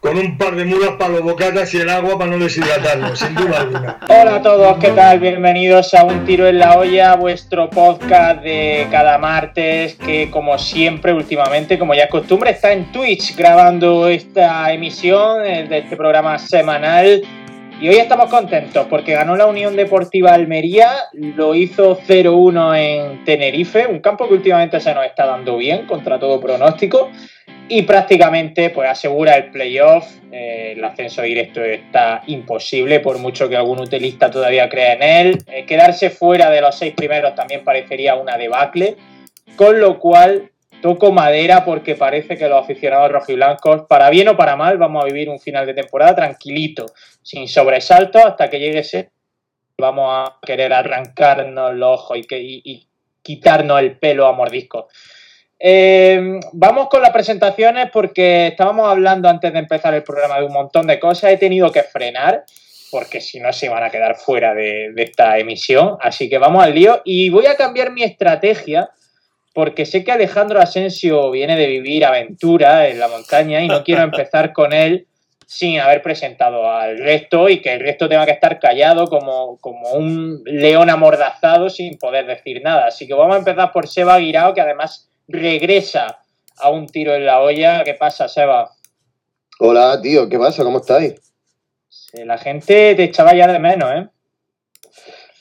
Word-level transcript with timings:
con 0.00 0.16
un 0.16 0.38
par 0.38 0.56
de 0.56 0.64
mulas 0.64 0.92
para 0.98 1.10
los 1.10 1.22
bocatas 1.22 1.74
y 1.74 1.76
el 1.76 1.90
agua 1.90 2.18
para 2.18 2.30
no 2.30 2.38
deshidratarlo, 2.38 3.14
sin 3.14 3.34
duda 3.34 3.60
alguna. 3.60 3.98
Hola 4.08 4.36
a 4.36 4.42
todos, 4.42 4.78
¿qué 4.78 4.88
tal? 4.88 5.20
Bienvenidos 5.20 5.92
a 5.92 6.04
Un 6.04 6.24
Tiro 6.24 6.48
en 6.48 6.58
la 6.58 6.78
Olla, 6.78 7.16
vuestro 7.16 7.68
podcast 7.68 8.42
de 8.42 8.86
cada 8.90 9.18
martes, 9.18 9.96
que 9.96 10.30
como 10.30 10.56
siempre 10.56 11.12
últimamente, 11.12 11.78
como 11.78 11.92
ya 11.94 12.04
es 12.04 12.10
costumbre, 12.10 12.50
está 12.50 12.72
en 12.72 12.90
Twitch 12.92 13.36
grabando 13.36 14.08
esta 14.08 14.72
emisión 14.72 15.42
de 15.42 15.78
este 15.78 15.96
programa 15.98 16.38
semanal. 16.38 17.20
Y 17.78 17.88
hoy 17.88 17.96
estamos 17.96 18.28
contentos 18.30 18.86
porque 18.90 19.12
ganó 19.12 19.36
la 19.36 19.46
Unión 19.46 19.76
Deportiva 19.76 20.32
Almería, 20.32 20.92
lo 21.12 21.54
hizo 21.54 21.98
0-1 21.98 22.76
en 22.78 23.24
Tenerife, 23.24 23.86
un 23.86 24.00
campo 24.00 24.28
que 24.28 24.34
últimamente 24.34 24.80
se 24.80 24.94
nos 24.94 25.04
está 25.04 25.26
dando 25.26 25.56
bien 25.56 25.86
contra 25.86 26.18
todo 26.18 26.40
pronóstico 26.40 27.10
y 27.70 27.82
prácticamente 27.82 28.70
pues 28.70 28.90
asegura 28.90 29.36
el 29.36 29.52
playoff. 29.52 30.04
Eh, 30.32 30.72
el 30.76 30.84
ascenso 30.84 31.22
directo 31.22 31.62
está 31.62 32.22
imposible, 32.26 32.98
por 32.98 33.18
mucho 33.18 33.48
que 33.48 33.56
algún 33.56 33.80
utilista 33.80 34.28
todavía 34.28 34.68
crea 34.68 34.94
en 34.94 35.02
él. 35.02 35.38
Eh, 35.46 35.64
quedarse 35.64 36.10
fuera 36.10 36.50
de 36.50 36.60
los 36.60 36.76
seis 36.76 36.94
primeros 36.94 37.32
también 37.36 37.62
parecería 37.62 38.16
una 38.16 38.36
debacle, 38.36 38.96
con 39.54 39.78
lo 39.78 40.00
cual 40.00 40.50
toco 40.82 41.12
madera 41.12 41.64
porque 41.64 41.94
parece 41.94 42.36
que 42.36 42.48
los 42.48 42.60
aficionados 42.64 43.12
rojiblancos, 43.12 43.82
para 43.82 44.10
bien 44.10 44.26
o 44.28 44.36
para 44.36 44.56
mal, 44.56 44.76
vamos 44.76 45.04
a 45.04 45.06
vivir 45.06 45.28
un 45.28 45.38
final 45.38 45.64
de 45.64 45.74
temporada 45.74 46.16
tranquilito, 46.16 46.86
sin 47.22 47.46
sobresaltos, 47.46 48.24
hasta 48.24 48.50
que 48.50 48.58
llegue 48.58 48.80
ese. 48.80 49.10
Vamos 49.78 50.08
a 50.12 50.38
querer 50.42 50.72
arrancarnos 50.72 51.72
los 51.74 52.00
ojos 52.00 52.18
y 52.18 52.88
quitarnos 53.22 53.78
el 53.78 53.96
pelo 53.96 54.26
a 54.26 54.32
mordiscos. 54.32 54.86
Eh, 55.62 56.40
vamos 56.52 56.88
con 56.88 57.02
las 57.02 57.10
presentaciones 57.10 57.90
porque 57.92 58.46
estábamos 58.46 58.88
hablando 58.88 59.28
antes 59.28 59.52
de 59.52 59.58
empezar 59.58 59.92
el 59.92 60.02
programa 60.02 60.38
de 60.38 60.46
un 60.46 60.52
montón 60.54 60.86
de 60.86 60.98
cosas. 60.98 61.32
He 61.32 61.36
tenido 61.36 61.70
que 61.70 61.82
frenar 61.82 62.44
porque 62.90 63.20
si 63.20 63.38
no 63.38 63.52
se 63.52 63.68
van 63.68 63.84
a 63.84 63.90
quedar 63.90 64.16
fuera 64.16 64.54
de, 64.54 64.90
de, 64.94 65.02
esta 65.02 65.38
emisión. 65.38 65.96
Así 66.00 66.30
que 66.30 66.38
vamos 66.38 66.64
al 66.64 66.74
lío 66.74 67.02
y 67.04 67.28
voy 67.28 67.46
a 67.46 67.56
cambiar 67.56 67.92
mi 67.92 68.02
estrategia 68.02 68.90
porque 69.52 69.84
sé 69.84 70.02
que 70.02 70.12
Alejandro 70.12 70.60
Asensio 70.60 71.30
viene 71.30 71.56
de 71.56 71.66
vivir 71.66 72.04
aventura 72.04 72.88
en 72.88 72.98
la 72.98 73.08
montaña 73.08 73.60
y 73.60 73.68
no 73.68 73.82
quiero 73.84 74.02
empezar 74.02 74.52
con 74.52 74.72
él 74.72 75.06
sin 75.46 75.80
haber 75.80 76.00
presentado 76.00 76.70
al 76.70 76.96
resto 76.96 77.48
y 77.48 77.60
que 77.60 77.72
el 77.72 77.80
resto 77.80 78.08
tenga 78.08 78.24
que 78.24 78.30
estar 78.30 78.60
callado 78.60 79.08
como, 79.08 79.58
como 79.60 79.90
un 79.94 80.42
león 80.44 80.88
amordazado 80.88 81.68
sin 81.68 81.98
poder 81.98 82.26
decir 82.26 82.62
nada. 82.62 82.86
Así 82.86 83.08
que 83.08 83.14
vamos 83.14 83.34
a 83.34 83.40
empezar 83.40 83.72
por 83.72 83.88
Seba 83.88 84.16
Guirao, 84.18 84.54
que 84.54 84.60
además 84.60 85.09
regresa 85.30 86.18
a 86.58 86.70
un 86.70 86.86
tiro 86.86 87.14
en 87.14 87.24
la 87.24 87.40
olla. 87.40 87.84
¿Qué 87.84 87.94
pasa, 87.94 88.28
Seba? 88.28 88.70
Hola, 89.58 90.00
tío, 90.02 90.28
¿qué 90.28 90.38
pasa? 90.38 90.64
¿Cómo 90.64 90.78
estáis? 90.78 91.14
La 92.12 92.38
gente 92.38 92.94
te 92.94 93.04
echaba 93.04 93.34
ya 93.34 93.46
de 93.46 93.58
menos, 93.58 93.90
¿eh? 93.92 94.08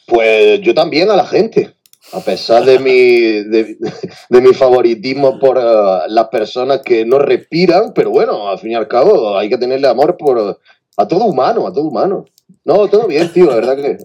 Pues 0.05 0.61
yo 0.61 0.73
también 0.73 1.09
a 1.09 1.15
la 1.15 1.25
gente. 1.25 1.73
A 2.11 2.21
pesar 2.21 2.63
de 2.63 2.79
mi, 2.79 3.43
de, 3.43 3.77
de 4.29 4.41
mi 4.41 4.53
favoritismo 4.53 5.37
por 5.37 5.57
uh, 5.57 6.01
las 6.07 6.27
personas 6.29 6.81
que 6.83 7.05
no 7.05 7.19
respiran, 7.19 7.93
pero 7.93 8.09
bueno, 8.09 8.49
al 8.49 8.57
fin 8.57 8.71
y 8.71 8.75
al 8.75 8.87
cabo 8.87 9.37
hay 9.37 9.47
que 9.47 9.59
tenerle 9.59 9.87
amor 9.87 10.17
por 10.17 10.59
a 10.97 11.07
todo 11.07 11.25
humano, 11.25 11.67
a 11.67 11.73
todo 11.73 11.83
humano. 11.83 12.25
No, 12.63 12.87
todo 12.87 13.05
bien, 13.05 13.31
tío, 13.31 13.45
la 13.45 13.55
verdad 13.55 13.75
que, 13.75 13.97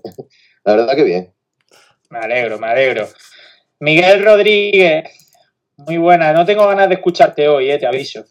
la 0.64 0.76
verdad 0.76 0.94
que 0.94 1.04
bien. 1.04 1.32
Me 2.10 2.18
alegro, 2.18 2.58
me 2.58 2.66
alegro. 2.66 3.08
Miguel 3.80 4.22
Rodríguez, 4.22 5.04
muy 5.76 5.98
buena, 5.98 6.32
no 6.32 6.44
tengo 6.44 6.66
ganas 6.66 6.88
de 6.88 6.94
escucharte 6.94 7.48
hoy, 7.48 7.70
eh, 7.70 7.78
te 7.78 7.86
aviso. 7.86 8.24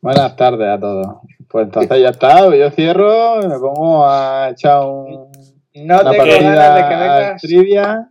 Buenas 0.00 0.36
tardes 0.36 0.68
a 0.68 0.78
todos. 0.78 1.06
Pues 1.48 1.66
entonces 1.66 2.02
ya 2.02 2.08
está, 2.08 2.54
yo 2.54 2.70
cierro, 2.70 3.36
me 3.36 3.58
pongo 3.58 4.04
a 4.06 4.50
echar 4.50 4.80
un, 4.80 5.30
no 5.74 6.00
una 6.00 6.10
tengo 6.10 6.24
ganas 6.24 6.74
de 6.74 6.82
que 6.82 6.96
vengas, 6.96 7.42
trivia. 7.42 8.08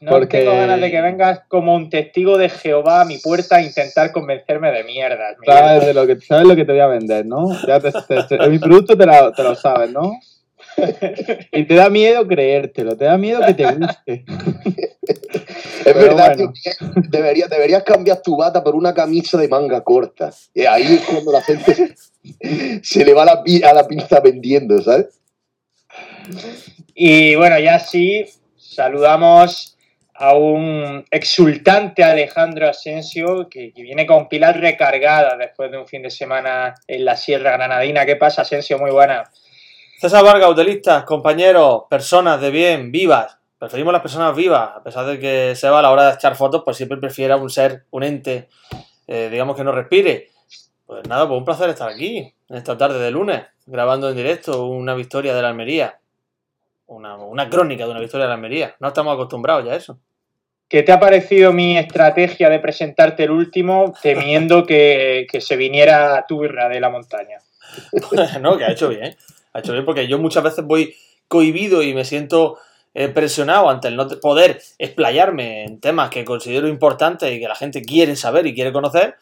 No 0.00 0.12
porque... 0.12 0.38
tengo 0.38 0.52
ganas 0.52 0.80
de 0.80 0.90
que 0.90 1.00
vengas 1.00 1.40
como 1.48 1.74
un 1.74 1.90
testigo 1.90 2.38
de 2.38 2.48
Jehová 2.48 3.02
a 3.02 3.04
mi 3.04 3.18
puerta 3.18 3.56
a 3.56 3.62
intentar 3.62 4.12
convencerme 4.12 4.72
de 4.72 4.84
mierdas. 4.84 5.36
Sabes, 5.44 5.86
de 5.86 5.94
lo 5.94 6.06
que, 6.06 6.20
sabes 6.20 6.46
lo 6.46 6.56
que 6.56 6.64
te 6.64 6.72
voy 6.72 6.80
a 6.80 6.86
vender, 6.86 7.26
¿no? 7.26 7.46
Ya 7.66 7.80
te, 7.80 7.92
te, 7.92 8.22
te, 8.24 8.48
mi 8.48 8.58
producto 8.58 8.96
te 8.96 9.42
lo 9.42 9.54
sabes, 9.54 9.92
¿no? 9.92 10.12
y 11.52 11.64
te 11.64 11.74
da 11.74 11.90
miedo 11.90 12.26
creértelo, 12.26 12.96
te 12.96 13.04
da 13.04 13.18
miedo 13.18 13.40
que 13.46 13.54
te 13.54 13.72
guste. 13.72 14.24
Es 15.80 15.94
Pero 15.94 15.98
verdad, 15.98 16.36
bueno. 16.36 16.52
tío, 16.52 16.72
deberías, 17.08 17.48
deberías 17.48 17.82
cambiar 17.82 18.20
tu 18.20 18.36
bata 18.36 18.62
por 18.62 18.74
una 18.74 18.92
camisa 18.92 19.38
de 19.38 19.48
manga 19.48 19.82
corta. 19.82 20.30
Y 20.54 20.66
ahí 20.66 20.94
es 20.94 21.00
cuando 21.00 21.32
la 21.32 21.40
gente 21.40 21.94
se 22.82 23.04
le 23.04 23.14
va 23.14 23.22
a 23.22 23.24
la, 23.24 23.42
a 23.70 23.72
la 23.72 23.88
pinza 23.88 24.20
vendiendo, 24.20 24.80
¿sabes? 24.82 25.20
Y 26.94 27.34
bueno, 27.34 27.58
ya 27.58 27.78
sí, 27.78 28.26
saludamos 28.56 29.78
a 30.14 30.34
un 30.34 31.02
exultante 31.10 32.04
Alejandro 32.04 32.68
Asensio 32.68 33.48
que, 33.48 33.72
que, 33.72 33.82
viene 33.82 34.04
con 34.04 34.28
pilas 34.28 34.54
recargadas 34.54 35.38
después 35.38 35.70
de 35.70 35.78
un 35.78 35.86
fin 35.86 36.02
de 36.02 36.10
semana 36.10 36.74
en 36.86 37.06
la 37.06 37.16
Sierra 37.16 37.52
Granadina. 37.52 38.04
¿Qué 38.04 38.16
pasa, 38.16 38.42
Asensio? 38.42 38.78
Muy 38.78 38.90
buena. 38.90 39.24
César 40.00 40.24
Vargas, 40.24 40.48
hotelistas, 40.48 41.04
compañeros, 41.04 41.82
personas 41.90 42.40
de 42.40 42.50
bien, 42.50 42.90
vivas. 42.90 43.36
Preferimos 43.58 43.92
las 43.92 44.00
personas 44.00 44.34
vivas, 44.34 44.70
a 44.74 44.82
pesar 44.82 45.04
de 45.04 45.18
que 45.18 45.54
se 45.54 45.68
va 45.68 45.80
a 45.80 45.82
la 45.82 45.90
hora 45.90 46.06
de 46.06 46.14
echar 46.14 46.36
fotos, 46.36 46.62
pues 46.64 46.78
siempre 46.78 46.96
prefiera 46.96 47.36
un 47.36 47.50
ser, 47.50 47.84
un 47.90 48.02
ente, 48.02 48.48
eh, 49.06 49.28
digamos 49.30 49.56
que 49.56 49.62
no 49.62 49.72
respire. 49.72 50.30
Pues 50.86 51.06
nada, 51.06 51.28
pues 51.28 51.36
un 51.36 51.44
placer 51.44 51.68
estar 51.68 51.90
aquí, 51.90 52.32
en 52.48 52.56
esta 52.56 52.78
tarde 52.78 52.98
de 52.98 53.10
lunes, 53.10 53.42
grabando 53.66 54.08
en 54.08 54.16
directo 54.16 54.64
una 54.68 54.94
victoria 54.94 55.34
de 55.34 55.42
la 55.42 55.48
Almería. 55.48 56.00
Una, 56.86 57.16
una 57.16 57.50
crónica 57.50 57.84
de 57.84 57.90
una 57.90 58.00
victoria 58.00 58.24
de 58.24 58.28
la 58.28 58.36
Almería. 58.36 58.76
No 58.80 58.88
estamos 58.88 59.12
acostumbrados 59.12 59.66
ya 59.66 59.72
a 59.72 59.76
eso. 59.76 59.98
¿Qué 60.66 60.82
te 60.82 60.92
ha 60.92 60.98
parecido 60.98 61.52
mi 61.52 61.76
estrategia 61.76 62.48
de 62.48 62.58
presentarte 62.58 63.24
el 63.24 63.32
último 63.32 63.92
temiendo 64.02 64.64
que, 64.64 65.26
que 65.30 65.42
se 65.42 65.56
viniera 65.56 66.24
turra 66.26 66.70
de 66.70 66.80
la 66.80 66.88
montaña? 66.88 67.36
no, 68.40 68.56
que 68.56 68.64
ha 68.64 68.72
hecho 68.72 68.88
bien. 68.88 69.14
Ha 69.52 69.60
hecho 69.60 69.72
bien 69.72 69.84
porque 69.84 70.06
yo 70.08 70.18
muchas 70.18 70.42
veces 70.42 70.64
voy 70.64 70.94
cohibido 71.28 71.82
y 71.82 71.94
me 71.94 72.04
siento 72.04 72.58
eh, 72.94 73.08
presionado 73.08 73.70
ante 73.70 73.88
el 73.88 73.96
no 73.96 74.08
poder 74.20 74.60
explayarme 74.78 75.64
en 75.64 75.80
temas 75.80 76.10
que 76.10 76.24
considero 76.24 76.66
importantes 76.66 77.32
y 77.32 77.38
que 77.38 77.48
la 77.48 77.54
gente 77.54 77.82
quiere 77.82 78.16
saber 78.16 78.46
y 78.46 78.54
quiere 78.54 78.72
conocer. 78.72 79.16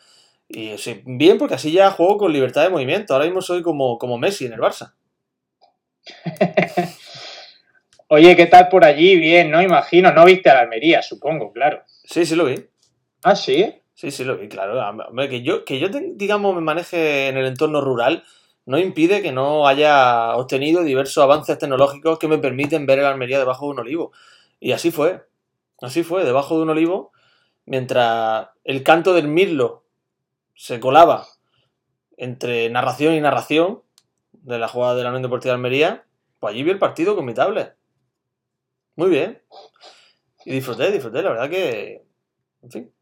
Y 0.49 0.79
sí, 0.79 1.03
bien, 1.05 1.37
porque 1.37 1.55
así 1.55 1.71
ya 1.71 1.91
juego 1.91 2.17
con 2.17 2.33
libertad 2.33 2.63
de 2.63 2.71
movimiento. 2.71 3.13
Ahora 3.13 3.27
mismo 3.27 3.43
soy 3.43 3.63
como, 3.63 3.99
como 3.99 4.17
Messi 4.17 4.47
en 4.47 4.55
el 4.55 4.61
Barça. 4.61 4.95
Oye, 8.09 8.35
¿qué 8.37 8.47
tal 8.47 8.69
por 8.69 8.87
allí? 8.87 9.17
Bien, 9.17 9.51
¿no? 9.51 9.61
Imagino, 9.61 10.11
no 10.13 10.25
viste 10.25 10.49
a 10.49 10.55
la 10.55 10.61
Almería, 10.61 11.03
supongo, 11.03 11.53
claro. 11.53 11.83
Sí, 12.05 12.25
sí 12.25 12.35
lo 12.35 12.47
vi. 12.47 12.55
¿Ah, 13.23 13.37
sí? 13.37 13.83
Sí, 13.93 14.11
sí 14.11 14.25
lo 14.25 14.39
vi, 14.39 14.49
claro. 14.49 14.81
Hombre, 15.09 15.29
que 15.29 15.43
yo, 15.43 15.67
que 15.67 15.79
yo 15.79 15.89
digamos, 15.91 16.55
me 16.55 16.63
maneje 16.63 17.29
en 17.29 17.37
el 17.37 17.45
entorno 17.45 17.83
rural 17.83 18.25
no 18.69 18.79
impide 18.79 19.23
que 19.23 19.33
no 19.33 19.67
haya 19.67 20.37
obtenido 20.37 20.85
diversos 20.85 21.25
avances 21.25 21.57
tecnológicos 21.57 22.19
que 22.19 22.29
me 22.29 22.37
permiten 22.37 22.85
ver 22.85 22.99
el 22.99 23.07
Almería 23.07 23.39
debajo 23.39 23.65
de 23.65 23.73
un 23.73 23.79
olivo. 23.79 24.13
Y 24.61 24.73
así 24.73 24.91
fue. 24.91 25.27
Así 25.81 26.05
fue, 26.05 26.23
debajo 26.27 26.55
de 26.55 26.65
un 26.65 26.69
olivo, 26.69 27.11
mientras 27.65 28.51
el 28.65 28.83
canto 28.83 29.15
del 29.15 29.27
mirlo 29.27 29.85
se 30.55 30.81
colaba 30.81 31.27
entre 32.19 32.69
narración 32.69 33.15
y 33.15 33.23
narración 33.23 33.83
de 34.33 34.59
la 34.59 34.69
jugada 34.69 34.97
de 34.97 35.03
la 35.03 35.09
Unión 35.09 35.23
Deportiva 35.23 35.53
de 35.53 35.57
Almería, 35.57 36.05
pues 36.39 36.53
allí 36.53 36.63
vi 36.63 36.71
el 36.71 36.79
partido 36.79 37.17
con 37.17 37.25
mi 37.25 37.33
tablet. 37.33 37.75
Muy 38.97 39.09
bien. 39.09 39.41
Y 40.45 40.53
disfruté, 40.53 40.93
disfruté, 40.93 41.23
la 41.23 41.31
verdad 41.31 41.49
que. 41.49 42.05
En 42.61 42.71
fin. 42.71 42.93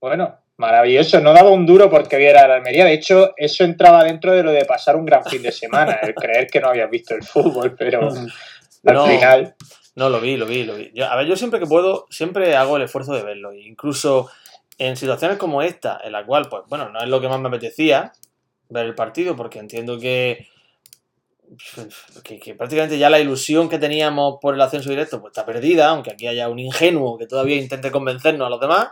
Bueno, 0.00 0.38
maravilloso. 0.58 1.20
No 1.20 1.32
daba 1.32 1.50
un 1.50 1.64
duro 1.64 1.88
porque 1.88 2.16
viera 2.16 2.46
la 2.46 2.56
Almería. 2.56 2.84
De 2.84 2.92
hecho, 2.92 3.32
eso 3.36 3.64
entraba 3.64 4.04
dentro 4.04 4.32
de 4.32 4.42
lo 4.42 4.52
de 4.52 4.64
pasar 4.64 4.96
un 4.96 5.06
gran 5.06 5.24
fin 5.24 5.42
de 5.42 5.52
semana, 5.52 5.94
el 6.02 6.14
creer 6.14 6.48
que 6.48 6.60
no 6.60 6.68
habías 6.68 6.90
visto 6.90 7.14
el 7.14 7.22
fútbol, 7.22 7.74
pero 7.76 8.10
al 8.10 8.94
no, 8.94 9.06
final. 9.06 9.54
No, 9.94 10.08
lo 10.10 10.20
vi, 10.20 10.36
lo 10.36 10.46
vi, 10.46 10.64
lo 10.64 10.76
vi. 10.76 10.92
Yo, 10.94 11.06
a 11.06 11.16
ver, 11.16 11.26
yo 11.26 11.36
siempre 11.36 11.58
que 11.58 11.66
puedo, 11.66 12.06
siempre 12.10 12.54
hago 12.56 12.76
el 12.76 12.82
esfuerzo 12.82 13.14
de 13.14 13.22
verlo. 13.22 13.52
Incluso 13.54 14.30
en 14.76 14.96
situaciones 14.96 15.38
como 15.38 15.62
esta, 15.62 16.00
en 16.04 16.12
la 16.12 16.24
cual, 16.24 16.48
pues 16.48 16.62
bueno, 16.68 16.90
no 16.90 17.00
es 17.00 17.08
lo 17.08 17.20
que 17.20 17.28
más 17.28 17.40
me 17.40 17.48
apetecía 17.48 18.12
ver 18.68 18.86
el 18.86 18.94
partido, 18.94 19.34
porque 19.34 19.58
entiendo 19.58 19.98
que 19.98 20.46
que, 22.22 22.38
que, 22.38 22.54
prácticamente 22.54 22.98
ya 22.98 23.08
la 23.08 23.20
ilusión 23.20 23.70
que 23.70 23.78
teníamos 23.78 24.36
por 24.40 24.54
el 24.54 24.60
ascenso 24.60 24.90
directo 24.90 25.20
pues 25.20 25.30
está 25.30 25.46
perdida, 25.46 25.88
aunque 25.88 26.10
aquí 26.10 26.26
haya 26.26 26.48
un 26.48 26.58
ingenuo 26.58 27.16
que 27.16 27.26
todavía 27.26 27.56
intente 27.56 27.90
convencernos 27.90 28.46
a 28.46 28.50
los 28.50 28.60
demás. 28.60 28.88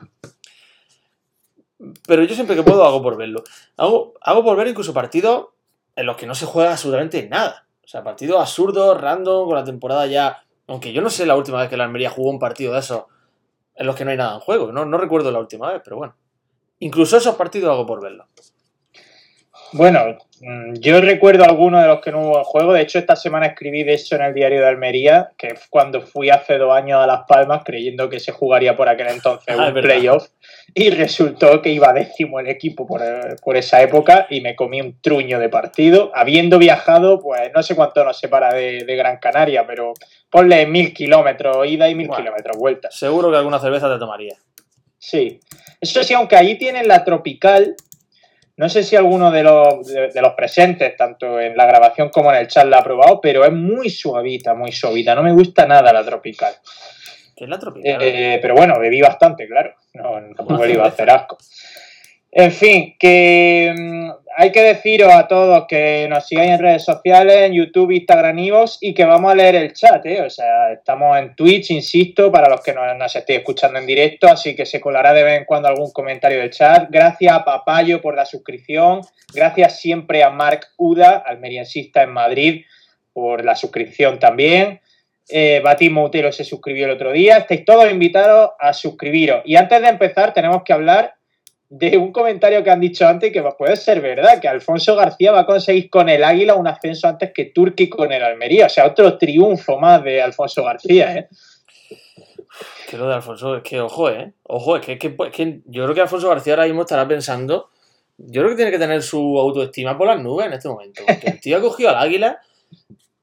Pero 2.07 2.25
yo 2.25 2.35
siempre 2.35 2.57
que 2.57 2.63
puedo 2.63 2.85
hago 2.85 3.03
por 3.03 3.17
verlo. 3.17 3.43
Hago, 3.77 4.15
hago 4.21 4.45
por 4.45 4.57
ver 4.57 4.69
incluso 4.69 4.95
partidos 4.95 5.49
en 5.95 6.07
los 6.07 6.17
que 6.17 6.27
no 6.27 6.35
se 6.35 6.47
juega 6.47 6.73
absolutamente 6.73 7.29
nada. 7.29 7.67
O 7.85 7.89
sea, 7.89 8.03
partidos 8.03 8.41
absurdos, 8.41 9.01
random, 9.01 9.47
con 9.47 9.55
la 9.55 9.65
temporada 9.65 10.07
ya. 10.07 10.45
Aunque 10.67 10.93
yo 10.93 11.03
no 11.03 11.11
sé 11.11 11.27
la 11.27 11.37
última 11.37 11.61
vez 11.61 11.69
que 11.69 11.77
la 11.77 11.85
Almería 11.85 12.11
jugó 12.11 12.31
un 12.31 12.39
partido 12.39 12.73
de 12.73 12.81
esos 12.81 13.05
en 13.75 13.87
los 13.87 13.95
que 13.95 14.05
no 14.05 14.11
hay 14.11 14.17
nada 14.17 14.35
en 14.35 14.41
juego. 14.41 14.73
No, 14.73 14.85
no 14.85 14.99
recuerdo 14.99 15.31
la 15.31 15.39
última 15.39 15.73
vez, 15.73 15.83
pero 15.85 15.97
bueno. 15.97 16.17
Incluso 16.79 17.17
esos 17.17 17.37
partidos 17.37 17.71
hago 17.71 17.87
por 17.87 18.03
verlo. 18.03 18.27
Bueno, 19.77 20.17
mm, 20.41 20.75
yo 20.81 21.03
recuerdo 21.03 21.45
algunos 21.45 21.83
de 21.83 21.89
los 21.89 22.01
que 22.01 22.11
no 22.11 22.21
hubo 22.21 22.39
en 22.39 22.45
juego. 22.45 22.73
De 22.73 22.81
hecho, 22.81 22.99
esta 22.99 23.15
semana 23.15 23.47
escribí 23.47 23.85
de 23.85 23.93
eso 23.93 24.17
en 24.17 24.23
el 24.23 24.33
diario 24.33 24.61
de 24.61 24.67
Almería, 24.69 25.33
que 25.37 25.49
es 25.49 25.67
cuando 25.69 26.01
fui 26.01 26.31
hace 26.31 26.57
dos 26.57 26.75
años 26.75 26.99
a 27.03 27.07
Las 27.07 27.25
Palmas 27.29 27.63
creyendo 27.63 28.09
que 28.09 28.19
se 28.19 28.33
jugaría 28.33 28.75
por 28.75 28.89
aquel 28.89 29.09
entonces 29.09 29.55
Ah, 29.59 29.67
un 29.69 29.75
playoff. 29.75 30.29
Y 30.75 30.89
resultó 30.91 31.61
que 31.61 31.69
iba 31.71 31.93
décimo 31.93 32.41
el 32.41 32.49
equipo 32.49 32.87
por, 32.87 33.03
por 33.43 33.57
esa 33.57 33.83
época 33.83 34.27
y 34.31 34.41
me 34.41 34.57
comí 34.57 34.81
un 34.81 34.99
truño 35.01 35.39
de 35.39 35.51
partido. 35.51 36.11
Habiendo 36.15 36.59
viajado, 36.59 37.21
pues 37.21 37.51
no 37.55 37.63
sé 37.63 37.77
cuánto 37.77 38.03
nos 38.03 38.19
separa 38.19 38.55
de, 38.55 38.85
de 38.85 38.97
Gran 38.97 39.19
Canaria, 39.19 39.67
pero 39.67 39.93
ponle 40.31 40.67
mil 40.67 40.95
kilómetros 40.95 41.67
ida 41.67 41.89
y 41.89 41.95
mil 41.95 42.09
Bueno. 42.09 42.23
kilómetros 42.23 42.57
vueltas. 42.57 42.97
Seguro 42.99 43.31
que 43.31 43.37
alguna 43.37 43.59
cerveza 43.59 43.93
te 43.93 43.99
tomaría. 43.99 44.37
Sí. 44.99 45.39
Eso 45.81 46.03
sí, 46.03 46.15
aunque 46.15 46.37
allí 46.37 46.57
tienen 46.57 46.89
la 46.89 47.05
tropical, 47.05 47.77
no 48.57 48.69
sé 48.69 48.83
si 48.83 48.97
alguno 48.97 49.31
de 49.31 49.43
los, 49.43 49.87
de, 49.87 50.09
de 50.09 50.23
los 50.23 50.33
presentes, 50.33 50.97
tanto 50.97 51.39
en 51.39 51.57
la 51.57 51.67
grabación 51.67 52.09
como 52.09 52.33
en 52.33 52.39
el 52.39 52.49
chat, 52.49 52.67
la 52.67 52.79
ha 52.79 52.85
probado, 52.85 53.21
pero 53.21 53.45
es 53.45 53.53
muy 53.53 53.91
suavita, 53.91 54.55
muy 54.55 54.73
suavita. 54.73 55.15
No 55.15 55.23
me 55.23 55.33
gusta 55.33 55.67
nada 55.67 55.93
la 55.93 56.05
tropical. 56.05 56.55
¿Qué 57.37 57.45
es 57.45 57.51
la 57.51 57.59
tropical? 57.59 57.99
Eh, 58.01 58.39
pero 58.41 58.55
bueno, 58.55 58.79
bebí 58.79 59.03
bastante, 59.03 59.47
claro. 59.47 59.75
No, 59.93 60.13
tampoco 60.35 60.65
le 60.65 60.73
iba 60.73 60.85
a 60.85 60.89
hacer 60.89 61.11
asco. 61.11 61.37
En 62.33 62.51
fin, 62.51 62.97
que 62.99 63.75
mm, 63.77 64.11
hay 64.39 64.53
que 64.53 64.63
deciros 64.63 65.11
a 65.15 65.27
todos 65.27 65.65
que 65.67 66.07
nos 66.11 66.27
sigáis 66.27 66.51
en 66.51 66.59
redes 66.59 66.85
sociales, 66.85 67.45
en 67.45 67.55
YouTube, 67.55 67.93
Instagram, 67.93 68.39
Ivos, 68.39 68.77
y 68.83 68.93
que 68.93 69.07
vamos 69.07 69.33
a 69.33 69.35
leer 69.35 69.55
el 69.55 69.73
chat, 69.73 70.05
¿eh? 70.05 70.21
O 70.21 70.29
sea, 70.29 70.73
estamos 70.73 71.17
en 71.19 71.35
Twitch, 71.35 71.71
insisto, 71.71 72.31
para 72.31 72.51
los 72.51 72.61
que 72.61 72.75
no 72.75 72.95
nos 72.95 73.17
estéis 73.17 73.39
escuchando 73.39 73.79
en 73.79 73.87
directo, 73.87 74.29
así 74.29 74.55
que 74.55 74.67
se 74.67 74.79
colará 74.79 75.15
de 75.15 75.23
vez 75.23 75.39
en 75.39 75.47
cuando 75.47 75.69
algún 75.69 75.91
comentario 75.91 76.41
del 76.41 76.51
chat. 76.51 76.89
Gracias 76.91 77.33
a 77.33 77.47
Papayo 77.47 78.03
por 78.03 78.15
la 78.15 78.27
suscripción. 78.27 79.01
Gracias 79.33 79.81
siempre 79.81 80.23
a 80.23 80.29
Marc 80.29 80.69
Uda, 80.77 81.25
almeriensista 81.25 82.03
en 82.03 82.11
Madrid, 82.11 82.67
por 83.15 83.43
la 83.43 83.57
suscripción 83.57 84.19
también. 84.19 84.83
Eh, 85.31 85.63
Batis 85.65 85.91
Moutero 85.91 86.31
se 86.31 86.45
suscribió 86.45 86.85
el 86.85 86.93
otro 86.93 87.11
día. 87.11 87.39
Estáis 87.39 87.65
todos 87.65 87.91
invitados 87.91 88.51
a 88.61 88.75
suscribiros. 88.75 89.41
Y 89.47 89.57
antes 89.57 89.81
de 89.81 89.89
empezar, 89.89 90.35
tenemos 90.35 90.63
que 90.63 90.75
hablar 90.75 91.16
de 91.69 91.97
un 91.97 92.13
comentario 92.13 92.63
que 92.63 92.71
han 92.71 92.81
dicho 92.81 93.07
antes 93.07 93.33
que 93.33 93.43
puede 93.59 93.77
ser 93.77 94.01
verdad, 94.01 94.41
que 94.41 94.47
Alfonso 94.49 94.95
García 94.95 95.33
va 95.33 95.41
a 95.41 95.47
conseguir 95.47 95.91
con 95.91 96.09
el 96.09 96.23
Águila 96.23 96.55
un 96.55 96.69
ascenso 96.69 97.09
antes 97.09 97.33
que 97.33 97.47
Turki 97.47 97.89
con 97.89 98.13
el 98.13 98.23
Almería. 98.23 98.67
O 98.67 98.69
sea, 98.69 98.87
otro 98.87 99.19
triunfo 99.19 99.79
más 99.79 100.03
de 100.05 100.23
Alfonso 100.23 100.63
García, 100.65 101.15
¿eh? 101.17 101.29
Que 102.89 102.97
lo 102.97 103.09
de 103.09 103.15
Alfonso, 103.15 103.57
es 103.57 103.63
que 103.63 103.81
ojo, 103.81 104.09
¿eh? 104.11 104.33
Ojo, 104.45 104.77
es 104.77 104.87
que, 104.87 104.97
que- 104.99 105.09
es 105.19 105.33
que 105.33 105.61
yo 105.67 105.83
creo 105.85 105.95
que 105.95 106.01
Alfonso 106.03 106.29
García 106.29 106.55
ahora 106.55 106.67
mismo 106.67 106.83
estará 106.83 107.07
pensando. 107.07 107.71
Yo 108.17 108.41
creo 108.43 108.51
que 108.51 108.57
tiene 108.57 108.71
que 108.71 108.79
tener 108.79 109.03
su 109.03 109.19
autoestima 109.39 109.99
por 109.99 110.07
las 110.07 110.21
nubes 110.21 110.47
en 110.47 110.53
este 110.53 110.69
momento. 110.69 111.03
Porque 111.07 111.27
el 111.31 111.41
tío 111.41 111.59
ha 111.59 111.61
cogido 111.61 111.91
al 111.91 111.97
águila, 111.97 112.41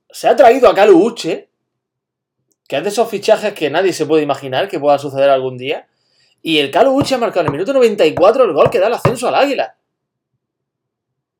se 0.09 0.27
ha 0.27 0.35
traído 0.35 0.69
a 0.69 0.75
Calu 0.75 0.97
Uche, 1.03 1.47
que 2.67 2.75
es 2.77 2.83
de 2.83 2.89
esos 2.89 3.09
fichajes 3.09 3.53
que 3.53 3.69
nadie 3.69 3.93
se 3.93 4.05
puede 4.05 4.21
imaginar 4.21 4.67
que 4.67 4.79
pueda 4.79 4.99
suceder 4.99 5.29
algún 5.29 5.57
día. 5.57 5.87
Y 6.43 6.59
el 6.59 6.69
Calu 6.69 6.91
Uche 6.91 7.15
ha 7.15 7.17
marcado 7.17 7.39
en 7.41 7.47
el 7.47 7.51
minuto 7.53 7.73
94 7.73 8.43
el 8.43 8.53
gol 8.53 8.69
que 8.69 8.77
da 8.79 8.87
el 8.87 8.93
ascenso 8.93 9.27
al 9.29 9.35
águila. 9.35 9.75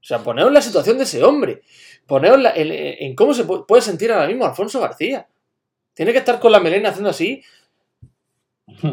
O 0.01 0.05
sea, 0.05 0.19
poneos 0.19 0.51
la 0.51 0.61
situación 0.61 0.97
de 0.97 1.03
ese 1.03 1.23
hombre. 1.23 1.61
Poneos 2.07 2.39
la- 2.39 2.53
en, 2.55 2.71
en 2.71 3.13
cómo 3.15 3.33
se 3.33 3.45
pu- 3.45 3.65
puede 3.65 3.81
sentir 3.81 4.11
ahora 4.11 4.27
mismo 4.27 4.45
Alfonso 4.45 4.79
García. 4.81 5.27
Tiene 5.94 6.11
que 6.13 6.17
estar 6.19 6.39
con 6.39 6.51
la 6.51 6.59
melena 6.59 6.89
haciendo 6.89 7.09
así. 7.09 7.44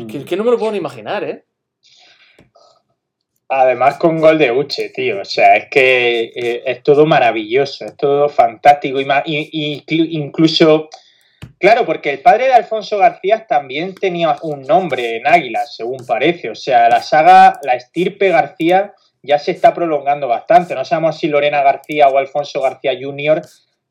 Que, 0.09 0.25
que 0.25 0.37
no 0.37 0.45
me 0.45 0.51
lo 0.51 0.59
puedo 0.59 0.73
ni 0.73 0.79
imaginar, 0.79 1.25
¿eh? 1.25 1.45
Además 3.49 3.97
con 3.97 4.21
gol 4.21 4.39
de 4.39 4.53
Uche, 4.53 4.91
tío. 4.91 5.21
O 5.21 5.25
sea, 5.25 5.57
es 5.57 5.69
que 5.71 6.33
eh, 6.35 6.63
es 6.67 6.83
todo 6.83 7.07
maravilloso, 7.07 7.85
es 7.85 7.97
todo 7.97 8.29
fantástico. 8.29 9.01
Y, 9.01 9.05
y- 9.27 9.49
y 9.53 9.81
inclu- 9.85 10.07
incluso, 10.11 10.89
claro, 11.61 11.87
porque 11.87 12.11
el 12.11 12.19
padre 12.21 12.47
de 12.47 12.55
Alfonso 12.55 12.99
García 12.99 13.47
también 13.47 13.95
tenía 13.95 14.37
un 14.43 14.63
nombre 14.63 15.17
en 15.19 15.27
Águila, 15.29 15.65
según 15.67 16.05
parece. 16.05 16.51
O 16.51 16.55
sea, 16.57 16.89
la 16.89 17.01
saga, 17.03 17.61
la 17.63 17.75
estirpe 17.75 18.31
García 18.31 18.93
ya 19.23 19.39
se 19.39 19.53
está 19.53 19.73
prolongando 19.73 20.27
bastante. 20.27 20.75
No 20.75 20.85
sabemos 20.85 21.19
si 21.19 21.29
Lorena 21.29 21.63
García 21.63 22.09
o 22.09 22.19
Alfonso 22.19 22.61
García 22.61 22.93
Jr. 23.01 23.43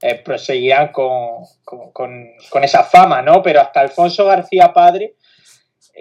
eh, 0.01 0.15
proseguirán 0.15 0.87
con, 0.91 1.43
con- 1.63 1.91
con- 1.91 2.31
con 2.49 2.63
esa 2.63 2.83
fama, 2.83 3.21
¿no? 3.21 3.41
Pero 3.43 3.61
hasta 3.61 3.79
Alfonso 3.81 4.25
García 4.25 4.73
padre 4.73 5.13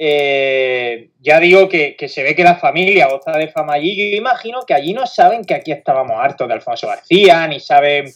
eh, 0.00 1.10
ya 1.20 1.40
digo 1.40 1.68
que, 1.68 1.96
que 1.96 2.08
se 2.08 2.22
ve 2.22 2.34
que 2.36 2.44
la 2.44 2.54
familia 2.56 3.08
goza 3.08 3.32
de 3.32 3.48
fama 3.48 3.74
allí. 3.74 3.96
Yo 4.12 4.16
imagino 4.16 4.60
que 4.64 4.74
allí 4.74 4.92
no 4.94 5.06
saben 5.06 5.44
que 5.44 5.54
aquí 5.54 5.72
estábamos 5.72 6.16
hartos 6.22 6.46
de 6.46 6.54
Alfonso 6.54 6.86
García, 6.86 7.46
ni 7.48 7.58
saben 7.60 8.06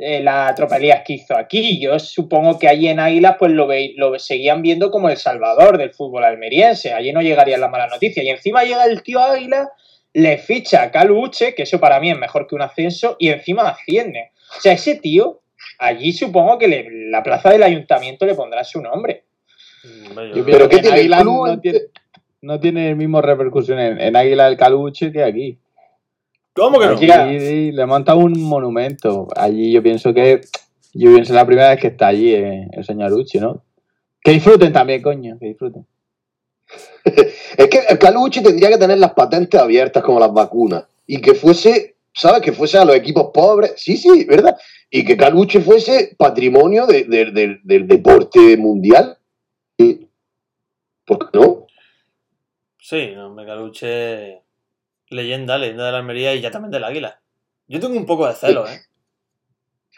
eh, 0.00 0.20
la 0.22 0.52
tropelías 0.56 1.02
que 1.04 1.14
hizo 1.14 1.36
aquí. 1.36 1.78
Yo 1.80 1.98
supongo 1.98 2.58
que 2.58 2.68
allí 2.68 2.88
en 2.88 3.00
Águilas 3.00 3.36
pues 3.38 3.52
lo, 3.52 3.66
ve- 3.66 3.92
lo 3.96 4.18
seguían 4.18 4.62
viendo 4.62 4.90
como 4.90 5.08
el 5.10 5.16
salvador 5.16 5.78
del 5.78 5.92
fútbol 5.92 6.24
almeriense. 6.24 6.92
Allí 6.92 7.12
no 7.12 7.22
llegarían 7.22 7.60
las 7.60 7.70
malas 7.70 7.90
noticias. 7.90 8.24
Y 8.24 8.30
encima 8.30 8.64
llega 8.64 8.84
el 8.86 9.02
tío 9.02 9.20
Águila, 9.20 9.68
le 10.14 10.38
ficha 10.38 10.82
a 10.82 10.90
Caluche, 10.90 11.54
que 11.54 11.62
eso 11.64 11.78
para 11.78 12.00
mí 12.00 12.10
es 12.10 12.18
mejor 12.18 12.46
que 12.46 12.54
un 12.54 12.62
ascenso, 12.62 13.16
y 13.18 13.28
encima 13.28 13.68
asciende. 13.68 14.30
O 14.56 14.60
sea, 14.60 14.72
ese 14.72 14.96
tío, 14.96 15.40
allí 15.78 16.12
supongo 16.12 16.58
que 16.58 16.68
le- 16.68 17.10
la 17.10 17.22
plaza 17.22 17.50
del 17.50 17.62
ayuntamiento 17.62 18.24
le 18.26 18.34
pondrá 18.34 18.64
su 18.64 18.80
nombre. 18.80 19.24
Yo- 20.34 20.44
Pero 20.44 20.44
pienso 20.44 20.68
¿qué 20.68 20.68
que 20.68 20.76
en 20.76 20.82
tiene 20.82 20.96
no 21.46 21.60
tiene, 21.60 21.78
no 22.42 22.60
tiene 22.60 22.88
el 22.90 22.96
mismo 22.96 23.22
repercusión 23.22 23.78
en, 23.78 24.00
en 24.00 24.16
Águila 24.16 24.46
del 24.46 24.56
Caluche 24.56 25.12
que 25.12 25.22
aquí. 25.22 25.58
¿Cómo 26.54 26.78
que 26.78 26.86
no? 26.86 26.96
Allí 27.12 27.72
le 27.72 27.86
monta 27.86 28.14
un 28.14 28.40
monumento. 28.42 29.28
Allí 29.36 29.72
yo 29.72 29.82
pienso 29.82 30.12
que. 30.12 30.40
Yo 30.92 31.12
pienso 31.14 31.32
la 31.34 31.46
primera 31.46 31.70
vez 31.70 31.80
que 31.80 31.86
está 31.88 32.08
allí 32.08 32.34
eh, 32.34 32.66
el 32.72 32.84
señor 32.84 33.12
Uchi, 33.12 33.38
¿no? 33.38 33.62
Que 34.22 34.32
disfruten 34.32 34.72
también, 34.72 35.00
coño, 35.02 35.38
que 35.38 35.46
disfruten. 35.46 35.86
Es 37.56 37.68
que 37.68 37.80
el 37.88 37.98
Caluche 37.98 38.42
tendría 38.42 38.68
que 38.70 38.78
tener 38.78 38.98
las 38.98 39.12
patentes 39.12 39.60
abiertas 39.60 40.02
como 40.02 40.18
las 40.20 40.32
vacunas. 40.32 40.84
Y 41.06 41.20
que 41.20 41.34
fuese, 41.34 41.96
¿sabes? 42.14 42.40
Que 42.42 42.52
fuese 42.52 42.78
a 42.78 42.84
los 42.84 42.94
equipos 42.96 43.30
pobres. 43.34 43.74
Sí, 43.76 43.96
sí, 43.96 44.24
¿verdad? 44.24 44.56
Y 44.90 45.04
que 45.04 45.16
Caluche 45.16 45.60
fuese 45.60 46.14
patrimonio 46.18 46.86
de- 46.86 47.04
de- 47.04 47.30
de- 47.32 47.60
del 47.62 47.86
deporte 47.86 48.56
mundial. 48.56 49.16
¿Por 51.06 51.18
qué 51.30 51.38
no? 51.38 51.66
Sí, 52.78 53.12
no, 53.14 53.34
me 53.34 53.44
caluche. 53.46 54.42
Leyenda, 55.10 55.58
leyenda 55.58 55.86
de 55.86 55.92
la 55.92 55.98
Almería 55.98 56.34
y 56.34 56.40
ya 56.40 56.50
también 56.50 56.70
del 56.70 56.84
Águila. 56.84 57.20
Yo 57.66 57.80
tengo 57.80 57.96
un 57.96 58.06
poco 58.06 58.26
de 58.26 58.34
celo, 58.34 58.66
¿eh? 58.68 58.80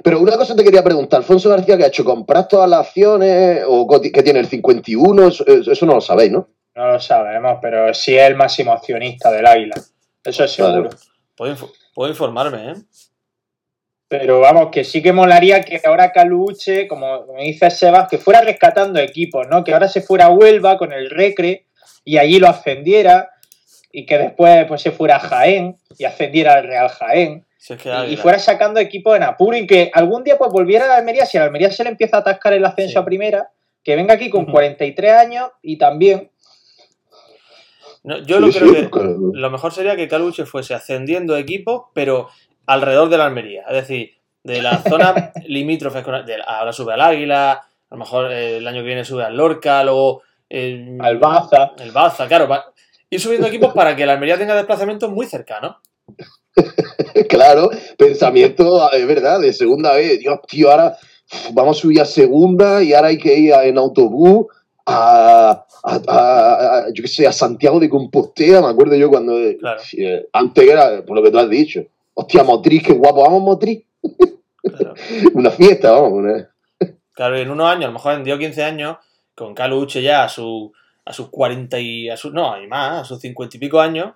Pero 0.03 0.21
una 0.21 0.37
cosa 0.37 0.57
te 0.57 0.65
quería 0.65 0.83
preguntar, 0.83 1.19
Alfonso 1.19 1.51
García, 1.51 1.77
¿qué 1.77 1.85
ha 1.85 1.89
hecho? 1.89 2.05
¿Comprar 2.05 2.49
todas 2.49 2.69
las 2.69 2.87
acciones? 2.87 3.63
¿O 3.67 3.87
que 4.01 4.23
tiene 4.23 4.41
el 4.41 4.47
51? 4.47 5.29
Eso, 5.29 5.45
eso 5.47 5.87
no 5.87 5.95
lo 5.97 6.01
sabéis, 6.01 6.33
¿no? 6.33 6.49
No 6.75 6.87
lo 6.93 6.99
sabemos, 6.99 7.59
pero 7.61 7.93
sí 7.93 8.17
es 8.17 8.23
el 8.27 8.35
máximo 8.35 8.73
accionista 8.73 9.31
del 9.31 9.47
Águila. 9.47 9.75
Eso 10.25 10.45
es 10.45 10.51
seguro. 10.53 10.85
Vale. 10.85 10.97
Puedo, 11.37 11.53
info- 11.53 11.73
puedo 11.95 12.11
informarme, 12.11 12.71
¿eh? 12.71 12.75
Pero 14.09 14.41
vamos, 14.41 14.69
que 14.71 14.85
sí 14.85 15.03
que 15.03 15.13
molaría 15.13 15.63
que 15.63 15.81
ahora 15.85 16.13
Caluche, 16.13 16.87
como, 16.89 17.27
como 17.27 17.41
dice 17.41 17.71
Sebas, 17.71 18.09
que 18.09 18.19
fuera 18.19 18.41
rescatando 18.43 18.99
equipos, 19.01 19.47
¿no? 19.49 19.63
Que 19.65 19.73
ahora 19.73 19.89
se 19.89 20.03
fuera 20.03 20.27
a 20.27 20.31
Huelva 20.31 20.77
con 20.79 20.93
el 20.93 21.09
Recre 21.11 21.67
y 22.05 22.19
allí 22.19 22.39
lo 22.39 22.49
ascendiera 22.49 23.31
y 23.93 24.07
que 24.07 24.19
después 24.19 24.65
pues 24.67 24.81
se 24.83 24.91
fuera 24.91 25.17
a 25.17 25.21
Jaén 25.21 25.77
y 25.99 26.05
ascendiera 26.05 26.55
al 26.55 26.65
Real 26.67 26.89
Jaén 26.89 27.45
Si 27.59 27.75
es 27.75 27.83
que 27.83 27.91
y, 28.09 28.17
fuera 28.17 28.39
sacando 28.39 28.81
equipos 28.81 29.15
en 29.17 29.23
apuro 29.23 29.57
y 29.57 29.67
que 29.67 29.91
algún 29.95 30.25
día 30.25 30.39
pues 30.39 30.51
volviera 30.51 30.87
a 30.87 30.89
la 30.89 30.97
Almería, 30.97 31.27
si 31.27 31.37
a 31.37 31.41
la 31.41 31.47
Almería 31.47 31.71
se 31.71 31.85
le 31.85 31.91
empieza 31.91 32.17
a 32.17 32.21
atascar 32.21 32.53
el 32.55 32.65
ascenso 32.65 32.93
Sí. 32.93 32.99
a 32.99 33.05
primera, 33.05 33.51
que 33.85 33.95
venga 33.97 34.15
aquí 34.15 34.31
con 34.31 34.43
Ujú. 34.45 34.53
43 34.53 35.13
años 35.13 35.51
y 35.63 35.77
también 35.77 36.31
No, 38.05 38.19
yo 38.19 38.37
Sí, 38.37 38.43
lo 38.43 38.53
sí, 38.53 38.59
creo 38.59 38.91
que 38.91 39.39
lo 39.39 39.51
mejor 39.51 39.73
sería 39.73 39.95
que 39.95 40.09
Caluche 40.09 40.45
fuese 40.45 40.75
ascendiendo 40.75 41.37
equipos, 41.37 41.85
pero 41.95 42.29
alrededor 42.67 43.09
de 43.09 43.19
la 43.19 43.27
Almería. 43.27 43.63
Es 43.69 43.75
decir, 43.75 44.15
de 44.43 44.61
la 44.61 44.79
zona 44.83 45.33
limítrofes. 45.47 46.03
con- 46.03 46.27
de- 46.27 46.43
ahora 46.45 46.73
sube 46.73 46.95
al 46.95 47.01
Águila, 47.01 47.53
a 47.53 47.67
lo 47.91 47.97
mejor 47.99 48.33
eh, 48.33 48.57
el 48.57 48.67
año 48.67 48.81
que 48.81 48.87
viene 48.87 49.05
sube 49.05 49.23
al 49.25 49.37
Lorca, 49.37 49.85
luego. 49.85 50.23
eh, 50.51 50.99
al 51.01 51.19
Baza. 51.19 51.73
El 51.79 51.93
Baza, 51.93 52.27
claro. 52.27 52.49
Ir 53.13 53.21
subiendo 53.21 53.47
equipos 53.47 53.73
para 53.75 53.95
que 53.95 54.07
la 54.07 54.15
Almería 54.15 54.39
tenga 54.39 54.55
desplazamientos 54.57 55.11
muy 55.11 55.27
cercanos. 55.27 55.77
Claro, 57.29 57.71
pensamiento, 57.97 58.91
es 58.93 59.07
verdad, 59.07 59.41
de 59.41 59.53
segunda 59.53 59.95
vez. 59.95 60.19
Dios, 60.19 60.39
tío, 60.47 60.71
ahora 60.71 60.97
vamos 61.53 61.79
a 61.79 61.81
subir 61.81 62.01
a 62.01 62.05
segunda 62.05 62.83
y 62.83 62.93
ahora 62.93 63.09
hay 63.09 63.19
que 63.19 63.35
ir 63.39 63.53
en 63.55 63.79
autobús 63.79 64.47
a, 64.87 65.65
a, 65.83 66.01
a- 66.09 66.77
a- 66.79 66.85
yo 66.93 67.03
qué 67.03 67.09
sé, 67.09 67.27
a 67.27 67.33
Santiago 67.33 67.81
de 67.81 67.89
Compostela, 67.89 68.61
me 68.61 68.69
acuerdo 68.69 68.97
yo 68.97 69.09
cuando, 69.09 69.39
eh, 69.39 69.57
Claro. 69.59 69.81
eh, 69.97 70.29
antes 70.33 70.69
era, 70.69 71.05
por 71.05 71.17
lo 71.17 71.23
que 71.23 71.31
tú 71.31 71.39
has 71.39 71.49
dicho, 71.49 71.83
hostia, 72.15 72.45
Motriz, 72.45 72.83
qué 72.83 72.93
guapo, 72.93 73.23
vamos 73.23 73.43
Motriz, 73.43 73.83
Claro. 74.63 74.95
una 75.35 75.51
fiesta, 75.51 75.91
vamos, 75.93 76.13
una- 76.13 76.51
Claro, 77.15 77.39
y 77.39 77.43
en 77.43 77.51
unos 77.51 77.69
años, 77.71 77.85
a 77.85 77.89
lo 77.89 77.93
mejor 77.95 78.13
en 78.15 78.25
10 78.25 78.37
o 78.37 78.41
15 78.41 78.63
años, 78.63 78.97
con 79.35 79.55
Caluche 79.55 80.03
ya 80.03 80.25
a, 80.25 80.29
su, 80.29 80.73
a 81.05 81.13
sus 81.13 81.31
40 81.31 81.79
y. 81.81 82.09
A 82.11 82.17
sus, 82.17 82.33
no, 82.33 82.61
y 82.63 82.67
más, 82.67 83.01
a 83.01 83.05
sus 83.05 83.21
50 83.21 83.57
y 83.57 83.61
pico 83.61 83.81
años, 83.81 84.15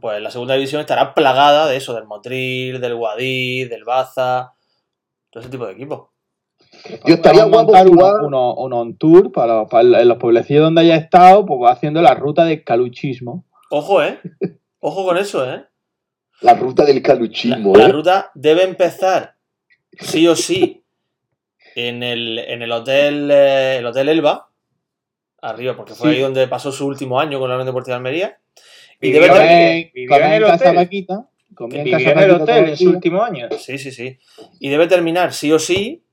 pues 0.00 0.20
la 0.22 0.30
segunda 0.30 0.54
división 0.54 0.80
estará 0.80 1.14
plagada 1.14 1.66
de 1.66 1.76
eso, 1.76 1.94
del 1.94 2.04
Motril, 2.06 2.80
del 2.80 2.94
Guadix, 2.94 3.68
del 3.70 3.84
Baza, 3.84 4.52
todo 5.30 5.40
ese 5.42 5.50
tipo 5.50 5.66
de 5.66 5.72
equipos. 5.72 6.08
Yo 7.06 7.14
estaría 7.14 7.44
guapo 7.44 7.64
montar 7.72 7.86
uno, 7.88 7.96
jugar- 7.96 8.24
uno, 8.24 8.54
uno 8.54 8.80
on 8.80 8.96
tour 8.96 9.30
para, 9.32 9.66
para 9.66 10.00
en 10.00 10.08
los 10.08 10.18
pueblecillos 10.18 10.62
donde 10.64 10.80
haya 10.82 10.96
estado, 10.96 11.44
pues 11.46 11.60
va 11.62 11.72
haciendo 11.72 12.02
la 12.02 12.14
ruta 12.14 12.44
del 12.44 12.64
caluchismo. 12.64 13.44
Ojo, 13.70 14.02
¿eh? 14.02 14.20
Ojo 14.80 15.04
con 15.04 15.16
eso, 15.16 15.48
¿eh? 15.50 15.64
la 16.40 16.54
ruta 16.54 16.84
del 16.84 16.96
La, 16.96 17.02
caluchismo, 17.02 17.74
la 17.76 17.84
¿eh? 17.86 17.88
ruta 17.92 18.30
debe 18.34 18.64
empezar, 18.64 19.36
sí 20.00 20.26
o 20.28 20.34
sí, 20.36 20.84
en 21.76 22.02
el, 22.02 22.38
en 22.38 22.60
el 22.62 22.70
hotel 22.72 23.30
eh, 23.30 23.76
el 23.78 23.86
hotel 23.86 24.08
Elba, 24.10 24.50
arriba, 25.48 25.76
porque 25.76 25.94
fue 25.94 26.10
Sí. 26.10 26.16
ahí 26.16 26.22
donde 26.22 26.46
pasó 26.48 26.72
su 26.72 26.86
último 26.86 27.20
año 27.20 27.38
con 27.38 27.48
la 27.48 27.56
Unión 27.56 27.66
Deportiva 27.66 27.94
de 27.94 27.98
Almería. 27.98 28.38
Y 29.00 29.08
Vivió 29.12 29.22
debe 29.22 29.80
en- 29.80 29.90
vivió 29.92 30.08
Comía 30.10 30.26
en 30.26 30.32
el 30.34 30.42
casa 30.44 30.54
hotel. 30.70 30.74
Paquita, 30.76 31.28
comía 31.54 31.78
en 31.80 31.84
Vivió 31.84 32.10
el 32.12 32.30
hotel 32.30 32.66
días. 32.66 32.80
últimos 32.82 33.22
años. 33.28 33.62
Sí, 33.62 33.78
sí, 33.78 33.90
sí. 33.92 34.18
Y 34.60 34.68
debe 34.70 34.86
terminar 34.86 35.32
sí 35.32 35.52
o 35.52 35.58
sí, 35.58 36.04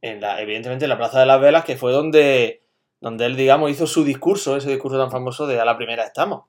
en 0.00 0.20
la, 0.20 0.40
evidentemente 0.40 0.84
en 0.84 0.88
la 0.88 0.98
Plaza 0.98 1.20
de 1.20 1.26
las 1.26 1.40
Velas, 1.40 1.64
que 1.64 1.76
fue 1.76 1.92
donde, 1.92 2.62
donde 3.00 3.26
él, 3.26 3.36
digamos, 3.36 3.70
hizo 3.70 3.86
su 3.86 4.04
discurso, 4.04 4.56
ese 4.56 4.70
discurso 4.70 4.98
tan 4.98 5.10
famoso 5.10 5.46
de 5.46 5.60
a 5.60 5.64
la 5.64 5.76
primera 5.76 6.04
estamos. 6.04 6.44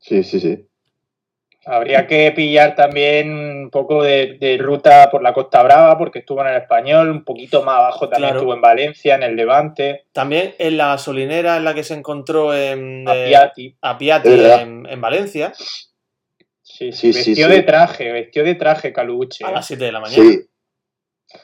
Sí, 0.00 0.22
sí, 0.22 0.40
sí. 0.40 0.66
Habría 1.64 2.08
que 2.08 2.32
pillar 2.34 2.74
también 2.74 3.30
un 3.30 3.70
poco 3.70 4.02
de, 4.02 4.36
de 4.40 4.58
ruta 4.58 5.08
por 5.10 5.22
la 5.22 5.32
Costa 5.32 5.62
Brava, 5.62 5.96
porque 5.96 6.18
estuvo 6.18 6.40
en 6.40 6.48
el 6.48 6.56
Español, 6.60 7.08
un 7.10 7.24
poquito 7.24 7.62
más 7.62 7.76
abajo 7.78 8.08
también 8.08 8.30
Claro. 8.30 8.38
estuvo 8.40 8.54
en 8.54 8.60
Valencia, 8.60 9.14
en 9.14 9.22
el 9.22 9.36
Levante, 9.36 10.06
También 10.12 10.54
en 10.58 10.76
la 10.76 10.88
gasolinera 10.88 11.56
en 11.56 11.64
la 11.64 11.72
que 11.74 11.84
se 11.84 11.94
encontró 11.94 12.52
en, 12.52 13.08
a 13.08 13.14
eh, 13.14 13.28
Piatti. 13.28 13.76
a 13.80 13.96
Piatti 13.96 14.28
Es 14.28 14.38
verdad. 14.38 14.62
en, 14.62 14.86
en 14.90 15.00
Valencia 15.00 15.52
Sí, 15.56 16.90
sí, 16.92 17.12
Sí, 17.12 17.12
vestió 17.12 17.46
sí. 17.48 17.52
de 17.54 17.62
traje, 17.62 18.10
vestió 18.12 18.42
de 18.44 18.54
traje 18.56 18.92
Caluche. 18.92 19.44
a 19.44 19.50
las 19.52 19.66
7 19.66 19.84
de 19.84 19.92
la 19.92 20.00
mañana. 20.00 20.22
Sí. 20.22 20.40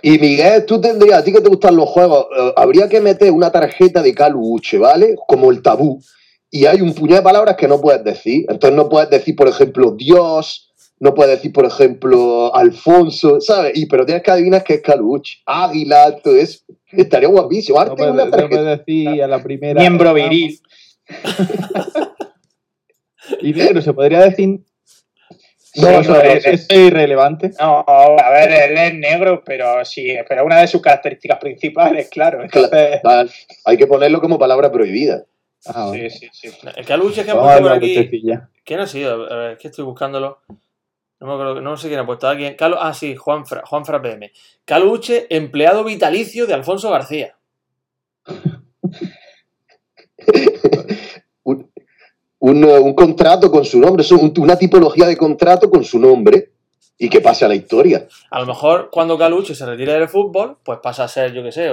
Y 0.02 0.18
Miguel, 0.18 0.66
tú 0.66 0.80
tendrías, 0.80 1.18
a 1.20 1.24
ti 1.24 1.32
que 1.32 1.40
te 1.40 1.48
gustan 1.48 1.76
los 1.76 1.88
juegos, 1.88 2.26
eh, 2.36 2.52
habría 2.56 2.88
que 2.88 3.00
meter 3.00 3.30
una 3.30 3.50
tarjeta 3.52 4.02
de 4.02 4.14
Caluche, 4.14 4.78
¿vale? 4.78 5.14
Como 5.26 5.50
el 5.50 5.62
tabú. 5.62 6.00
Y 6.50 6.64
hay 6.66 6.80
un 6.80 6.94
puñado 6.94 7.20
de 7.20 7.24
palabras 7.24 7.56
que 7.56 7.68
no 7.68 7.80
puedes 7.80 8.02
decir. 8.04 8.46
Entonces 8.48 8.76
no 8.76 8.88
puedes 8.88 9.10
decir, 9.10 9.36
por 9.36 9.48
ejemplo, 9.48 9.90
Dios, 9.92 10.72
no 10.98 11.14
puedes 11.14 11.36
decir, 11.36 11.52
por 11.52 11.64
ejemplo, 11.66 12.54
Alfonso, 12.54 13.40
¿sabes? 13.40 13.72
Y 13.76 13.86
pero 13.86 14.06
tienes 14.06 14.22
que 14.22 14.30
adivinar 14.30 14.64
qué 14.64 14.74
es 14.74 14.82
Caluche. 14.82 15.38
Águila, 15.46 16.16
todo 16.22 16.36
eso. 16.36 16.60
Estaría 16.90 17.28
guapísimo. 17.28 17.78
Ahora 17.78 17.90
No 17.90 17.96
tengo 17.96 18.14
puedes, 18.14 18.30
no 18.42 18.48
puedes 18.48 18.78
decir 18.78 19.22
a 19.22 19.26
la 19.28 19.42
primera. 19.42 19.80
Miembro 19.80 20.14
viril. 20.14 20.58
Y 23.40 23.52
negro, 23.52 23.82
se 23.82 23.92
podría 23.92 24.20
decir. 24.22 24.60
No, 25.76 25.90
no, 25.90 26.00
eso 26.00 26.22
es- 26.22 26.46
es 26.46 26.66
irrelevante. 26.72 27.50
No, 27.60 27.84
a 27.86 28.30
ver, 28.30 28.70
él 28.70 28.78
es 28.78 28.94
negro, 28.94 29.42
pero 29.44 29.84
sí, 29.84 30.16
pero 30.28 30.44
una 30.46 30.60
de 30.60 30.66
sus 30.66 30.80
características 30.80 31.38
principales, 31.38 32.08
claro. 32.08 32.42
Entonces, 32.42 33.00
Vale, 33.04 33.30
Hay 33.66 33.76
que 33.76 33.86
ponerlo 33.86 34.20
como 34.20 34.38
palabra 34.38 34.72
prohibida. 34.72 35.24
Ah, 35.66 35.90
sí, 35.92 36.08
sí, 36.10 36.28
sí. 36.32 36.48
El 36.76 36.84
Caluche 36.86 37.24
que 37.24 37.30
ha 37.30 37.34
Vamos 37.34 37.50
a 37.50 37.54
puesto 37.58 37.62
por 37.68 37.80
darle 37.80 37.92
una 38.24 38.36
aquí. 38.36 38.48
¿Quién 38.64 38.80
ha 38.80 38.86
sido? 38.86 39.30
A 39.32 39.36
ver, 39.36 39.50
es 39.52 39.58
que 39.58 39.68
estoy 39.68 39.84
buscándolo. 39.84 40.38
No 41.20 41.26
me 41.26 41.32
acuerdo, 41.32 41.60
no 41.60 41.76
sé 41.76 41.88
quién 41.88 41.98
ha 42.00 42.06
puesto. 42.06 42.28
¿Alguien? 42.28 42.56
Ah, 42.78 42.94
sí, 42.94 43.16
Juan 43.16 43.44
Fra, 43.44 43.62
Juan 43.66 43.84
Fra 43.84 44.00
PM. 44.00 44.30
Caluche, 44.64 45.26
empleado 45.34 45.82
vitalicio 45.84 46.46
de 46.46 46.54
Alfonso 46.54 46.90
García. 46.90 47.36
un, 51.44 51.70
un, 52.38 52.64
un 52.64 52.94
contrato 52.94 53.50
con 53.50 53.64
su 53.64 53.80
nombre, 53.80 54.02
es 54.02 54.12
un- 54.12 54.32
una 54.38 54.56
tipología 54.56 55.06
de 55.06 55.16
contrato 55.16 55.68
con 55.70 55.82
su 55.84 55.98
nombre 55.98 56.52
y 56.96 57.08
que 57.08 57.20
pase 57.20 57.44
a 57.44 57.48
la 57.48 57.54
historia. 57.54 58.06
A 58.30 58.40
lo 58.40 58.46
mejor 58.46 58.90
cuando 58.90 59.18
Caluche 59.18 59.54
se 59.54 59.66
retire 59.66 59.92
del 59.94 60.08
fútbol, 60.08 60.58
pues 60.62 60.78
pasa 60.82 61.04
a 61.04 61.08
ser, 61.08 61.32
yo 61.32 61.42
qué 61.42 61.52
sé, 61.52 61.72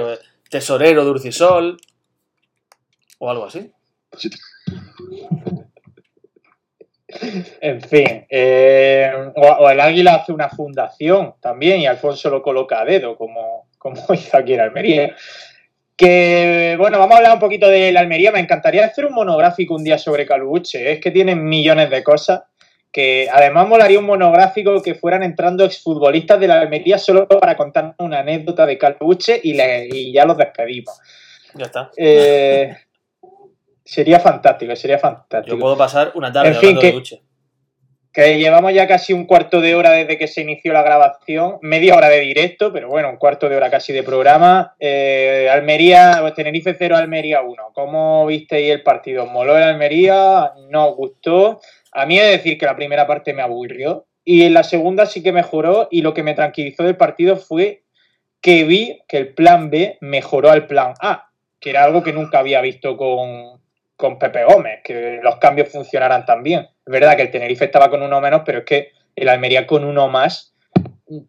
tesorero 0.50 1.04
de 1.04 1.10
Urcisol 1.10 1.76
o 3.18 3.30
algo 3.30 3.46
así. 3.46 3.70
En 7.60 7.80
fin, 7.80 8.26
eh, 8.28 9.10
o, 9.36 9.40
o 9.40 9.70
el 9.70 9.80
Águila 9.80 10.16
hace 10.16 10.32
una 10.32 10.48
fundación 10.48 11.34
también 11.40 11.80
y 11.80 11.86
Alfonso 11.86 12.28
lo 12.30 12.42
coloca 12.42 12.80
a 12.80 12.84
dedo, 12.84 13.16
como, 13.16 13.68
como 13.78 14.02
hizo 14.14 14.36
aquí 14.36 14.54
en 14.54 14.60
Almería. 14.60 15.14
Que 15.96 16.74
bueno, 16.78 16.98
vamos 16.98 17.14
a 17.14 17.18
hablar 17.18 17.32
un 17.34 17.38
poquito 17.40 17.68
de 17.68 17.90
la 17.90 18.00
Almería. 18.00 18.30
Me 18.32 18.40
encantaría 18.40 18.84
hacer 18.84 19.06
un 19.06 19.14
monográfico 19.14 19.74
un 19.74 19.84
día 19.84 19.96
sobre 19.96 20.26
Caluche. 20.26 20.92
Es 20.92 21.00
que 21.00 21.10
tienen 21.10 21.42
millones 21.44 21.88
de 21.88 22.02
cosas. 22.02 22.42
Que 22.92 23.28
además 23.32 23.66
molaría 23.68 23.98
un 23.98 24.04
monográfico 24.06 24.82
que 24.82 24.94
fueran 24.94 25.22
entrando 25.22 25.64
exfutbolistas 25.64 26.38
de 26.40 26.48
la 26.48 26.60
Almería 26.60 26.98
solo 26.98 27.26
para 27.28 27.56
contar 27.56 27.94
una 27.98 28.18
anécdota 28.20 28.66
de 28.66 28.76
Caluche 28.78 29.40
y, 29.42 29.54
le- 29.54 29.88
y 29.90 30.12
ya 30.12 30.24
los 30.26 30.36
despedimos. 30.36 30.98
Ya 31.54 31.64
está. 31.66 31.90
Eh, 31.96 32.74
sería 33.86 34.20
fantástico, 34.20 34.76
sería 34.76 34.98
fantástico. 34.98 35.56
Yo 35.56 35.60
puedo 35.60 35.76
pasar 35.78 36.12
una 36.14 36.30
tarde 36.32 36.50
En 36.50 36.56
fin, 36.56 36.78
que- 36.78 36.88
de 36.88 36.92
Luche. 36.92 37.22
Que 38.12 38.38
llevamos 38.38 38.72
ya 38.72 38.86
casi 38.86 39.12
un 39.12 39.26
cuarto 39.26 39.60
de 39.60 39.74
hora 39.74 39.90
desde 39.90 40.16
que 40.16 40.26
se 40.26 40.40
inició 40.40 40.72
la 40.72 40.82
grabación, 40.82 41.58
media 41.60 41.94
hora 41.94 42.08
de 42.08 42.20
directo, 42.20 42.72
pero 42.72 42.88
bueno, 42.88 43.10
un 43.10 43.18
cuarto 43.18 43.46
de 43.46 43.56
hora 43.56 43.70
casi 43.70 43.92
de 43.92 44.02
programa. 44.02 44.74
Eh, 44.80 45.50
Almería, 45.52 46.16
pues 46.22 46.32
Tenerife 46.32 46.74
0, 46.78 46.96
Almería 46.96 47.42
1. 47.42 47.72
¿Cómo 47.74 48.24
visteis 48.24 48.72
el 48.72 48.82
partido? 48.82 49.24
¿Os 49.24 49.30
¿Moló 49.30 49.54
el 49.58 49.64
Almería? 49.64 50.50
¿No 50.70 50.88
os 50.88 50.96
gustó? 50.96 51.60
A 51.92 52.06
mí 52.06 52.18
he 52.18 52.22
de 52.24 52.30
decir 52.30 52.56
que 52.56 52.64
la 52.64 52.74
primera 52.74 53.06
parte 53.06 53.34
me 53.34 53.42
aburrió 53.42 54.06
y 54.24 54.44
en 54.44 54.54
la 54.54 54.62
segunda 54.64 55.04
sí 55.04 55.22
que 55.22 55.32
mejoró 55.32 55.88
y 55.90 56.00
lo 56.00 56.14
que 56.14 56.22
me 56.22 56.32
tranquilizó 56.32 56.84
del 56.84 56.96
partido 56.96 57.36
fue 57.36 57.82
que 58.40 58.64
vi 58.64 58.98
que 59.08 59.18
el 59.18 59.34
plan 59.34 59.68
B 59.68 59.98
mejoró 60.00 60.50
al 60.50 60.66
plan 60.66 60.94
A, 61.00 61.28
que 61.60 61.68
era 61.68 61.84
algo 61.84 62.02
que 62.02 62.14
nunca 62.14 62.38
había 62.38 62.62
visto 62.62 62.96
con, 62.96 63.55
con 63.96 64.18
Pepe 64.18 64.44
Gómez, 64.44 64.80
que 64.84 65.20
los 65.22 65.36
cambios 65.36 65.70
funcionaran 65.70 66.24
tan 66.26 66.42
bien. 66.42 66.60
Es 66.60 66.92
verdad 66.92 67.16
que 67.16 67.22
el 67.22 67.30
Tenerife 67.30 67.64
estaba 67.64 67.90
con 67.90 68.02
uno 68.02 68.20
menos, 68.20 68.42
pero 68.44 68.58
es 68.58 68.64
que 68.64 68.92
el 69.14 69.28
Almería 69.28 69.66
con 69.66 69.84
uno 69.84 70.08
más 70.08 70.54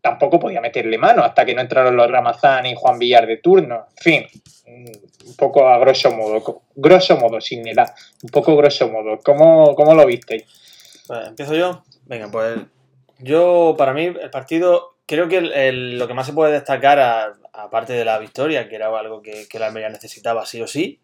tampoco 0.02 0.40
podía 0.40 0.60
meterle 0.60 0.98
mano 0.98 1.24
hasta 1.24 1.46
que 1.46 1.54
no 1.54 1.62
entraron 1.62 1.96
los 1.96 2.10
Ramazán 2.10 2.66
y 2.66 2.76
Juan 2.76 3.00
Villar 3.00 3.28
de 3.28 3.38
turno. 3.38 3.86
En 3.98 4.04
fin, 4.04 4.28
un 5.26 5.36
poco 5.38 5.68
a 5.68 5.78
grosso 5.78 6.12
modo, 6.12 6.64
grosso 6.76 7.18
modo, 7.18 7.40
sin 7.40 7.68
edad, 7.68 7.94
un 8.24 8.30
poco 8.30 8.56
grosso 8.58 8.90
modo. 8.90 9.20
¿Cómo, 9.24 9.76
cómo 9.76 9.94
lo 9.94 10.06
visteis? 10.06 10.44
Pues, 11.08 11.28
¿Empiezo 11.28 11.56
yo? 11.56 11.84
Venga, 12.06 12.30
pues 12.30 12.60
yo, 13.20 13.76
para 13.78 13.94
mí, 13.94 14.06
el 14.06 14.30
partido, 14.30 14.96
creo 15.06 15.28
que 15.28 15.42
lo 15.72 16.08
que 16.08 16.14
más 16.14 16.26
se 16.26 16.34
puede 16.34 16.54
destacar, 16.54 17.34
aparte 17.54 17.94
de 17.94 18.06
la 18.06 18.20
victoria, 18.20 18.68
que 18.68 18.76
era 18.76 18.88
algo 18.88 19.22
que, 19.22 19.48
que 19.48 19.60
la 19.60 19.68
Almería 19.68 19.90
necesitaba 19.90 20.46
sí 20.46 20.62
o 20.62 20.68
sí, 20.68 21.00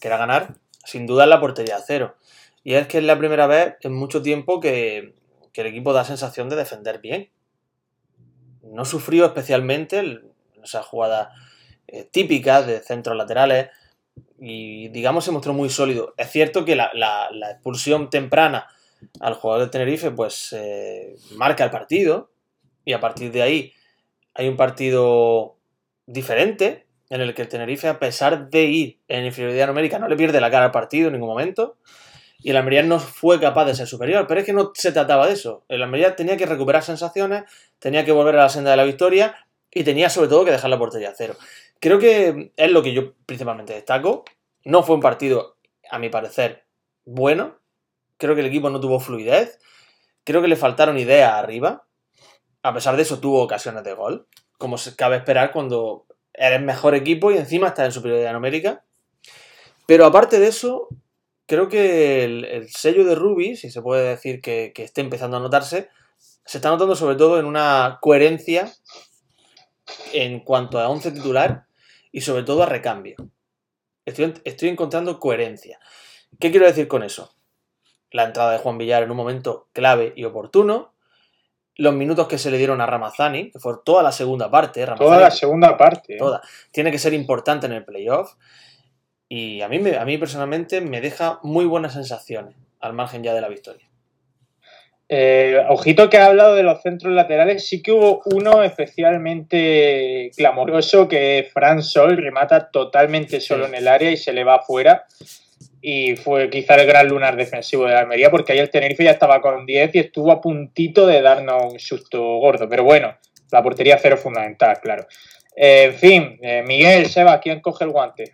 que 0.00 0.08
era 0.08 0.16
ganar, 0.16 0.48
sin 0.88 1.06
duda 1.06 1.24
es 1.24 1.30
la 1.30 1.40
portería 1.40 1.78
cero. 1.84 2.16
Y 2.64 2.74
es 2.74 2.86
que 2.86 2.98
es 2.98 3.04
la 3.04 3.18
primera 3.18 3.46
vez 3.46 3.76
en 3.80 3.94
mucho 3.94 4.22
tiempo 4.22 4.60
que, 4.60 5.14
el 5.54 5.66
equipo 5.66 5.92
da 5.92 6.04
sensación 6.04 6.48
de 6.48 6.54
defender 6.54 7.00
bien. 7.00 7.30
No 8.62 8.84
sufrió 8.84 9.26
especialmente 9.26 10.20
esas 10.62 10.86
jugadas 10.86 11.30
eh, 11.88 12.04
típicas 12.04 12.64
de 12.64 12.78
centros 12.78 13.16
laterales 13.16 13.70
y, 14.38 14.86
digamos, 14.90 15.24
se 15.24 15.32
mostró 15.32 15.52
muy 15.52 15.68
sólido. 15.68 16.14
Es 16.16 16.30
cierto 16.30 16.64
que 16.64 16.76
la 16.76 17.30
expulsión 17.50 18.08
temprana 18.08 18.68
al 19.20 19.34
jugador 19.34 19.64
de 19.64 19.70
Tenerife, 19.70 20.10
pues 20.10 20.52
eh, 20.52 21.16
marca 21.36 21.64
el 21.64 21.70
partido 21.70 22.30
y 22.84 22.92
a 22.92 23.00
partir 23.00 23.30
de 23.32 23.42
ahí 23.42 23.72
hay 24.34 24.48
un 24.48 24.56
partido 24.56 25.56
diferente 26.06 26.86
en 27.10 27.20
el 27.20 27.34
que 27.34 27.42
el 27.42 27.48
Tenerife, 27.48 27.88
a 27.88 27.98
pesar 27.98 28.50
de 28.50 28.64
ir 28.64 29.00
en 29.08 29.24
inferioridad 29.24 29.66
numérica, 29.66 29.98
no 29.98 30.08
le 30.08 30.16
pierde 30.16 30.40
la 30.40 30.50
cara 30.50 30.66
al 30.66 30.70
partido 30.70 31.08
en 31.08 31.14
ningún 31.14 31.30
momento 31.30 31.78
y 32.40 32.50
el 32.50 32.56
Almería 32.56 32.82
no 32.82 33.00
fue 33.00 33.40
capaz 33.40 33.64
de 33.64 33.74
ser 33.74 33.88
superior, 33.88 34.26
pero 34.28 34.40
es 34.40 34.46
que 34.46 34.52
no 34.52 34.70
se 34.74 34.92
trataba 34.92 35.26
de 35.26 35.32
eso. 35.32 35.64
El 35.68 35.82
Almería 35.82 36.14
tenía 36.14 36.36
que 36.36 36.46
recuperar 36.46 36.84
sensaciones, 36.84 37.44
tenía 37.78 38.04
que 38.04 38.12
volver 38.12 38.36
a 38.36 38.42
la 38.42 38.48
senda 38.48 38.70
de 38.70 38.76
la 38.76 38.84
victoria 38.84 39.34
y 39.72 39.82
tenía 39.82 40.08
sobre 40.08 40.28
todo 40.28 40.44
que 40.44 40.52
dejar 40.52 40.70
la 40.70 40.78
portería 40.78 41.10
a 41.10 41.14
cero. 41.16 41.34
Creo 41.80 41.98
que 41.98 42.52
es 42.56 42.70
lo 42.70 42.82
que 42.82 42.92
yo 42.92 43.14
principalmente 43.26 43.72
destaco. 43.72 44.24
No 44.64 44.82
fue 44.82 44.94
un 44.94 45.00
partido, 45.00 45.56
a 45.90 45.98
mi 45.98 46.10
parecer, 46.10 46.64
bueno, 47.04 47.58
Creo 48.18 48.34
que 48.34 48.40
el 48.40 48.48
equipo 48.48 48.68
no 48.68 48.80
tuvo 48.80 49.00
fluidez. 49.00 49.60
Creo 50.24 50.42
que 50.42 50.48
le 50.48 50.56
faltaron 50.56 50.98
ideas 50.98 51.32
arriba. 51.32 51.86
A 52.62 52.74
pesar 52.74 52.96
de 52.96 53.02
eso, 53.02 53.20
tuvo 53.20 53.42
ocasiones 53.42 53.84
de 53.84 53.94
gol. 53.94 54.26
Como 54.58 54.76
se 54.76 54.96
cabe 54.96 55.16
esperar 55.16 55.52
cuando 55.52 56.06
eres 56.38 56.60
mejor 56.60 56.94
equipo 56.94 57.30
y 57.30 57.36
encima 57.36 57.68
estás 57.68 57.86
en 57.86 57.92
superioridad 57.92 58.32
numérica. 58.32 58.84
Pero 59.86 60.06
aparte 60.06 60.38
de 60.38 60.48
eso, 60.48 60.88
creo 61.46 61.68
que 61.68 62.24
el, 62.24 62.44
el 62.44 62.68
sello 62.68 63.04
de 63.04 63.14
Ruby, 63.14 63.56
si 63.56 63.70
se 63.70 63.82
puede 63.82 64.08
decir 64.08 64.40
que, 64.40 64.72
que 64.74 64.84
esté 64.84 65.00
empezando 65.00 65.36
a 65.36 65.40
notarse, 65.40 65.88
se 66.44 66.58
está 66.58 66.70
notando 66.70 66.96
sobre 66.96 67.16
todo 67.16 67.38
en 67.38 67.46
una 67.46 67.98
coherencia 68.00 68.72
en 70.12 70.40
cuanto 70.40 70.78
a 70.78 70.88
11 70.88 71.12
titular 71.12 71.66
y 72.12 72.22
sobre 72.22 72.42
todo 72.42 72.62
a 72.62 72.66
recambio. 72.66 73.16
Estoy, 74.04 74.34
estoy 74.44 74.68
encontrando 74.70 75.20
coherencia. 75.20 75.78
¿Qué 76.40 76.50
quiero 76.50 76.66
decir 76.66 76.88
con 76.88 77.02
eso? 77.02 77.34
La 78.10 78.24
entrada 78.24 78.52
de 78.52 78.58
Juan 78.58 78.78
Villar 78.78 79.02
en 79.02 79.10
un 79.10 79.16
momento 79.16 79.68
clave 79.72 80.12
y 80.16 80.24
oportuno. 80.24 80.94
Los 81.78 81.94
minutos 81.94 82.28
que 82.28 82.38
se 82.38 82.50
le 82.50 82.58
dieron 82.58 82.80
a 82.80 82.86
Ramazani, 82.86 83.50
que 83.50 83.58
fue 83.58 83.74
toda 83.84 84.02
la 84.02 84.12
segunda 84.12 84.50
parte. 84.50 84.84
Ramazani, 84.84 85.06
Toda 85.08 85.20
la 85.20 85.30
segunda 85.30 85.76
parte. 85.76 86.14
¿eh? 86.14 86.18
toda. 86.18 86.42
Tiene 86.72 86.90
que 86.90 86.98
ser 86.98 87.14
importante 87.14 87.66
en 87.66 87.72
el 87.72 87.84
playoff. 87.84 88.34
Y 89.28 89.60
a 89.62 89.68
mí, 89.68 89.80
a 89.94 90.04
mí 90.04 90.18
personalmente 90.18 90.80
me 90.80 91.00
deja 91.00 91.38
muy 91.42 91.64
buenas 91.66 91.92
sensaciones, 91.94 92.56
al 92.80 92.92
margen 92.94 93.22
ya 93.22 93.32
de 93.34 93.40
la 93.40 93.48
victoria. 93.48 93.86
Eh, 95.10 95.64
ojito 95.70 96.10
que 96.10 96.18
ha 96.18 96.26
hablado 96.26 96.54
de 96.54 96.62
los 96.62 96.82
centros 96.82 97.14
laterales, 97.14 97.66
sí 97.66 97.80
que 97.82 97.92
hubo 97.92 98.20
uno 98.26 98.62
especialmente 98.62 100.30
clamoroso 100.36 101.08
que 101.08 101.48
Fran 101.52 101.82
Sol 101.82 102.16
remata 102.16 102.70
totalmente 102.70 103.40
solo 103.40 103.64
Sí. 103.64 103.70
en 103.70 103.74
el 103.78 103.88
área 103.88 104.10
y 104.10 104.16
se 104.16 104.32
le 104.32 104.44
va 104.44 104.56
afuera. 104.56 105.06
Y 105.80 106.16
fue 106.16 106.50
quizá 106.50 106.74
el 106.74 106.86
gran 106.86 107.08
lunar 107.08 107.36
defensivo 107.36 107.84
de 107.84 107.92
la 107.92 108.00
Almería, 108.00 108.30
porque 108.30 108.52
ahí 108.52 108.58
el 108.58 108.70
Tenerife 108.70 109.04
ya 109.04 109.12
estaba 109.12 109.40
con 109.40 109.64
10 109.64 109.94
y 109.94 109.98
estuvo 110.00 110.32
a 110.32 110.40
puntito 110.40 111.06
de 111.06 111.22
darnos 111.22 111.72
un 111.72 111.78
susto 111.78 112.20
gordo. 112.38 112.68
Pero 112.68 112.82
bueno, 112.84 113.14
la 113.52 113.62
portería 113.62 113.98
cero 114.00 114.16
fundamental, 114.16 114.78
claro. 114.82 115.06
Eh, 115.56 115.84
en 115.84 115.94
fin, 115.94 116.38
eh, 116.42 116.62
Miguel, 116.66 117.06
Seba, 117.06 117.38
¿quién 117.40 117.60
coge 117.60 117.84
el 117.84 117.90
guante? 117.90 118.32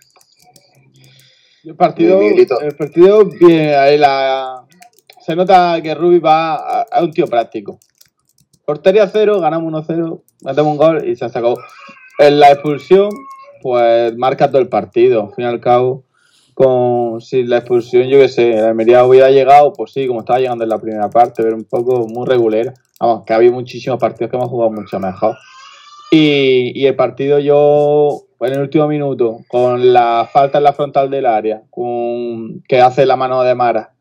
El 1.65 1.77
partido, 1.77 2.21
el 2.21 2.77
partido 2.77 3.25
bien, 3.25 3.75
ahí 3.75 3.97
la- 3.97 4.65
se 5.21 5.35
nota 5.35 5.81
que 5.83 5.95
Rubi 5.95 6.19
va 6.19 6.55
a, 6.57 6.83
a 6.91 7.03
un 7.03 7.11
tío 7.11 7.27
práctico. 7.27 7.79
Portería 8.67 9.07
cero, 9.09 9.41
ganamos 9.41 9.73
1-0, 9.87 10.23
metemos 10.43 10.73
un 10.73 10.77
gol 10.77 11.09
y 11.09 11.17
se 11.17 11.25
acabó. 11.25 11.59
En 12.19 12.39
la 12.41 12.53
expulsión, 12.53 13.09
pues 13.63 14.15
marca 14.17 14.49
todo 14.49 14.61
el 14.61 14.69
partido. 14.69 15.29
Al 15.29 15.35
fin 15.35 15.45
y 15.45 15.49
al 15.49 15.61
cabo, 15.61 16.05
con 16.55 17.21
si 17.21 17.43
la 17.43 17.59
expulsión, 17.59 18.09
yo 18.09 18.19
qué 18.19 18.29
sé, 18.29 18.53
la 18.53 18.69
Almería 18.69 19.05
hubiera 19.05 19.31
llegado, 19.31 19.73
pues 19.73 19.93
sí, 19.93 20.07
como 20.07 20.21
estaba 20.21 20.39
llegando 20.39 20.65
en 20.65 20.71
la 20.71 20.79
primera 20.79 21.11
parte, 21.11 21.43
pero 21.43 21.57
un 21.57 21.65
poco 21.65 22.07
muy 22.09 22.27
regular. 22.27 22.73
Vamos, 23.01 23.25
que 23.27 23.35
ha 23.35 23.41
muchísimos 23.51 23.99
partidos 23.99 24.31
que 24.31 24.37
hemos 24.37 24.49
jugado 24.49 24.71
mucho 24.71 24.99
mejor. 24.99 25.37
Y, 26.11 26.73
y 26.81 26.87
el 26.87 26.95
partido 26.95 27.41
yo, 27.41 28.23
en 28.41 28.53
el 28.53 28.61
último 28.61 28.87
minuto, 28.87 29.41
con 29.49 29.93
la 29.93 30.29
falta 30.33 30.59
en 30.59 30.65
la 30.65 30.73
frontal 30.73 31.11
del 31.11 31.27
área, 31.27 31.63
con 31.71 32.63
que 32.69 32.81
hace 32.81 33.05
la 33.05 33.17
mano 33.17 33.43
de 33.43 33.55
Mara, 33.55 33.95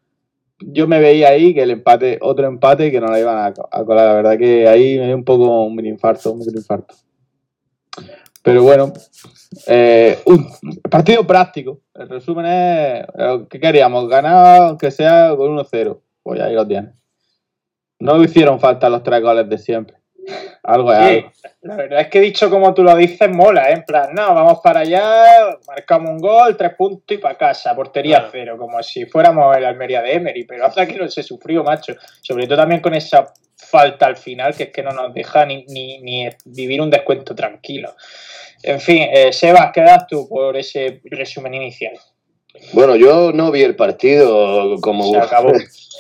yo 0.60 0.88
me 0.88 1.00
veía 1.00 1.30
ahí 1.30 1.54
que 1.54 1.64
el 1.64 1.72
empate, 1.72 2.20
otro 2.22 2.48
empate 2.48 2.92
que 2.92 3.02
no 3.02 3.08
la 3.08 3.20
iban 3.20 3.38
a, 3.38 3.54
colar. 3.84 4.08
La 4.08 4.14
verdad 4.14 4.38
que 4.38 4.68
ahí 4.68 4.98
me 5.00 5.08
dio 5.08 5.16
un 5.16 5.24
poco 5.24 5.64
un 5.64 5.76
mini 5.76 5.90
infarto, 5.90 6.32
un 6.32 6.42
infarto. 6.42 6.96
Pero 8.44 8.62
bueno, 8.64 8.92
eh, 9.68 10.20
un 10.26 10.50
partido 10.92 11.26
práctico. 11.26 11.80
El 11.94 12.10
resumen 12.10 12.46
es, 12.46 13.06
eh, 13.18 13.46
¿qué 13.50 13.60
queríamos? 13.60 14.08
Ganar 14.10 14.62
aunque 14.64 14.92
sea 14.92 15.34
con 15.36 15.56
1-0. 15.58 16.00
Pues 16.22 16.42
ahí 16.42 16.54
lo 16.54 16.68
tienes. 16.68 16.94
No 18.00 18.22
hicieron 18.22 18.60
falta 18.60 18.90
los 18.90 19.02
tres 19.04 19.22
goles 19.22 19.48
de 19.48 19.58
siempre. 19.58 19.98
Algo 20.64 20.94
es 20.94 21.00
Sí, 21.00 21.06
algo. 21.18 21.32
la 21.62 21.76
verdad 21.76 22.00
es 22.02 22.08
que 22.08 22.22
dicho 22.22 22.50
como 22.50 22.74
tú 22.74 22.84
lo 22.84 22.96
dices, 22.96 23.30
mola, 23.30 23.70
¿eh? 23.70 23.74
En 23.74 23.84
plan, 23.84 24.14
no, 24.14 24.34
vamos 24.34 24.60
para 24.64 24.82
allá, 24.82 25.58
marcamos 25.68 26.12
un 26.12 26.20
gol, 26.20 26.56
tres 26.56 26.74
puntos 26.76 27.18
y 27.18 27.20
para 27.20 27.38
casa, 27.38 27.76
portería 27.76 28.18
Claro. 28.18 28.30
cero, 28.32 28.58
como 28.58 28.82
si 28.82 29.06
fuéramos 29.06 29.56
el 29.58 29.66
Almería 29.66 30.02
de 30.02 30.14
Emery, 30.14 30.46
pero 30.46 30.66
hasta 30.66 30.86
que 30.86 30.96
no 30.98 31.08
se 31.10 31.22
sufrió, 31.24 31.64
macho. 31.66 31.94
Sobre 32.22 32.46
todo 32.48 32.58
también 32.58 32.80
con 32.82 32.94
esa 32.94 33.26
falta 33.64 34.06
al 34.06 34.18
final, 34.18 34.56
que 34.56 34.64
es 34.64 34.70
que 34.70 34.84
no 34.84 34.92
nos 34.92 35.14
deja 35.14 35.46
ni, 35.46 35.66
ni, 35.66 36.00
ni 36.00 36.30
vivir 36.46 36.82
un 36.82 36.90
descuento 36.90 37.34
tranquilo. 37.36 37.94
En 38.62 38.80
fin, 38.80 39.08
eh, 39.14 39.34
Sebas, 39.34 39.72
¿qué 39.74 39.82
das 39.82 40.08
tú 40.08 40.28
por 40.30 40.56
ese 40.56 41.02
resumen 41.06 41.54
inicial? 41.54 41.94
Bueno, 42.72 42.96
yo 42.96 43.32
no 43.34 43.52
vi 43.52 43.64
el 43.64 43.76
partido 43.76 44.80
como. 44.80 45.12
Se 45.12 45.18
acabó. 45.18 45.52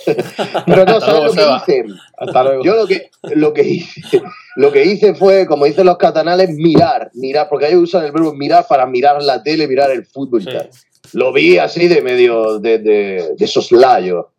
Pero 0.65 0.85
no, 0.85 0.99
¿sabes 1.01 1.35
luego, 1.35 1.51
lo 1.51 1.65
que 1.65 1.73
hice? 1.79 1.85
Hasta 2.17 2.43
luego. 2.43 2.63
Yo 2.63 2.75
lo 2.75 2.87
que, 2.87 3.09
lo 3.35 3.53
que 3.53 3.63
hice, 3.63 4.21
lo 4.55 4.71
que 4.71 4.85
hice 4.85 5.15
fue, 5.15 5.45
como 5.47 5.65
dicen 5.65 5.85
los 5.85 5.97
catalanes, 5.97 6.49
mirar, 6.51 7.09
mirar, 7.15 7.47
porque 7.49 7.67
ellos 7.67 7.83
usan 7.83 8.05
el 8.05 8.11
verbo 8.11 8.33
mirar 8.33 8.65
para 8.67 8.85
mirar 8.85 9.21
la 9.23 9.41
tele, 9.41 9.67
mirar 9.67 9.91
el 9.91 10.05
fútbol 10.05 10.41
y 10.41 10.45
Sí. 10.45 10.51
tal. 10.51 10.69
Lo 11.13 11.31
vi 11.33 11.57
así 11.57 11.87
de 11.87 12.01
medio 12.01 12.59
de, 12.59 12.79
de, 12.79 13.35
de 13.37 13.47
soslayo. 13.47 14.31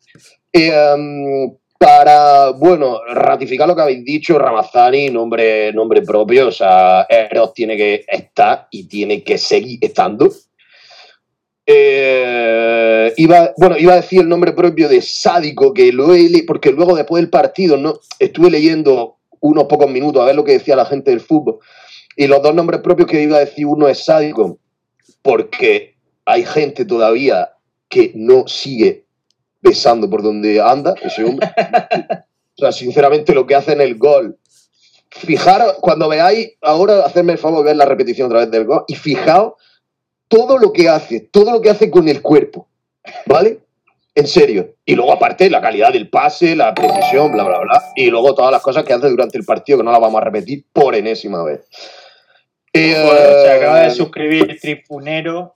Y, 0.53 0.69
em, 0.71 1.51
para, 1.79 2.51
bueno, 2.51 3.01
ratificar 3.07 3.69
lo 3.69 3.77
que 3.77 3.83
habéis 3.83 4.05
dicho, 4.05 4.39
Ramazani, 4.39 5.11
nombre, 5.11 5.73
nombre 5.73 6.03
propio, 6.03 6.49
o 6.49 6.53
sea, 6.53 7.07
Eros 7.09 7.53
tiene 7.53 7.77
que 7.77 8.05
estar 8.09 8.69
y 8.71 8.85
tiene 8.85 9.23
que 9.23 9.37
seguir 9.39 9.79
estando. 9.81 10.31
Eh, 11.67 13.13
iba, 13.17 13.53
bueno, 13.57 13.77
iba 13.79 13.95
a 13.95 13.97
decir 13.97 14.21
el 14.21 14.29
nombre 14.29 14.53
propio 14.53 14.89
de 14.89 15.01
Sádico, 15.01 15.73
que 15.73 15.93
lo 15.93 16.15
he 16.15 16.45
porque 16.47 16.73
luego 16.73 16.95
después 16.95 17.23
del 17.23 17.31
partido 17.31 17.77
no 17.77 17.99
estuve 18.19 18.51
leyendo 18.51 19.17
unos 19.41 19.65
pocos 19.65 19.91
minutos 19.91 20.23
a 20.23 20.27
ver 20.27 20.37
lo 20.37 20.45
que 20.45 20.53
decía 20.53 20.77
la 20.77 20.87
gente 20.87 21.11
del 21.11 21.21
fútbol. 21.21 21.59
Y 22.17 22.27
los 22.27 22.43
dos 22.43 22.55
nombres 22.55 22.81
propios 22.81 23.09
que 23.09 23.23
iba 23.23 23.37
a 23.37 23.41
decir, 23.41 23.67
uno 23.67 23.89
es 23.89 24.05
Sádico, 24.05 24.59
porque 25.23 25.97
hay 26.25 26.45
gente 26.45 26.85
todavía 26.85 27.51
que 27.89 28.13
no 28.15 28.47
sigue 28.47 29.04
besando 29.65 30.09
por 30.09 30.23
donde 30.23 30.61
anda 30.61 30.95
ese 31.03 31.25
hombre. 31.25 31.51
o 32.57 32.59
sea, 32.59 32.71
sinceramente, 32.71 33.35
lo 33.35 33.47
que 33.47 33.55
hace 33.55 33.73
en 33.73 33.81
el 33.81 33.97
gol. 33.97 34.39
Fijaros, 35.11 35.75
cuando 35.81 36.09
veáis, 36.09 36.53
ahora 36.61 37.05
hacerme 37.05 37.33
el 37.33 37.39
favor 37.39 37.61
de 37.61 37.71
ver 37.71 37.77
la 37.77 37.87
repetición 37.87 38.27
otra 38.27 38.41
vez 38.41 38.51
del 38.51 38.65
gol, 38.65 38.85
y 38.87 38.95
fijaos 38.95 39.55
todo 40.29 40.59
lo 40.59 40.73
que 40.73 40.89
hace, 40.89 41.21
todo 41.21 41.53
lo 41.53 41.61
que 41.61 41.71
hace 41.71 41.91
con 41.91 42.09
el 42.09 42.21
cuerpo, 42.21 42.69
¿vale? 43.27 43.61
En 44.15 44.27
serio. 44.27 44.75
Y 44.85 44.95
luego, 44.95 45.13
aparte, 45.13 45.49
la 45.49 45.61
calidad 45.61 45.93
del 45.93 46.11
pase, 46.11 46.55
la 46.55 46.75
precisión, 46.75 47.33
bla, 47.33 47.45
bla, 47.45 47.61
bla. 47.61 47.83
Y 47.97 48.11
luego 48.11 48.35
todas 48.35 48.53
las 48.53 48.63
cosas 48.63 48.85
que 48.85 48.93
hace 48.93 49.09
durante 49.09 49.39
el 49.39 49.45
partido, 49.45 49.79
que 49.79 49.85
no 49.85 49.93
las 49.93 50.01
vamos 50.01 50.21
a 50.21 50.25
repetir 50.25 50.65
por 50.73 50.95
enésima 50.95 51.43
vez. 51.43 51.67
Eh, 52.73 53.03
Bueno, 53.07 53.43
se 53.43 53.51
acaba 53.51 53.81
de 53.81 53.91
suscribir 53.91 54.59
Tripunero, 54.61 55.55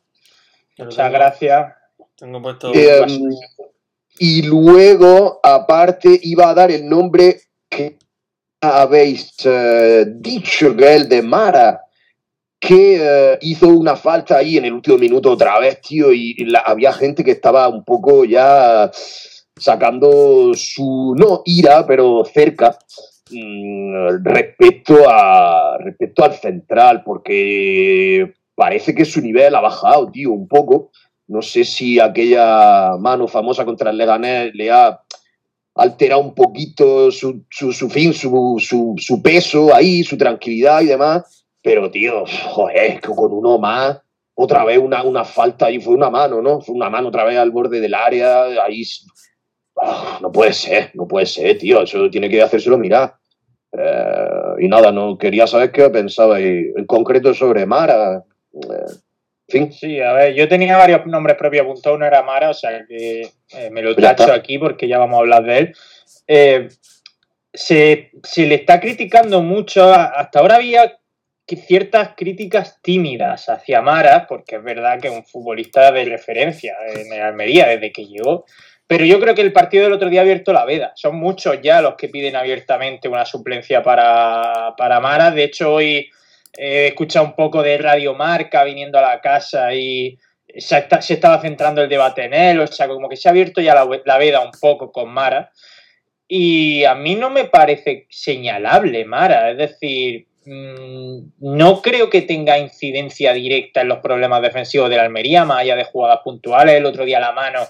muchas 0.79 1.13
gracias. 1.13 1.75
Tengo 2.17 2.41
puesto. 2.41 2.73
Eh, 2.75 3.07
y 4.19 4.43
luego, 4.43 5.41
aparte, 5.43 6.19
iba 6.23 6.51
a 6.51 6.55
dar 6.55 6.71
el 6.71 6.89
nombre 6.89 7.41
que 7.69 7.99
habéis 8.61 9.35
eh, 9.45 10.07
dicho, 10.09 10.77
que 10.77 10.95
el 10.95 11.09
de 11.09 11.23
Mara, 11.23 11.81
que 12.59 12.99
eh, 13.01 13.39
hizo 13.43 13.69
una 13.69 13.95
falta 13.95 14.39
ahí 14.39 14.57
en 14.57 14.65
el 14.65 14.73
último 14.73 14.99
minuto 14.99 15.31
otra 15.31 15.59
vez, 15.61 15.81
tío, 15.81 16.13
y 16.13 16.37
había 16.65 16.93
gente 16.93 17.23
que 17.23 17.31
estaba 17.33 17.69
un 17.69 17.85
poco 17.85 18.25
ya 18.25 18.91
sacando 19.57 20.53
su, 20.55 21.15
no 21.17 21.43
ira, 21.45 21.87
pero 21.87 22.25
cerca, 22.25 22.77
mm, 23.31 24.25
respecto, 24.25 25.09
a, 25.09 25.79
respecto 25.79 26.25
al 26.25 26.35
central, 26.35 27.03
porque 27.05 28.35
parece 28.55 28.95
que 28.95 29.05
su 29.05 29.21
nivel 29.21 29.55
ha 29.55 29.61
bajado, 29.61 30.11
tío, 30.11 30.33
un 30.33 30.49
poco. 30.49 30.91
No 31.29 31.43
sé 31.43 31.65
si 31.65 32.01
aquella 32.01 32.97
mano 32.99 33.29
famosa 33.29 33.65
contra 33.65 33.91
el 33.91 33.99
Leganés 33.99 34.55
le 34.55 34.71
ha 34.71 35.01
alterado 35.75 36.23
un 36.23 36.35
poquito 36.35 37.11
su, 37.11 37.45
su, 37.51 37.73
su 37.73 37.89
fin, 37.89 38.13
su, 38.13 38.57
su, 38.99 39.23
peso 39.23 39.75
ahí, 39.75 40.03
su 40.03 40.17
tranquilidad 40.17 40.81
y 40.81 40.87
demás. 40.87 41.47
Pero, 41.63 41.91
tío, 41.91 42.25
joder, 42.49 43.01
que 43.01 43.09
con 43.09 43.33
uno 43.33 43.59
más, 43.59 44.01
otra 44.35 44.65
vez 44.65 44.79
una, 44.79 45.03
una 45.03 45.25
falta 45.25 45.67
ahí, 45.67 45.81
fue 45.81 45.95
una 45.95 46.11
mano, 46.11 46.41
¿no? 46.41 46.61
Fue 46.61 46.75
una 46.75 46.89
mano 46.89 47.09
otra 47.09 47.25
vez 47.25 47.37
al 47.37 47.51
borde 47.51 47.81
del 47.81 47.95
área, 47.95 48.45
ahí. 48.65 48.83
Ah, 49.81 50.19
no 50.23 50.33
puede 50.33 50.53
ser, 50.53 50.91
no 50.95 51.07
puede 51.07 51.27
ser, 51.27 51.59
tío, 51.59 51.83
eso 51.83 52.11
tiene 52.11 52.29
que 52.29 52.43
hacérselo 52.43 52.79
mirar. 52.79 53.15
Eh, 53.73 54.65
y 54.65 54.69
nada, 54.69 54.91
no 54.91 55.19
quería 55.19 55.47
saber 55.47 55.71
qué 55.71 55.91
pensabais 55.91 56.75
en 56.75 56.87
concreto 56.87 57.35
sobre 57.35 57.67
Mara. 57.67 58.25
Eh, 58.55 58.93
fin. 59.49 59.73
Sí, 59.73 60.01
a 60.01 60.13
ver, 60.13 60.35
yo 60.35 60.49
tenía 60.49 60.77
varios 60.77 61.07
nombres 61.07 61.37
propios 61.37 61.65
apuntados, 61.65 61.97
uno 61.97 62.07
era 62.07 62.23
Mara, 62.23 62.51
o 62.51 62.55
sea 62.55 62.85
que 62.87 63.23
eh, 63.23 63.71
me 63.71 63.83
lo 63.83 63.95
tacho 63.97 64.33
aquí 64.33 64.59
porque 64.59 64.89
ya 64.89 64.99
vamos 64.99 65.17
a 65.17 65.21
hablar 65.21 65.45
de 65.45 65.59
él. 65.59 65.75
Eh, 66.27 66.69
se, 67.53 68.11
se 68.23 68.47
le 68.47 68.57
está 68.57 68.81
criticando 68.81 69.43
mucho, 69.43 69.93
hasta 69.93 70.39
ahora 70.39 70.57
había 70.57 70.99
ciertas 71.57 72.11
críticas 72.17 72.81
tímidas 72.83 73.49
hacia 73.49 73.81
Mara, 73.81 74.27
porque 74.29 74.57
es 74.57 74.63
verdad 74.63 75.01
que 75.01 75.09
es 75.09 75.15
un 75.15 75.25
futbolista 75.25 75.91
de 75.91 76.05
referencia 76.05 76.77
en 76.95 77.13
el 77.13 77.23
Almería 77.23 77.67
desde 77.69 77.91
que 77.91 78.07
llegó, 78.07 78.45
pero 78.87 79.05
yo 79.05 79.21
creo 79.21 79.35
que 79.35 79.43
el 79.43 79.53
partido 79.53 79.85
del 79.85 79.93
otro 79.93 80.09
día 80.09 80.21
ha 80.21 80.23
abierto 80.23 80.53
la 80.53 80.65
veda. 80.65 80.93
Son 80.95 81.17
muchos 81.17 81.61
ya 81.63 81.83
los 81.83 81.95
que 81.95 82.09
piden 82.09 82.37
abiertamente 82.37 83.07
una 83.09 83.27
suplencia 83.27 83.83
para, 83.83 84.75
para 84.77 84.99
Mara. 84.99 85.31
De 85.31 85.45
hecho, 85.45 85.75
hoy 85.75 86.11
he 86.57 86.89
escuchado 86.89 87.25
un 87.25 87.35
poco 87.35 87.63
de 87.63 87.79
Radio 87.79 88.15
Marca 88.15 88.65
viniendo 88.65 88.99
a 88.99 89.03
la 89.03 89.21
casa 89.21 89.75
y, 89.75 90.19
se, 90.57 90.87
estaba 91.09 91.41
centrando 91.41 91.83
el 91.83 91.89
debate 91.89 92.25
en 92.25 92.35
él, 92.35 92.61
o 92.61 92.67
sea, 92.67 92.89
como 92.89 93.09
que 93.09 93.17
se 93.17 93.29
ha 93.29 93.33
abierto 93.33 93.61
ya 93.61 93.75
la 94.05 94.19
veda 94.19 94.41
un 94.41 94.53
poco 94.53 94.91
con 94.91 95.11
Mara. 95.11 95.53
Y 96.27 96.85
a 96.85 96.95
mí 96.95 97.15
no 97.15 97.31
me 97.31 97.45
parece 97.45 98.07
señalable 98.11 99.05
Mara, 99.07 99.51
es 99.51 99.57
decir, 99.57 100.27
mm, 100.45 101.19
no 101.39 101.81
creo 101.81 102.11
que 102.11 102.23
tenga 102.23 102.59
incidencia 102.59 103.33
directa 103.33 103.81
en 103.81 103.89
los 103.89 103.99
problemas 103.99 104.43
defensivos 104.43 104.91
de 104.91 104.97
la 104.97 105.05
Almería, 105.05 105.47
más 105.47 105.61
allá 105.61 105.77
de 105.77 105.85
jugadas 105.85 106.21
puntuales. 106.23 106.75
El 106.75 106.87
otro 106.87 107.05
día 107.05 107.21
la 107.21 107.33
mano 107.33 107.61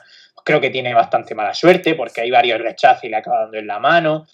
creo 0.45 0.61
que 0.61 0.71
tiene 0.71 0.95
bastante 0.95 1.35
mala 1.35 1.53
suerte 1.53 1.95
porque 1.95 2.23
hay 2.23 2.31
varios 2.31 2.59
rechazos 2.59 3.05
y 3.05 3.11
le 3.11 3.17
acaba 3.17 3.43
dando 3.43 3.59
en 3.59 3.67
la 3.67 3.79
mano. 3.79 4.27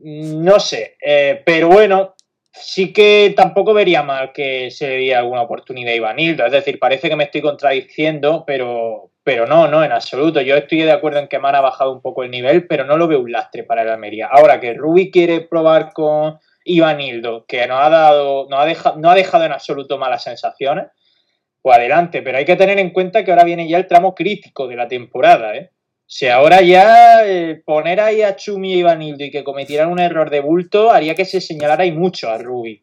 Mm, 0.00 0.44
No 0.44 0.58
sé, 0.60 0.96
eh, 1.00 1.42
pero 1.44 1.68
bueno, 1.68 2.15
sí 2.60 2.92
que 2.92 3.32
tampoco 3.36 3.74
vería 3.74 4.02
mal 4.02 4.32
que 4.32 4.70
se 4.70 4.88
le 4.88 4.96
diera 4.96 5.20
alguna 5.20 5.42
oportunidad 5.42 5.92
a 5.92 5.96
Ivanildo. 5.96 6.44
Es 6.44 6.52
decir, 6.52 6.78
parece 6.78 7.08
que 7.08 7.16
me 7.16 7.24
estoy 7.24 7.40
contradiciendo, 7.40 8.44
pero, 8.46 9.10
pero 9.22 9.46
no, 9.46 9.68
no, 9.68 9.84
en 9.84 9.92
absoluto. 9.92 10.40
Yo 10.40 10.56
estoy 10.56 10.82
de 10.82 10.92
acuerdo 10.92 11.18
en 11.18 11.28
que 11.28 11.38
Mara 11.38 11.58
ha 11.58 11.62
bajado 11.62 11.92
un 11.92 12.02
poco 12.02 12.22
el 12.22 12.30
nivel, 12.30 12.66
pero 12.66 12.84
no 12.84 12.96
lo 12.96 13.08
veo 13.08 13.20
un 13.20 13.32
lastre 13.32 13.64
para 13.64 13.82
el 13.82 13.88
Almería. 13.88 14.28
Ahora 14.30 14.60
que 14.60 14.74
Rubi 14.74 15.10
quiere 15.10 15.42
probar 15.42 15.92
con 15.92 16.38
Ivanildo, 16.64 17.44
que 17.46 17.66
nos 17.66 17.80
ha 17.80 17.90
dado, 17.90 18.46
no 18.48 18.58
ha 18.58 18.66
dejado, 18.66 18.98
no 18.98 19.10
ha 19.10 19.14
dejado 19.14 19.44
en 19.44 19.52
absoluto 19.52 19.98
malas 19.98 20.24
sensaciones, 20.24 20.86
pues 21.62 21.76
adelante. 21.76 22.22
Pero 22.22 22.38
hay 22.38 22.44
que 22.44 22.56
tener 22.56 22.78
en 22.78 22.90
cuenta 22.90 23.24
que 23.24 23.30
ahora 23.30 23.44
viene 23.44 23.68
ya 23.68 23.78
el 23.78 23.86
tramo 23.86 24.14
crítico 24.14 24.66
de 24.66 24.76
la 24.76 24.88
temporada, 24.88 25.54
¿eh? 25.54 25.70
Sea, 26.06 26.36
ahora 26.36 26.62
ya 26.62 27.26
eh, 27.26 27.60
poner 27.64 28.00
ahí 28.00 28.22
a 28.22 28.36
Chumi 28.36 28.74
y 28.74 28.78
Ivanildo 28.78 29.24
y 29.24 29.30
que 29.30 29.42
cometieran 29.42 29.90
un 29.90 29.98
error 29.98 30.30
de 30.30 30.40
bulto 30.40 30.90
haría 30.90 31.14
que 31.14 31.24
se 31.24 31.40
señalara 31.40 31.84
y 31.84 31.92
mucho 31.92 32.30
a 32.30 32.38
Rubi. 32.38 32.80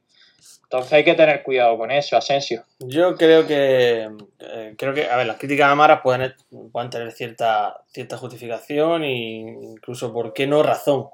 Entonces 0.64 0.94
hay 0.94 1.04
que 1.04 1.14
tener 1.14 1.44
cuidado 1.44 1.78
con 1.78 1.92
eso, 1.92 2.18
Asensio. 2.18 2.66
Yo 2.80 3.16
creo 3.16 3.46
que. 3.46 4.10
eh, 4.40 4.74
creo 4.76 4.94
que. 4.94 5.08
A 5.08 5.18
ver, 5.18 5.28
las 5.28 5.38
críticas 5.38 5.70
a 5.70 5.76
Mara 5.76 6.02
pueden, 6.02 6.34
pueden 6.72 6.90
tener 6.90 7.12
cierta, 7.12 7.82
cierta 7.92 8.18
justificación 8.18 9.04
e 9.04 9.14
incluso, 9.14 10.12
¿por 10.12 10.34
qué 10.34 10.48
no 10.48 10.64
razón? 10.64 11.10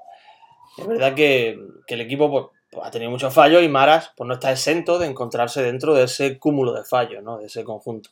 Es 0.78 0.86
verdad 0.86 1.14
que, 1.14 1.58
que 1.86 1.94
el 1.94 2.00
equipo 2.00 2.30
pues, 2.70 2.86
ha 2.86 2.90
tenido 2.90 3.10
muchos 3.10 3.34
fallos 3.34 3.62
y 3.62 3.68
Maras 3.68 4.12
pues, 4.16 4.26
no 4.26 4.34
está 4.34 4.50
exento 4.50 4.98
de 4.98 5.08
encontrarse 5.08 5.62
dentro 5.62 5.94
de 5.94 6.04
ese 6.04 6.38
cúmulo 6.38 6.72
de 6.72 6.84
fallos, 6.84 7.22
¿no? 7.22 7.36
De 7.36 7.46
ese 7.46 7.62
conjunto. 7.62 8.10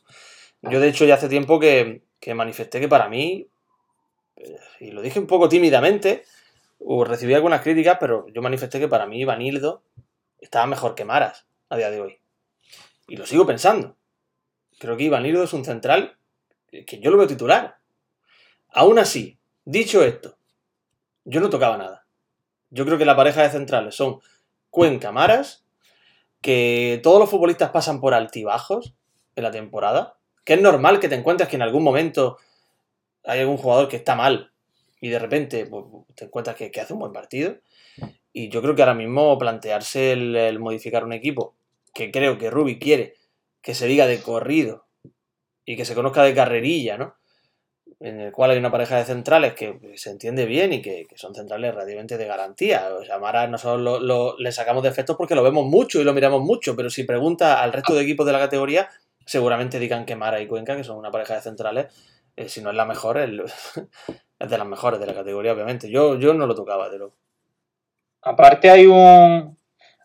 Yo, 0.61 0.79
de 0.79 0.89
hecho, 0.89 1.05
ya 1.05 1.15
hace 1.15 1.29
tiempo 1.29 1.59
que, 1.59 2.03
que 2.19 2.35
manifesté 2.35 2.79
que 2.79 2.87
para 2.87 3.09
mí, 3.09 3.47
y 4.79 4.91
lo 4.91 5.01
dije 5.01 5.19
un 5.19 5.27
poco 5.27 5.49
tímidamente, 5.49 6.23
o 6.79 7.03
recibí 7.03 7.33
algunas 7.33 7.61
críticas, 7.61 7.97
pero 7.99 8.27
yo 8.29 8.41
manifesté 8.41 8.79
que 8.79 8.87
para 8.87 9.05
mí 9.05 9.23
Vanildo 9.25 9.83
estaba 10.39 10.65
mejor 10.65 10.95
que 10.95 11.05
Maras 11.05 11.45
a 11.69 11.77
día 11.77 11.91
de 11.91 12.01
hoy. 12.01 12.19
Y 13.07 13.17
lo 13.17 13.25
sigo 13.25 13.45
pensando. 13.45 13.97
Creo 14.79 14.95
que 14.95 15.03
Ivanildo 15.03 15.43
es 15.43 15.53
un 15.53 15.65
central 15.65 16.17
que 16.69 16.99
yo 16.99 17.11
lo 17.11 17.17
veo 17.17 17.27
titular. 17.27 17.77
Aún 18.69 18.99
así, 18.99 19.39
dicho 19.65 20.03
esto, 20.03 20.37
yo 21.25 21.41
no 21.41 21.49
tocaba 21.49 21.77
nada. 21.77 22.05
Yo 22.69 22.85
creo 22.85 22.97
que 22.97 23.05
la 23.05 23.15
pareja 23.15 23.41
de 23.41 23.49
centrales 23.49 23.95
son 23.95 24.21
Cuenca 24.69 25.11
Maras, 25.11 25.65
que 26.41 26.99
todos 27.03 27.19
los 27.19 27.29
futbolistas 27.29 27.71
pasan 27.71 27.99
por 27.99 28.13
altibajos 28.13 28.93
en 29.35 29.43
la 29.43 29.51
temporada, 29.51 30.17
que 30.45 30.53
es 30.53 30.61
normal 30.61 30.99
que 30.99 31.09
te 31.09 31.15
encuentres 31.15 31.49
que 31.49 31.55
en 31.55 31.63
algún 31.63 31.83
momento 31.83 32.37
hay 33.29 33.41
algún 33.41 33.57
jugador 33.57 33.87
que 33.87 33.95
está 33.95 34.15
mal 34.15 34.51
y 34.99 35.09
de 35.09 35.19
repente 35.19 35.65
pues, 35.67 35.85
te 36.15 36.25
encuentras 36.25 36.55
que, 36.55 36.71
hace 36.81 36.93
un 36.93 36.99
buen 36.99 37.13
partido. 37.13 37.57
Y 38.33 38.49
yo 38.49 38.61
creo 38.61 38.75
que 38.75 38.81
ahora 38.81 38.95
mismo 38.95 39.37
plantearse 39.37 40.11
el, 40.11 40.59
modificar 40.59 41.03
un 41.03 41.13
equipo, 41.13 41.55
que 41.93 42.11
creo 42.11 42.37
que 42.37 42.49
Rubi 42.49 42.79
quiere 42.79 43.13
que 43.61 43.75
se 43.75 43.87
diga 43.87 44.07
de 44.07 44.21
corrido 44.21 44.85
y 45.65 45.75
que 45.75 45.85
se 45.85 45.95
conozca 45.95 46.23
de 46.23 46.33
carrerilla, 46.33 46.97
¿no? 46.97 47.15
En 47.99 48.19
el 48.19 48.31
cual 48.31 48.51
hay 48.51 48.57
una 48.57 48.71
pareja 48.71 48.97
de 48.97 49.05
centrales 49.05 49.53
que 49.53 49.77
se 49.95 50.09
entiende 50.09 50.45
bien 50.45 50.71
y 50.71 50.81
que, 50.81 51.05
son 51.15 51.35
centrales 51.35 51.73
relativamente 51.73 52.17
de 52.17 52.25
garantía. 52.25 52.89
O 52.95 53.03
sea, 53.03 53.19
Mara 53.19 53.47
nosotros 53.47 54.01
lo- 54.01 54.37
le 54.37 54.51
sacamos 54.51 54.83
defectos 54.83 55.17
porque 55.17 55.35
lo 55.35 55.43
vemos 55.43 55.65
mucho 55.65 55.99
y 55.99 56.03
lo 56.03 56.13
miramos 56.13 56.41
mucho, 56.41 56.75
pero 56.75 56.89
si 56.89 57.03
pregunta 57.03 57.61
al 57.61 57.73
resto 57.73 57.93
de 57.93 58.03
equipos 58.03 58.25
de 58.25 58.33
la 58.33 58.39
categoría, 58.39 58.89
seguramente 59.25 59.79
digan 59.79 60.05
que 60.05 60.15
Mara 60.15 60.41
y 60.41 60.47
Cuenca, 60.47 60.75
que 60.75 60.83
son 60.83 60.97
una 60.97 61.11
pareja 61.11 61.35
de 61.35 61.41
centrales, 61.41 61.87
eh, 62.39 62.49
si 62.49 62.61
no 62.61 62.69
es 62.69 62.75
la 62.75 62.85
mejor, 62.85 63.17
el- 63.17 63.43
es 64.39 64.49
de 64.49 64.57
las 64.57 64.67
mejores 64.67 64.99
de 64.99 65.05
la 65.07 65.13
categoría, 65.13 65.53
obviamente. 65.53 65.89
Yo, 65.89 66.17
yo 66.17 66.33
no 66.33 66.47
lo 66.47 66.55
tocaba, 66.55 66.89
de 66.89 66.99
lo 66.99 67.13
Aparte 68.21 68.69
hay 68.69 68.85
un 68.85 69.57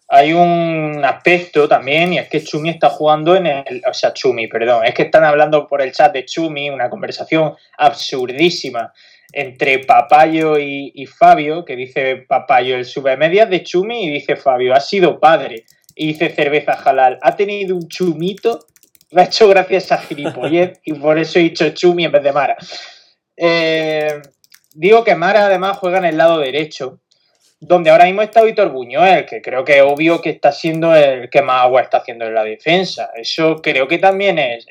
hay 0.08 0.32
un 0.32 1.02
aspecto 1.04 1.66
también 1.66 2.12
y 2.12 2.18
es 2.18 2.28
que 2.28 2.44
Chumi 2.44 2.68
está 2.68 2.90
jugando 2.90 3.34
en 3.36 3.46
el, 3.46 3.82
o 3.88 3.94
sea, 3.94 4.12
Chumi, 4.12 4.46
perdón, 4.48 4.84
es 4.84 4.94
que 4.94 5.02
están 5.04 5.24
hablando 5.24 5.66
por 5.66 5.80
el 5.80 5.92
chat 5.92 6.12
de 6.12 6.24
Chumi, 6.26 6.68
una 6.70 6.90
conversación 6.90 7.54
absurdísima 7.78 8.92
entre 9.32 9.80
Papayo 9.80 10.58
y, 10.58 10.92
y 10.94 11.06
Fabio, 11.06 11.64
que 11.64 11.74
dice 11.74 12.16
Papayo 12.28 12.76
el 12.76 12.84
sube 12.84 13.16
medias 13.16 13.48
de 13.50 13.62
Chumi 13.64 14.04
y 14.04 14.10
dice 14.10 14.36
Fabio, 14.36 14.74
ha 14.74 14.80
sido 14.80 15.18
padre. 15.18 15.64
Y 15.96 16.08
dice 16.08 16.28
Cerveza 16.28 16.72
Halal, 16.74 17.18
ha 17.22 17.34
tenido 17.34 17.74
un 17.74 17.88
chumito, 17.88 18.66
me 19.14 19.22
ha 19.22 19.24
hecho 19.26 19.48
gracias 19.48 19.92
a 19.92 19.98
gilipollez 19.98 20.80
y 20.84 20.94
por 20.94 21.18
eso 21.18 21.38
he 21.38 21.42
dicho 21.42 21.68
Chumi 21.70 22.04
en 22.04 22.12
vez 22.12 22.22
de 22.22 22.32
Mara. 22.32 22.56
Eh, 23.36 24.20
digo 24.74 25.04
que 25.04 25.14
Mara 25.14 25.46
además 25.46 25.78
juega 25.78 25.98
en 25.98 26.04
el 26.06 26.16
lado 26.16 26.38
derecho, 26.38 27.00
donde 27.60 27.90
ahora 27.90 28.06
mismo 28.06 28.22
está 28.22 28.42
Víctor 28.42 28.70
Buñuel, 28.70 29.24
que 29.24 29.40
creo 29.40 29.64
que 29.64 29.78
es 29.78 29.82
obvio 29.82 30.20
que 30.20 30.30
está 30.30 30.50
siendo 30.50 30.94
el 30.94 31.30
que 31.30 31.42
más 31.42 31.62
agua 31.62 31.82
está 31.82 31.98
haciendo 31.98 32.26
en 32.26 32.34
la 32.34 32.42
defensa. 32.42 33.10
Eso 33.14 33.56
creo 33.62 33.86
que 33.86 33.98
también 33.98 34.38
es, 34.38 34.66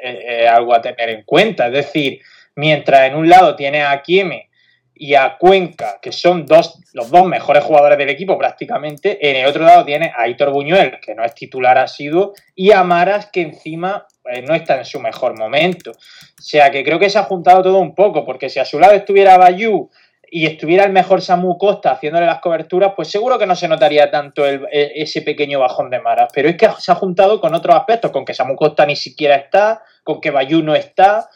algo 0.49 0.75
a 0.75 0.81
tener 0.81 1.09
en 1.09 1.23
cuenta. 1.23 1.67
Es 1.67 1.73
decir, 1.73 2.19
mientras 2.55 3.07
en 3.07 3.15
un 3.15 3.29
lado 3.29 3.55
tiene 3.55 3.81
a 3.81 4.01
Kieme 4.01 4.49
y 4.93 5.15
a 5.15 5.37
Cuenca, 5.39 5.99
que 6.01 6.11
son 6.11 6.45
dos, 6.45 6.79
los 6.93 7.09
dos 7.09 7.25
mejores 7.25 7.63
jugadores 7.63 7.97
del 7.97 8.09
equipo 8.09 8.37
prácticamente, 8.37 9.17
en 9.27 9.37
el 9.37 9.45
otro 9.47 9.63
lado 9.63 9.85
tiene 9.85 10.11
a 10.15 10.27
Víctor 10.27 10.51
Buñuel, 10.51 10.99
que 10.99 11.15
no 11.15 11.23
es 11.23 11.33
titular 11.33 11.77
asiduo, 11.77 12.33
y 12.53 12.71
a 12.71 12.83
Maras, 12.83 13.29
que 13.31 13.41
encima 13.41 14.05
eh, 14.31 14.41
no 14.41 14.53
está 14.55 14.77
en 14.77 14.85
su 14.85 14.99
mejor 14.99 15.37
momento. 15.37 15.91
O 15.91 16.41
sea 16.41 16.71
que 16.71 16.83
creo 16.83 16.99
que 16.99 17.09
se 17.09 17.17
ha 17.19 17.23
juntado 17.23 17.61
todo 17.63 17.79
un 17.79 17.93
poco, 17.95 18.25
porque 18.25 18.49
si 18.49 18.59
a 18.59 18.65
su 18.65 18.79
lado 18.79 18.93
estuviera 18.93 19.37
Bayú 19.37 19.89
y 20.35 20.47
estuviera 20.47 20.83
el 20.85 20.91
mejor 20.91 21.21
Samu 21.21 21.57
Costa 21.59 21.91
haciéndole 21.91 22.25
las 22.25 22.39
coberturas, 22.39 22.93
pues 22.95 23.07
seguro 23.09 23.37
que 23.37 23.45
no 23.45 23.55
se 23.55 23.67
notaría 23.67 24.09
tanto 24.09 24.45
el- 24.45 24.67
e- 24.71 24.91
ese 24.95 25.21
pequeño 25.21 25.59
bajón 25.59 25.89
de 25.91 25.99
Maras. 25.99 26.29
Pero 26.33 26.49
es 26.49 26.57
que 26.57 26.67
se 26.79 26.91
ha 26.91 26.95
juntado 26.95 27.39
con 27.39 27.53
otros 27.53 27.75
aspectos, 27.75 28.09
con 28.11 28.25
que 28.25 28.33
Samu 28.33 28.55
Costa 28.55 28.85
ni 28.85 28.95
siquiera 28.95 29.35
está, 29.35 29.83
con 30.03 30.19
que 30.19 30.31
Bayú 30.31 30.63
no 30.63 30.73
está. 30.73 31.29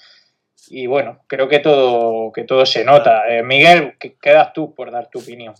Y 0.69 0.87
bueno, 0.87 1.19
creo 1.27 1.47
que 1.47 1.59
todo, 1.59 2.31
que 2.33 2.43
todo 2.43 2.65
se 2.65 2.83
nota. 2.83 3.27
Eh, 3.29 3.43
Miguel, 3.43 3.93
¿qué 3.99 4.15
quedas 4.19 4.51
tú 4.51 4.73
por 4.73 4.91
dar 4.91 5.07
tu 5.09 5.19
opinión? 5.19 5.53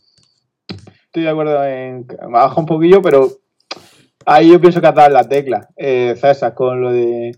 Estoy 1.05 1.23
de 1.23 1.29
acuerdo 1.29 1.63
en 1.63 2.05
baja 2.29 2.59
un 2.59 2.65
poquillo, 2.65 3.01
pero 3.01 3.29
ahí 4.27 4.51
yo 4.51 4.61
pienso 4.61 4.81
que 4.81 4.87
has 4.87 4.93
dado 4.95 5.09
la 5.09 5.23
tecla, 5.23 5.69
eh, 5.77 6.15
César, 6.19 6.53
con 6.53 6.81
lo 6.81 6.91
de 6.91 7.35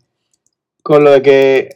con 0.81 1.03
lo 1.03 1.11
de 1.11 1.21
que 1.21 1.69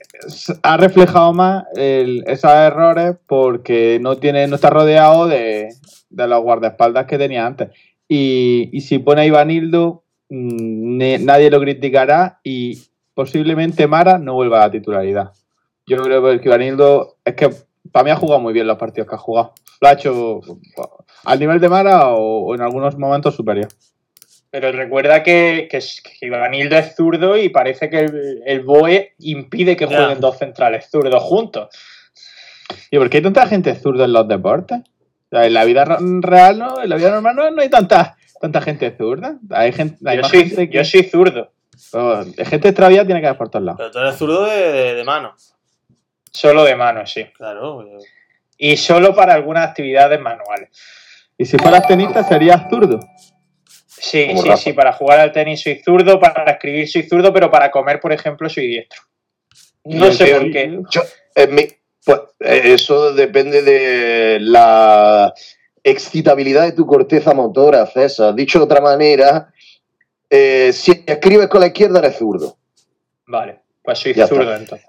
ha 0.64 0.78
reflejado 0.78 1.34
más 1.34 1.66
esos 1.76 2.52
errores 2.52 3.16
porque 3.28 4.00
no 4.02 4.16
tiene, 4.16 4.48
no 4.48 4.56
está 4.56 4.72
rodeado 4.72 5.28
de, 5.28 5.70
de 6.10 6.28
los 6.28 6.42
guardaespaldas 6.42 7.06
que 7.06 7.20
tenía 7.20 7.46
antes. 7.46 7.70
Y, 8.08 8.70
y 8.72 8.82
si 8.82 9.00
pone 9.00 9.22
a 9.22 9.26
Ivanildo, 9.26 10.04
mm, 10.30 11.26
nadie 11.26 11.52
lo 11.52 11.60
criticará 11.60 12.40
y 12.44 12.82
posiblemente 13.14 13.86
Mara 13.88 14.18
no 14.18 14.34
vuelva 14.34 14.64
a 14.64 14.68
la 14.68 14.72
titularidad. 14.72 15.32
Yo 15.86 15.98
creo 16.02 16.24
que 16.40 16.48
Ivanildo 16.48 17.18
es 17.24 17.36
que 17.36 17.50
para 17.92 18.06
mí 18.06 18.10
ha 18.10 18.16
jugado 18.16 18.40
muy 18.40 18.54
bien 18.54 18.66
los 18.66 18.78
partidos 18.78 19.08
que 19.08 19.16
ha 19.16 19.20
jugado. 19.20 19.54
Lo 19.80 19.88
ha 19.90 19.94
hecho 19.94 20.40
al 21.26 21.40
nivel 21.40 21.60
de 21.60 21.70
Mara 21.70 22.08
o 22.08 22.56
en 22.56 22.62
algunos 22.62 22.98
momentos 22.98 23.36
superior. 23.36 23.68
Pero 24.54 24.72
recuerda 24.72 25.24
que, 25.24 25.68
que, 25.68 25.80
que 25.80 26.26
Ivanildo 26.28 26.78
es 26.78 26.96
zurdo 26.96 27.36
y 27.36 27.50
parece 27.50 27.90
que 27.90 28.02
el, 28.02 28.44
el 28.46 28.60
BOE 28.62 29.16
impide 29.18 29.76
que 29.76 29.88
jueguen 29.88 30.20
dos 30.20 30.38
centrales 30.38 30.88
zurdos 30.92 31.24
juntos. 31.24 31.70
¿Y 32.92 33.00
por 33.00 33.10
qué 33.10 33.18
hay 33.18 33.24
tanta 33.24 33.48
gente 33.48 33.74
zurda 33.74 34.06
en 34.06 34.14
los 34.14 34.28
deportes? 34.28 34.78
O 34.82 35.30
sea, 35.36 35.48
en 35.48 35.54
la 35.56 35.66
vida 35.66 35.86
re- 35.86 35.98
real, 36.22 36.60
¿no? 36.60 36.84
En 36.84 36.88
la 36.88 36.98
vida 36.98 37.10
normal 37.10 37.36
no, 37.36 37.50
no 37.50 37.62
hay 37.64 37.70
tanta, 37.72 38.16
tanta 38.40 38.62
gente 38.62 38.96
zurda. 38.96 39.40
Hay 39.50 39.72
gente, 39.72 39.98
hay 40.06 40.18
Yo 40.18 40.22
más 40.22 40.30
soy, 40.30 40.46
gente 40.46 40.70
que... 40.70 40.78
yo 40.78 40.86
soy 40.86 41.02
zurdo. 41.04 41.52
Oh, 41.94 42.24
de 42.24 42.46
gente 42.46 42.68
extraviada 42.68 43.06
tiene 43.08 43.22
que 43.22 43.28
haber 43.28 43.40
por 43.40 43.50
todos 43.50 43.66
lados. 43.66 43.80
Pero 43.80 43.90
tú 43.90 43.98
eres 43.98 44.16
zurdo 44.16 44.46
de, 44.46 44.72
de- 44.72 44.94
de 44.94 45.04
mano. 45.04 45.34
Solo 46.32 46.64
de 46.64 46.76
mano, 46.76 47.08
sí. 47.08 47.26
Claro. 47.36 47.82
eh, 47.88 47.98
Y 48.60 48.78
solo 48.78 49.16
para 49.16 49.34
algunas 49.34 49.68
actividades 49.68 50.20
manuales. 50.22 50.70
Y 51.40 51.46
si 51.46 51.58
fueras 51.58 51.88
tenista 51.88 52.24
serías 52.24 52.70
zurdo. 52.70 53.00
Sí, 54.04 54.28
sí, 54.36 54.50
Rafa. 54.50 54.58
sí. 54.58 54.74
Para 54.74 54.92
jugar 54.94 55.20
al 55.22 55.32
tenis 55.32 55.62
soy 55.62 55.82
zurdo, 55.82 56.20
para 56.20 56.52
escribir 56.52 56.90
soy 56.90 57.04
zurdo, 57.04 57.32
pero 57.34 57.50
para 57.50 57.72
comer, 57.72 58.00
por 58.02 58.12
ejemplo, 58.12 58.50
soy 58.50 58.68
diestro. 58.68 59.02
No 59.86 60.12
sé 60.12 60.28
por 60.36 60.52
qué. 60.52 60.80
Yo, 60.90 61.02
en 61.36 61.56
mi- 61.56 61.68
pues, 62.06 62.20
eh, 62.42 62.62
eso 62.74 63.14
depende 63.14 63.62
de 63.62 64.40
la 64.42 65.34
excitabilidad 65.84 66.64
de 66.64 66.74
tu 66.74 66.86
corteza 66.86 67.34
motora, 67.34 67.86
César. 67.88 68.36
Dicho 68.36 68.60
de 68.60 68.66
otra 68.66 68.82
manera, 68.82 69.54
eh, 70.30 70.72
si 70.74 71.04
escribes 71.06 71.48
con 71.48 71.62
la 71.62 71.68
izquierda 71.68 72.00
eres 72.00 72.18
zurdo. 72.18 72.58
Vale. 73.28 73.62
Pues 73.82 74.00
soy 74.00 74.14
Ya 74.14 74.28
zurdo 74.28 74.44
está. 74.44 74.58
entonces. 74.58 74.88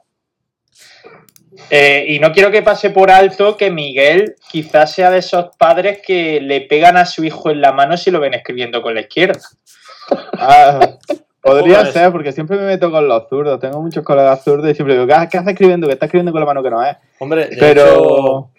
Eh, 1.71 2.05
y 2.09 2.19
no 2.19 2.33
quiero 2.33 2.51
que 2.51 2.62
pase 2.62 2.90
por 2.90 3.11
alto 3.11 3.57
que 3.57 3.71
Miguel 3.71 4.35
quizás 4.51 4.93
sea 4.93 5.11
de 5.11 5.19
esos 5.19 5.57
padres 5.57 6.01
que 6.05 6.40
le 6.40 6.62
pegan 6.62 6.97
a 6.97 7.07
su 7.07 7.25
hijo 7.25 7.51
en 7.51 7.61
la 7.61 7.73
mano 7.73 7.97
si 7.97 8.11
lo 8.11 8.19
ven 8.21 8.35
escribiendo 8.35 8.83
con 8.83 8.95
la 8.95 9.01
izquierda. 9.03 9.40
Ah, 10.38 10.81
podría 11.40 11.87
ser, 11.87 12.12
porque 12.12 12.31
siempre 12.33 12.59
me 12.59 12.64
meto 12.67 12.90
con 12.90 13.09
los 13.09 13.27
zurdos. 13.29 13.59
Tengo 13.61 13.81
muchos 13.81 14.05
colegas 14.05 14.43
zurdos 14.45 14.71
y 14.71 14.75
siempre 14.75 14.95
digo, 14.99 15.07
¿qué, 15.07 15.14
qué 15.31 15.38
hace 15.38 15.51
escribiendo? 15.53 15.87
Que 15.87 15.95
está 15.95 16.07
escribiendo 16.07 16.31
con 16.33 16.40
la 16.40 16.47
mano 16.47 16.62
que 16.62 16.71
no 16.71 16.85
es. 16.85 16.95
Hombre, 17.19 17.47
de 17.47 17.57
Pero, 17.57 17.83
hecho, 17.87 18.51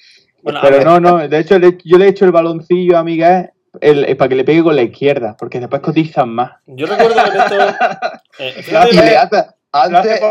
bueno, 0.41 0.59
a 0.59 0.61
pero 0.63 0.83
no, 0.83 0.99
no. 0.99 1.27
De 1.27 1.37
hecho, 1.37 1.59
le- 1.59 1.77
yo 1.83 1.97
le 1.99 2.05
he 2.05 2.09
hecho 2.09 2.25
el 2.25 2.31
baloncillo 2.31 2.97
a 2.97 3.03
Miguel 3.03 3.51
el- 3.79 4.05
el- 4.05 4.17
para 4.17 4.29
que 4.29 4.35
le 4.35 4.43
pegue 4.43 4.63
con 4.63 4.75
la 4.75 4.81
izquierda, 4.81 5.35
porque 5.37 5.59
después 5.59 5.81
cotizan 5.83 6.29
más. 6.29 6.53
yo 6.65 6.87
recuerdo 6.87 7.15
que 7.31 7.37
esto. 7.37 7.75
eh, 8.39 8.51
fíjate, 8.63 9.45
antes, 9.71 10.21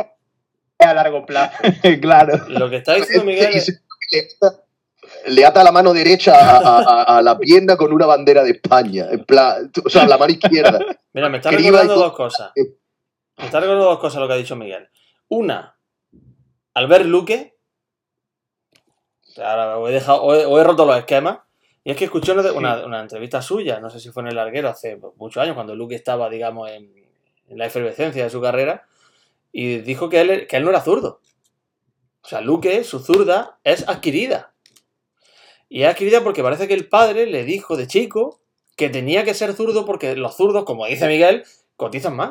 a 0.79 0.95
largo 0.95 1.25
plazo. 1.27 1.57
claro. 2.01 2.45
lo 2.49 2.69
que 2.71 2.77
está 2.77 2.95
diciendo 2.95 3.25
Miguel 3.25 3.55
es- 3.55 3.81
le, 5.27 5.45
ata, 5.45 5.63
la 5.65 5.73
mano 5.73 5.93
derecha 5.93 6.35
a, 6.35 6.59
a- 6.59 6.83
a- 6.83 7.19
a 7.19 7.23
la 7.23 7.39
pierna 7.39 7.77
con 7.77 7.93
una 7.93 8.07
bandera 8.07 8.43
de 8.43 8.53
España. 8.53 9.07
En 9.11 9.25
plan, 9.25 9.71
o 9.85 9.89
sea, 9.89 10.07
la 10.07 10.19
mano 10.19 10.33
izquierda. 10.33 10.79
Mira, 11.13 11.29
me 11.29 11.39
está 11.39 11.51
recordando 11.51 11.95
dos 11.97 12.13
cosas. 12.15 12.53
Me 12.57 13.45
está 13.47 13.61
recordando 13.61 13.87
dos 13.91 13.99
cosas 13.99 14.21
lo 14.21 14.27
que 14.29 14.35
ha 14.35 14.37
dicho 14.39 14.57
Miguel. 14.57 14.89
Una, 15.29 15.77
al 16.75 16.87
ver 16.89 17.07
Luque, 17.07 17.57
ahora 19.39 19.79
os 19.79 19.89
he, 19.91 19.93
dejado, 19.93 20.23
os 20.23 20.61
he, 20.61 20.65
roto 20.65 20.85
los 20.87 20.97
esquemas, 20.99 21.39
y 21.83 21.91
es 21.91 21.97
que 21.97 22.05
escuché 22.05 22.33
una, 22.33 22.53
una- 22.53 22.85
una 22.87 23.01
entrevista 23.01 23.41
suya, 23.43 23.81
no 23.81 23.91
sé 23.91 24.01
si 24.01 24.11
fue 24.11 24.23
en 24.23 24.29
el 24.29 24.37
larguero 24.37 24.69
hace 24.69 24.99
muchos 25.17 25.43
años, 25.43 25.55
cuando 25.55 25.75
Luque 25.75 25.95
estaba, 25.95 26.29
digamos, 26.29 26.71
en, 26.71 26.93
en 27.49 27.59
la 27.59 27.67
efervescencia 27.67 28.25
de 28.25 28.31
su 28.31 28.41
carrera, 28.41 28.85
y 29.57 29.79
dijo 29.79 30.09
que 30.09 30.21
él, 30.21 30.47
que 30.49 30.57
él 30.57 30.65
no 30.65 30.71
era 30.71 30.81
zurdo. 30.81 31.21
O 32.23 32.27
sea, 32.29 32.41
Luque, 32.41 32.83
su 32.83 32.99
zurda, 32.99 33.59
es 33.63 33.89
adquirida. 33.89 34.53
Y 35.69 35.83
es 35.85 35.89
adquirida 35.91 36.23
porque 36.23 36.43
parece 36.43 36.67
que 36.67 36.75
el 36.75 36.89
padre 36.89 37.27
le 37.27 37.45
dijo 37.45 37.77
de 37.77 37.87
chico 37.87 38.41
que 38.77 38.89
tenía 38.91 39.23
que 39.25 39.33
ser 39.35 39.53
zurdo 39.53 39.87
porque 39.87 40.17
los 40.17 40.37
zurdos, 40.37 40.65
como 40.65 40.87
dice 40.87 41.07
Miguel, 41.07 41.45
cotizan 41.77 42.17
más. 42.17 42.31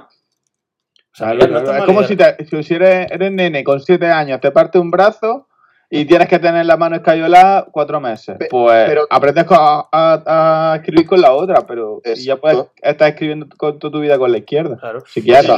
O 1.14 1.16
sea, 1.16 1.28
Claro, 1.32 1.36
Miguel, 1.36 1.54
no 1.54 1.60
claro. 1.62 1.72
está 1.72 1.78
es 1.80 1.86
como 1.86 2.04
si, 2.04 2.16
te- 2.18 2.64
si 2.64 2.74
eres, 2.74 3.08
eres 3.10 3.32
nene 3.32 3.64
con 3.64 3.80
7 3.80 4.06
años, 4.08 4.42
te 4.42 4.52
parte 4.52 4.78
un 4.80 4.92
brazo 4.92 5.48
y 5.90 6.04
tienes 6.06 6.28
que 6.28 6.40
tener 6.40 6.66
la 6.66 6.76
mano 6.76 6.96
escayolada 6.98 7.68
cuatro 7.72 8.02
meses. 8.02 8.36
Pe- 8.38 8.48
Pues 8.50 8.90
pero- 8.90 9.08
aprendes 9.10 9.46
a, 9.50 9.88
a- 9.92 10.72
a 10.74 10.76
escribir 10.78 11.06
con 11.06 11.22
la 11.22 11.32
otra, 11.34 11.62
pero 11.68 12.02
y 12.04 12.24
ya 12.26 12.36
puedes 12.36 12.66
estar 12.82 13.08
escribiendo 13.10 13.48
con 13.56 13.80
toda 13.80 13.92
tu 13.92 14.00
vida 14.02 14.18
con 14.18 14.32
la 14.32 14.40
izquierda. 14.40 14.76
Claro. 14.78 15.04
Si 15.08 15.22
quieres. 15.22 15.50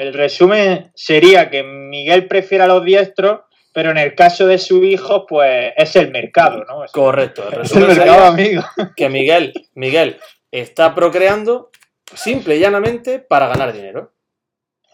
El 0.00 0.14
resumen 0.14 0.90
sería 0.94 1.50
que 1.50 1.62
Miguel 1.62 2.26
prefiere 2.26 2.64
a 2.64 2.66
los 2.68 2.82
diestros, 2.82 3.40
pero 3.74 3.90
en 3.90 3.98
el 3.98 4.14
caso 4.14 4.46
de 4.46 4.56
su 4.56 4.82
hijo, 4.82 5.26
pues 5.26 5.74
es 5.76 5.94
el 5.96 6.10
mercado, 6.10 6.64
¿no? 6.64 6.84
Es- 6.84 6.90
Correcto. 6.92 7.42
El 7.52 7.60
Es 7.60 7.72
el 7.76 7.82
resumen 7.84 7.98
mercado, 7.98 8.24
amigo. 8.28 8.62
que 8.96 9.08
Miguel, 9.10 9.52
Miguel 9.74 10.18
está 10.50 10.94
procreando 10.94 11.70
simple 12.14 12.56
y 12.56 12.60
llanamente 12.60 13.18
para 13.18 13.48
ganar 13.48 13.74
dinero. 13.74 14.14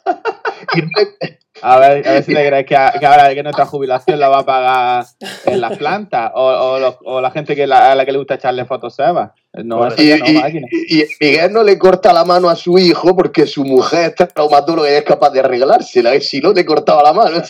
A 1.62 1.78
ver, 1.78 2.06
a 2.06 2.12
ver 2.12 2.22
si 2.22 2.34
te 2.34 2.46
crees 2.46 2.66
que, 2.66 2.76
a- 2.76 2.92
que 2.98 3.06
ahora 3.06 3.34
que 3.34 3.42
nuestra 3.42 3.64
jubilación 3.66 4.20
la 4.20 4.28
va 4.28 4.38
a 4.40 4.44
pagar 4.46 5.06
en 5.46 5.60
las 5.60 5.76
plantas 5.78 6.30
o, 6.34 6.44
o 6.44 6.78
los- 6.78 6.96
o 7.04 7.20
la 7.20 7.30
gente 7.30 7.56
que 7.56 7.66
la- 7.66 7.92
a 7.92 7.94
la 7.94 8.04
que 8.04 8.12
le 8.12 8.18
gusta 8.18 8.34
echarle 8.34 8.64
fotos 8.66 8.98
a 9.00 9.08
Eva. 9.08 9.34
No, 9.54 9.88
Y, 9.96 10.08
ya 10.08 10.18
no, 10.18 10.26
y- 10.26 10.32
máquina. 10.34 10.66
y- 10.70 11.02
y 11.02 11.06
Miguel 11.20 11.52
no 11.52 11.62
le 11.62 11.78
corta 11.78 12.12
la 12.12 12.24
mano 12.24 12.48
a 12.50 12.56
su 12.56 12.78
hijo 12.78 13.16
porque 13.16 13.46
su 13.46 13.64
mujer 13.64 14.10
está 14.10 14.26
traumatóloga 14.26 14.90
y 14.90 14.94
es 14.94 15.02
capaz 15.04 15.30
de 15.30 15.40
arreglársela. 15.40 16.14
y 16.14 16.20
Si 16.20 16.40
no, 16.40 16.52
le 16.52 16.64
cortaba 16.64 17.02
la 17.02 17.12
mano. 17.14 17.42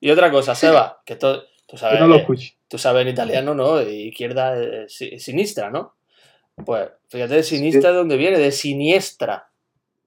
Y 0.00 0.10
otra 0.10 0.30
cosa, 0.30 0.54
Seba, 0.54 1.00
que 1.04 1.14
esto, 1.14 1.44
tú 1.66 1.76
sabes, 1.78 2.00
no 2.00 2.06
lo 2.06 2.26
tú 2.68 2.76
sabes 2.78 3.02
en 3.02 3.08
italiano, 3.08 3.54
¿no? 3.54 3.80
Izquierda, 3.80 4.60
eh, 4.62 4.84
si- 4.88 5.18
sinistra, 5.18 5.70
¿no? 5.70 5.94
Pues 6.66 6.88
fíjate, 7.08 7.42
sinistra 7.42 7.90
de 7.90 7.96
dónde 7.96 8.16
viene, 8.16 8.38
de 8.38 8.52
siniestra. 8.52 9.48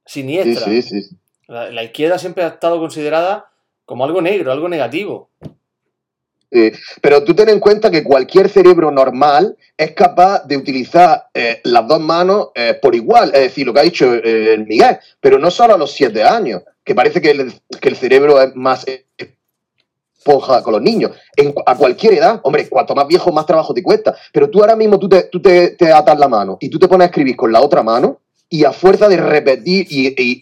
Sí, 0.05 0.21
Siniestra. 0.21 0.65
sí, 0.65 0.81
sí. 0.81 1.09
La, 1.47 1.83
izquierda 1.83 2.19
siempre 2.19 2.43
ha 2.43 2.47
estado 2.47 2.79
considerada 2.79 3.49
como 3.85 4.03
algo 4.03 4.21
negro, 4.21 4.51
algo 4.51 4.67
negativo. 4.67 5.29
Pero 7.01 7.23
tú 7.23 7.33
ten 7.33 7.49
en 7.49 7.59
cuenta 7.59 7.91
que 7.91 8.03
cualquier 8.03 8.49
cerebro 8.49 8.91
normal 8.91 9.57
es 9.77 9.91
capaz 9.91 10.45
de 10.45 10.57
utilizar 10.57 11.27
eh, 11.33 11.61
las 11.63 11.87
dos 11.87 11.99
manos 11.99 12.49
eh, 12.55 12.77
por 12.81 12.95
igual, 12.95 13.31
es 13.33 13.41
decir, 13.41 13.65
lo 13.65 13.73
que 13.73 13.79
ha 13.79 13.83
dicho 13.83 14.13
eh, 14.13 14.53
el 14.53 14.65
Miguel, 14.65 14.97
pero 15.19 15.39
no 15.39 15.51
solo 15.51 15.75
a 15.75 15.77
los 15.77 15.91
siete 15.91 16.23
años, 16.23 16.63
que 16.83 16.95
parece 16.95 17.21
que 17.21 17.31
el, 17.31 17.53
que 17.81 17.89
el 17.89 17.95
cerebro 17.95 18.41
es 18.41 18.55
más 18.55 18.85
esponja 20.17 20.63
con 20.63 20.73
los 20.73 20.81
niños. 20.81 21.11
A 21.65 21.75
cualquier 21.75 22.13
edad, 22.13 22.39
hombre, 22.43 22.67
cuanto 22.69 22.95
más 22.95 23.07
viejo, 23.07 23.31
más 23.31 23.45
trabajo 23.45 23.73
te 23.73 23.83
cuesta. 23.83 24.15
Pero 24.31 24.49
tú 24.49 24.61
ahora 24.61 24.75
mismo 24.75 24.97
tú 24.99 25.07
te, 25.09 25.23
tú 25.23 25.41
te, 25.41 25.71
te 25.71 25.91
atas 25.91 26.17
la 26.17 26.27
mano 26.27 26.57
y 26.59 26.69
tú 26.69 26.79
te 26.79 26.87
pones 26.87 27.05
a 27.05 27.09
escribir 27.09 27.35
con 27.35 27.51
la 27.51 27.61
otra 27.61 27.83
mano 27.83 28.21
y 28.49 28.63
a 28.63 28.71
fuerza 28.71 29.09
de 29.09 29.17
repetir 29.17 29.87
y, 29.89 30.07
y- 30.07 30.37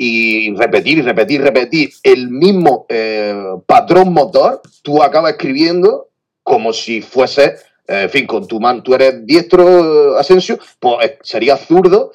y 0.49 0.55
repetir 0.55 0.99
y 0.99 1.01
repetir 1.01 1.41
repetir 1.41 1.89
el 2.03 2.29
mismo 2.29 2.85
eh, 2.89 3.35
patrón 3.65 4.13
motor, 4.13 4.61
tú 4.83 5.01
acabas 5.01 5.31
escribiendo 5.31 6.09
como 6.43 6.71
si 6.73 7.01
fuese, 7.01 7.55
eh, 7.87 8.03
en 8.03 8.09
fin, 8.09 8.27
con 8.27 8.47
tu 8.47 8.59
mano, 8.59 8.83
tú 8.83 8.93
eres 8.93 9.25
diestro, 9.25 10.15
eh, 10.15 10.19
Asensio, 10.19 10.59
pues 10.79 11.13
serías 11.23 11.65
zurdo 11.65 12.11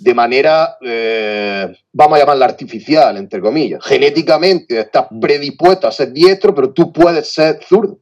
de 0.00 0.14
manera, 0.14 0.76
eh, 0.80 1.72
vamos 1.92 2.16
a 2.16 2.20
llamarla 2.20 2.44
artificial, 2.44 3.16
entre 3.16 3.40
comillas. 3.40 3.84
Genéticamente 3.84 4.80
estás 4.80 5.06
Mm. 5.10 5.20
predispuesto 5.20 5.86
a 5.88 5.92
ser 5.92 6.12
diestro, 6.12 6.54
pero 6.54 6.72
tú 6.72 6.92
puedes 6.92 7.32
ser 7.32 7.60
zurdo. 7.64 7.98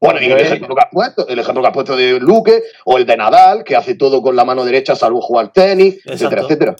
Bueno, 0.00 0.20
y 0.20 0.24
el 0.26 0.32
Pero- 0.34 0.44
ejemplo 0.44 0.74
que 0.74 0.82
has 0.82 0.90
puesto, 0.92 1.28
el 1.28 1.38
ejemplo 1.38 1.62
que 1.62 1.68
has 1.68 1.74
puesto 1.74 1.96
de 1.96 2.20
Luque 2.20 2.62
o 2.84 2.98
el 2.98 3.06
de 3.06 3.16
Nadal, 3.16 3.64
que 3.64 3.76
hace 3.76 3.94
todo 3.94 4.20
con 4.22 4.36
la 4.36 4.44
mano 4.44 4.64
derecha, 4.64 4.94
salvo 4.94 5.20
jugar 5.20 5.52
tenis, 5.52 5.96
etcétera, 6.04 6.42
Exacto. 6.42 6.46
etcétera. 6.46 6.76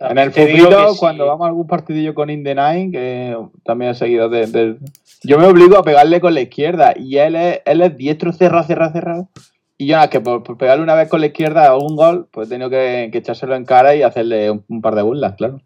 En 0.00 0.16
el 0.18 0.32
digo 0.32 0.66
futuro, 0.66 0.92
sí. 0.92 0.98
cuando 1.00 1.26
vamos 1.26 1.44
a 1.44 1.48
algún 1.48 1.66
partidillo 1.66 2.14
con 2.14 2.30
In 2.30 2.44
the 2.44 2.54
Nine, 2.54 2.90
que 2.92 3.36
también 3.64 3.90
he 3.90 3.94
seguido 3.94 4.28
de, 4.28 4.46
de- 4.46 4.76
Yo 5.24 5.38
me 5.38 5.46
obligo 5.46 5.76
a 5.76 5.82
pegarle 5.82 6.20
con 6.20 6.34
la 6.34 6.40
izquierda 6.40 6.94
y 6.96 7.16
él 7.18 7.34
es, 7.34 7.60
él 7.64 7.80
es 7.82 7.96
diestro, 7.96 8.32
cerrado, 8.32 8.64
cerrado, 8.64 8.92
cerrado. 8.92 9.28
Y 9.76 9.86
yo, 9.86 9.96
nada, 9.96 10.08
que 10.08 10.20
por, 10.20 10.42
por 10.44 10.56
pegarle 10.56 10.82
una 10.84 10.94
vez 10.94 11.08
con 11.08 11.20
la 11.20 11.26
izquierda 11.26 11.66
a 11.66 11.76
un 11.76 11.96
gol, 11.96 12.28
pues 12.32 12.46
he 12.46 12.50
tenido 12.50 12.70
que, 12.70 13.08
que 13.12 13.18
echárselo 13.18 13.56
en 13.56 13.64
cara 13.64 13.94
y 13.96 14.02
hacerle 14.02 14.50
un, 14.50 14.64
un 14.68 14.80
par 14.80 14.94
de 14.94 15.02
burlas, 15.02 15.34
claro. 15.36 15.60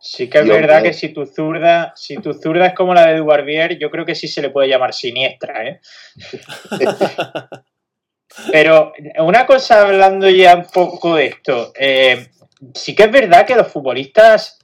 Sí 0.00 0.28
que 0.28 0.38
es 0.38 0.44
Dios 0.44 0.56
verdad 0.56 0.82
que 0.82 0.92
si 0.92 1.10
tu 1.10 1.26
zurda, 1.26 1.92
si 1.94 2.16
tu 2.16 2.32
zurda 2.34 2.66
es 2.66 2.74
como 2.74 2.94
la 2.94 3.06
de 3.06 3.18
Dubarbier, 3.18 3.78
yo 3.78 3.90
creo 3.90 4.04
que 4.04 4.14
sí 4.14 4.28
se 4.28 4.42
le 4.42 4.50
puede 4.50 4.68
llamar 4.68 4.94
siniestra, 4.94 5.66
¿eh? 5.66 5.80
Pero 8.52 8.92
una 9.18 9.44
cosa 9.44 9.82
hablando 9.82 10.28
ya 10.30 10.54
un 10.54 10.64
poco 10.64 11.16
de 11.16 11.26
esto, 11.26 11.72
eh, 11.78 12.28
sí 12.74 12.94
que 12.94 13.04
es 13.04 13.10
verdad 13.10 13.44
que 13.46 13.56
los 13.56 13.68
futbolistas 13.68 14.60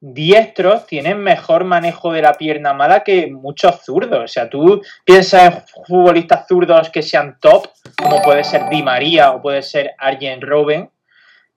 diestros 0.00 0.86
tienen 0.86 1.18
mejor 1.18 1.64
manejo 1.64 2.12
de 2.12 2.22
la 2.22 2.34
pierna 2.34 2.74
mala 2.74 3.02
que 3.02 3.28
muchos 3.28 3.82
zurdos. 3.84 4.24
O 4.24 4.28
sea, 4.28 4.48
tú 4.48 4.82
piensas 5.04 5.54
en 5.54 5.84
futbolistas 5.86 6.46
zurdos 6.46 6.90
que 6.90 7.02
sean 7.02 7.38
top, 7.40 7.68
como 7.96 8.22
puede 8.22 8.44
ser 8.44 8.68
Di 8.68 8.82
María 8.82 9.32
o 9.32 9.42
puede 9.42 9.62
ser 9.62 9.94
Arjen 9.98 10.40
Robben, 10.40 10.90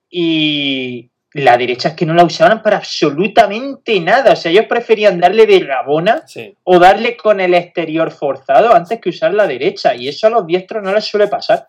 y 0.08 1.10
la 1.32 1.56
derecha 1.56 1.90
es 1.90 1.94
que 1.94 2.06
no 2.06 2.14
la 2.14 2.24
usaban 2.24 2.62
para 2.62 2.78
absolutamente 2.78 4.00
nada. 4.00 4.32
O 4.32 4.36
sea, 4.36 4.50
ellos 4.50 4.66
preferían 4.66 5.20
darle 5.20 5.46
de 5.46 5.60
rabona 5.60 6.26
Sí. 6.26 6.56
o 6.64 6.78
darle 6.78 7.16
con 7.16 7.40
el 7.40 7.54
exterior 7.54 8.10
forzado 8.10 8.74
antes 8.74 9.00
que 9.00 9.10
usar 9.10 9.32
la 9.34 9.46
derecha. 9.46 9.94
Y 9.94 10.08
eso 10.08 10.26
a 10.26 10.30
los 10.30 10.46
diestros 10.46 10.82
no 10.82 10.92
les 10.92 11.04
suele 11.04 11.28
pasar. 11.28 11.68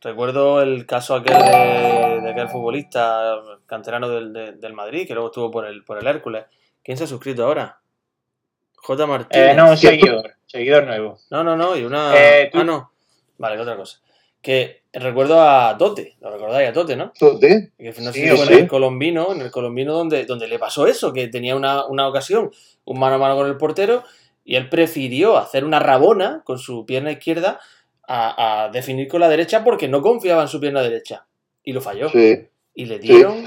Recuerdo 0.00 0.62
el 0.62 0.86
caso 0.86 1.14
aquel 1.16 1.36
de, 1.36 2.20
de 2.22 2.30
aquel 2.30 2.48
futbolista 2.48 3.34
canterano 3.66 4.08
del, 4.08 4.32
de- 4.32 4.52
del 4.52 4.72
Madrid, 4.72 5.06
que 5.06 5.14
luego 5.14 5.28
estuvo 5.28 5.50
por 5.50 5.66
el, 5.66 5.82
por 5.84 5.98
el 5.98 6.06
Hércules. 6.06 6.44
¿Quién 6.84 6.96
se 6.96 7.04
ha 7.04 7.06
suscrito 7.08 7.44
ahora? 7.44 7.78
J. 8.76 9.06
Martínez. 9.06 9.50
Eh, 9.50 9.54
no, 9.54 9.70
un 9.70 9.76
seguidor. 9.76 10.34
Seguidor 10.46 10.84
nuevo. 10.86 11.18
No, 11.30 11.42
no, 11.44 11.56
no, 11.56 11.76
y 11.76 11.84
una. 11.84 12.14
Eh, 12.16 12.50
Ah, 12.54 12.62
no. 12.64 12.92
Vale, 13.38 13.60
otra 13.60 13.76
cosa. 13.76 13.98
Que 14.42 14.82
recuerdo 14.92 15.40
a 15.42 15.76
Tote, 15.78 16.16
lo 16.20 16.30
recordáis 16.30 16.68
a 16.68 16.72
Tote, 16.72 16.96
¿no? 16.96 17.12
Entonces, 17.14 17.70
Que 17.78 17.84
no 18.00 18.12
Sí, 18.12 18.26
sé 18.28 18.36
sí. 18.36 18.52
el 18.54 18.68
colombino, 18.68 19.32
en 19.32 19.40
el 19.42 19.50
colombino 19.50 19.92
donde, 19.92 20.24
donde 20.24 20.46
le 20.48 20.58
pasó 20.58 20.86
eso, 20.86 21.12
que 21.12 21.28
tenía 21.28 21.56
una, 21.56 21.84
una 21.86 22.08
ocasión, 22.08 22.50
un 22.84 22.98
mano 22.98 23.16
a 23.16 23.18
mano 23.18 23.36
con 23.36 23.46
el 23.48 23.56
portero, 23.56 24.04
y 24.44 24.56
él 24.56 24.68
prefirió 24.68 25.36
hacer 25.36 25.64
una 25.64 25.78
rabona 25.80 26.42
con 26.44 26.58
su 26.58 26.86
pierna 26.86 27.10
izquierda 27.12 27.60
a, 28.06 28.64
a 28.64 28.68
definir 28.70 29.08
con 29.08 29.20
la 29.20 29.28
derecha 29.28 29.62
porque 29.64 29.88
no 29.88 30.00
confiaba 30.00 30.42
en 30.42 30.48
su 30.48 30.58
pierna 30.60 30.80
derecha. 30.82 31.26
Y 31.62 31.72
lo 31.72 31.80
falló. 31.82 32.08
sí, 32.08 32.48
Y 32.74 32.86
le 32.86 32.98
dieron. 32.98 33.44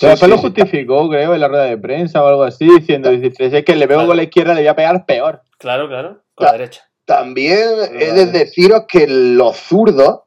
Pero 0.00 0.10
después 0.10 0.30
lo 0.30 0.38
justificó, 0.38 1.08
creo, 1.10 1.34
en 1.34 1.40
la 1.40 1.48
rueda 1.48 1.64
de 1.64 1.76
prensa 1.78 2.24
o 2.24 2.26
algo 2.28 2.42
así, 2.44 2.66
diciendo, 2.66 3.10
es 3.10 3.64
que 3.64 3.76
le 3.76 3.86
pego 3.86 4.00
Claro. 4.00 4.06
con 4.08 4.16
la 4.16 4.22
izquierda, 4.22 4.54
le 4.54 4.62
voy 4.62 4.68
a 4.68 4.74
pegar 4.76 5.04
peor. 5.06 5.42
Claro, 5.58 5.86
claro, 5.88 6.22
con 6.34 6.46
la 6.46 6.52
derecha. 6.52 6.88
También 7.04 7.68
he 7.98 8.12
de 8.12 8.26
deciros 8.26 8.84
que 8.86 9.06
los 9.06 9.56
zurdos, 9.56 10.20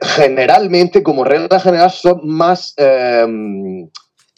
generalmente, 0.00 1.02
como 1.02 1.24
regla 1.24 1.60
general, 1.60 1.90
son 1.90 2.20
más, 2.24 2.72
eh, 2.76 3.26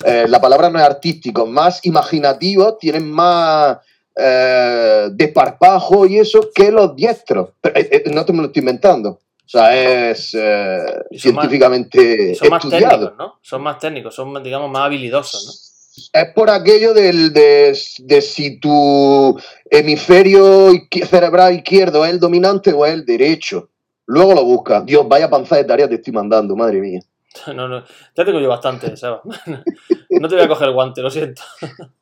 eh, 0.04 0.26
la 0.28 0.40
palabra 0.40 0.70
no 0.70 0.78
es 0.78 0.84
artístico, 0.84 1.46
más 1.46 1.84
imaginativos, 1.86 2.78
tienen 2.78 3.10
más 3.10 3.78
eh, 4.16 5.08
desparpajo 5.12 6.06
y 6.06 6.18
eso 6.18 6.48
que 6.54 6.72
los 6.72 6.96
diestros. 6.96 7.50
Pero, 7.60 7.78
eh, 7.78 7.88
eh, 7.92 8.10
no 8.10 8.24
te 8.24 8.32
me 8.32 8.40
lo 8.40 8.46
estoy 8.46 8.60
inventando. 8.60 9.10
O 9.10 9.48
sea, 9.48 9.76
es 9.76 10.34
eh, 10.34 10.84
son 11.10 11.18
científicamente 11.18 12.34
Son 12.34 12.48
más 12.48 12.68
técnicos, 12.68 13.12
¿no? 13.16 13.38
Son 13.42 13.62
más 13.62 13.78
técnicos, 13.78 14.12
son, 14.14 14.42
digamos, 14.42 14.68
más 14.70 14.86
habilidosos, 14.86 15.46
¿no? 15.46 15.65
Es 16.12 16.26
por 16.34 16.50
aquello 16.50 16.92
del, 16.92 17.32
de, 17.32 17.78
de 18.00 18.20
si 18.22 18.60
tu 18.60 19.40
hemisferio 19.70 20.70
cerebral 21.08 21.54
izquierdo 21.54 22.04
es 22.04 22.10
el 22.12 22.20
dominante 22.20 22.72
o 22.72 22.84
es 22.84 22.92
el 22.92 23.04
derecho. 23.06 23.70
Luego 24.06 24.34
lo 24.34 24.44
buscas. 24.44 24.84
Dios, 24.86 25.08
vaya 25.08 25.28
panza 25.30 25.56
de 25.56 25.64
tareas 25.64 25.88
te 25.88 25.96
estoy 25.96 26.12
mandando, 26.12 26.54
madre 26.56 26.80
mía. 26.80 27.00
No, 27.54 27.68
no, 27.68 27.84
ya 28.16 28.24
tengo 28.24 28.40
yo 28.40 28.48
bastante, 28.48 28.96
Seba. 28.96 29.20
No 30.10 30.28
te 30.28 30.34
voy 30.36 30.44
a 30.44 30.48
coger 30.48 30.68
el 30.68 30.74
guante, 30.74 31.02
lo 31.02 31.10
siento. 31.10 31.42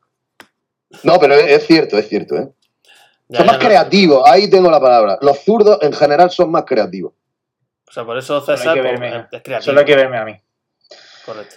No, 1.03 1.19
pero 1.19 1.35
es, 1.35 1.67
cierto, 1.67 1.99
es 1.99 2.09
cierto. 2.09 2.37
¿eh? 2.37 2.49
Ya, 3.29 3.39
son 3.39 3.47
ya 3.47 3.53
más 3.53 3.61
no- 3.61 3.67
creativos, 3.67 4.23
ahí 4.27 4.49
tengo 4.49 4.71
la 4.71 4.81
palabra. 4.81 5.19
Los 5.23 5.41
zurdos 5.41 5.79
en 5.83 5.93
general 5.93 6.31
son 6.31 6.53
más 6.53 6.65
creativos. 6.65 7.13
O 7.89 7.93
sea, 7.93 8.05
por 8.05 8.17
eso 8.17 8.41
Solo 8.41 8.53
hay 8.53 8.59
César 8.59 8.75
que 8.75 8.81
pues, 8.83 9.01
verme. 9.01 9.27
es 9.33 9.43
creativo. 9.43 9.63
Solo 9.63 9.81
hay 9.81 9.87
que 9.87 9.97
verme 9.97 10.19
a 10.19 10.25
mí. 10.25 10.37
Correcto. 11.27 11.57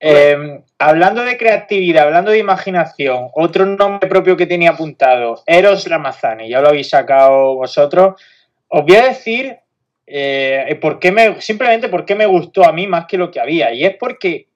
Eh, 0.00 0.62
hablando 0.78 1.22
de 1.22 1.36
creatividad, 1.36 2.04
hablando 2.04 2.30
de 2.30 2.38
imaginación, 2.38 3.28
otro 3.34 3.66
nombre 3.66 4.08
propio 4.08 4.36
que 4.36 4.46
tenía 4.46 4.70
apuntado, 4.70 5.42
Eros 5.46 5.86
Ramazani, 5.86 6.48
ya 6.48 6.62
lo 6.62 6.68
habéis 6.68 6.88
sacado 6.88 7.54
vosotros. 7.56 8.20
Os 8.68 8.82
voy 8.82 8.96
a 8.96 9.08
decir 9.08 9.58
eh, 10.06 10.76
por 10.80 10.98
qué 10.98 11.12
me, 11.12 11.40
simplemente 11.40 11.88
por 11.88 12.04
qué 12.04 12.14
me 12.16 12.26
gustó 12.26 12.64
a 12.64 12.72
mí 12.72 12.86
más 12.86 13.06
que 13.06 13.18
lo 13.18 13.30
que 13.30 13.40
había. 13.40 13.72
Y 13.72 13.84
es 13.84 13.96
porque 13.96 14.48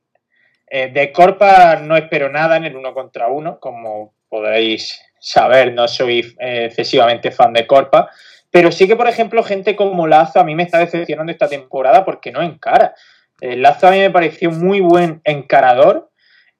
eh, 0.66 0.90
de 0.92 1.12
Corpa 1.12 1.76
no 1.76 1.96
espero 1.96 2.28
nada 2.28 2.56
en 2.56 2.64
el 2.64 2.74
uno 2.74 2.92
contra 2.92 3.28
uno, 3.28 3.60
como 3.60 4.14
podéis 4.28 5.00
saber, 5.20 5.72
no 5.72 5.86
soy 5.86 6.34
eh, 6.40 6.64
excesivamente 6.66 7.30
fan 7.30 7.52
de 7.52 7.66
Corpa. 7.66 8.10
Pero 8.50 8.72
sí 8.72 8.88
que, 8.88 8.96
por 8.96 9.08
ejemplo, 9.08 9.42
gente 9.42 9.76
como 9.76 10.06
Lazo 10.06 10.40
a 10.40 10.44
mí 10.44 10.54
me 10.54 10.64
está 10.64 10.78
decepcionando 10.78 11.30
esta 11.30 11.48
temporada 11.48 12.04
porque 12.04 12.32
no 12.32 12.42
encara. 12.42 12.94
El 13.40 13.62
Lazo 13.62 13.88
a 13.88 13.90
mí 13.90 13.98
me 13.98 14.10
pareció 14.10 14.50
muy 14.50 14.80
buen 14.80 15.20
encarador 15.24 16.10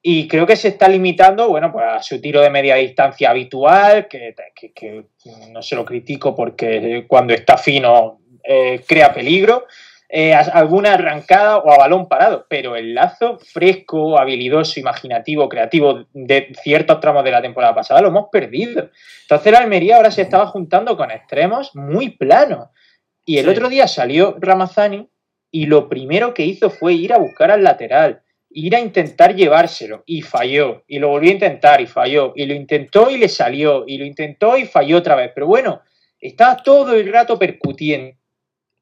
y 0.01 0.27
creo 0.27 0.45
que 0.45 0.55
se 0.55 0.67
está 0.67 0.87
limitando, 0.87 1.47
bueno, 1.49 1.71
pues 1.71 1.85
a 1.85 2.01
su 2.03 2.21
tiro 2.21 2.41
de 2.41 2.49
media 2.51 2.75
distancia 2.75 3.29
habitual, 3.31 4.07
que, 4.07 4.35
que- 4.55 4.71
que 4.73 5.05
no 5.51 5.61
se 5.61 5.75
lo 5.75 5.83
critico 5.85 6.35
porque 6.35 7.05
cuando 7.07 7.33
está 7.33 7.57
fino 7.57 8.19
eh, 8.43 8.81
crea 8.87 9.11
peligro, 9.13 9.65
eh, 10.07 10.35
alguna 10.35 10.93
arrancada 10.93 11.57
o 11.57 11.71
a 11.73 11.77
balón 11.79 12.07
parado, 12.07 12.45
pero 12.47 12.75
el 12.75 12.93
Lazo 12.93 13.39
fresco, 13.39 14.19
habilidoso, 14.19 14.79
imaginativo, 14.79 15.49
creativo 15.49 16.05
de 16.13 16.53
ciertos 16.61 16.99
tramos 16.99 17.23
de 17.23 17.31
la 17.31 17.41
temporada 17.41 17.73
pasada 17.73 18.01
lo 18.01 18.09
hemos 18.09 18.27
perdido. 18.31 18.91
Entonces 19.23 19.51
la 19.51 19.59
Almería 19.59 19.95
ahora 19.95 20.11
se 20.11 20.21
estaba 20.21 20.45
juntando 20.45 20.95
con 20.95 21.09
extremos 21.09 21.75
muy 21.75 22.09
planos. 22.11 22.67
Y 23.25 23.39
el 23.39 23.45
Sí. 23.45 23.51
otro 23.51 23.67
día 23.69 23.87
salió 23.87 24.35
Ramazani 24.39 25.09
y 25.55 25.67
lo 25.67 25.87
primero 25.87 26.33
que 26.33 26.43
hizo 26.43 26.69
fue 26.69 26.91
ir 26.95 27.13
a 27.13 27.17
buscar 27.17 27.49
al 27.49 27.63
lateral, 27.63 28.21
ir 28.49 28.75
a 28.75 28.79
intentar 28.81 29.33
llevárselo 29.33 30.03
y 30.05 30.21
falló, 30.21 30.83
y 30.85 30.99
lo 30.99 31.07
volvió 31.07 31.29
a 31.29 31.33
intentar 31.33 31.79
y 31.79 31.85
falló, 31.87 32.33
y 32.35 32.45
lo 32.45 32.53
intentó 32.53 33.09
y 33.09 33.17
le 33.17 33.29
salió, 33.29 33.85
y 33.87 33.97
lo 33.97 34.03
intentó 34.03 34.57
y 34.57 34.65
falló 34.65 34.97
otra 34.97 35.15
vez, 35.15 35.31
pero 35.33 35.47
bueno, 35.47 35.81
estaba 36.19 36.57
todo 36.57 36.93
el 36.93 37.09
rato 37.09 37.39
percutiendo. 37.39 38.17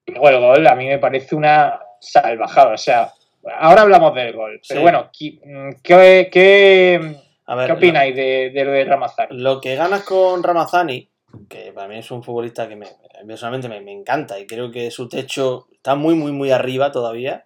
Luego 0.07 0.29
el 0.29 0.39
gol 0.39 0.67
a 0.67 0.75
mí 0.75 0.87
me 0.87 0.97
parece 0.97 1.35
una 1.35 1.79
salvajada, 2.01 2.73
o 2.73 2.77
sea, 2.77 3.11
ahora 3.59 3.83
hablamos 3.83 4.15
del 4.15 4.33
gol, 4.33 4.59
pero 4.67 4.79
Sí. 4.79 4.81
bueno, 4.81 5.11
¿qué, 5.15 5.37
qué, 5.83 6.29
qué, 6.31 7.15
A 7.45 7.55
ver, 7.55 7.67
qué 7.67 7.73
opináis 7.73 8.15
de, 8.15 8.49
de 8.51 8.63
lo 8.65 8.71
de 8.71 8.83
Ramazani? 8.85 9.39
Lo 9.39 9.61
que 9.61 9.75
ganas 9.75 10.01
con 10.03 10.41
Ramazani, 10.41 11.07
que 11.49 11.71
para 11.73 11.87
mí 11.87 11.97
es 11.97 12.11
un 12.11 12.23
futbolista 12.23 12.67
que 12.67 12.75
me, 12.75 12.87
personalmente 13.25 13.69
me, 13.69 13.81
me 13.81 13.91
encanta 13.91 14.39
y 14.39 14.47
creo 14.47 14.71
que 14.71 14.91
su 14.91 15.09
techo 15.09 15.67
está 15.71 15.95
muy, 15.95 16.15
muy, 16.15 16.31
muy 16.31 16.51
arriba 16.51 16.91
todavía. 16.91 17.45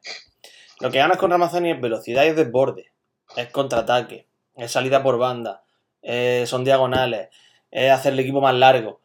Lo 0.79 0.91
que 0.91 0.99
ganas 0.99 1.17
con 1.17 1.31
Ramazani 1.31 1.71
es 1.71 1.81
velocidad 1.81 2.25
y 2.25 2.27
es 2.27 2.35
desborde, 2.35 2.91
es 3.35 3.47
contraataque, 3.47 4.27
es 4.55 4.71
salida 4.71 5.01
por 5.01 5.17
banda, 5.17 5.63
eh, 6.01 6.43
son 6.47 6.63
diagonales, 6.63 7.29
es 7.71 7.91
hacer 7.91 8.13
el 8.13 8.19
equipo 8.19 8.41
más 8.41 8.53
largo. 8.53 9.01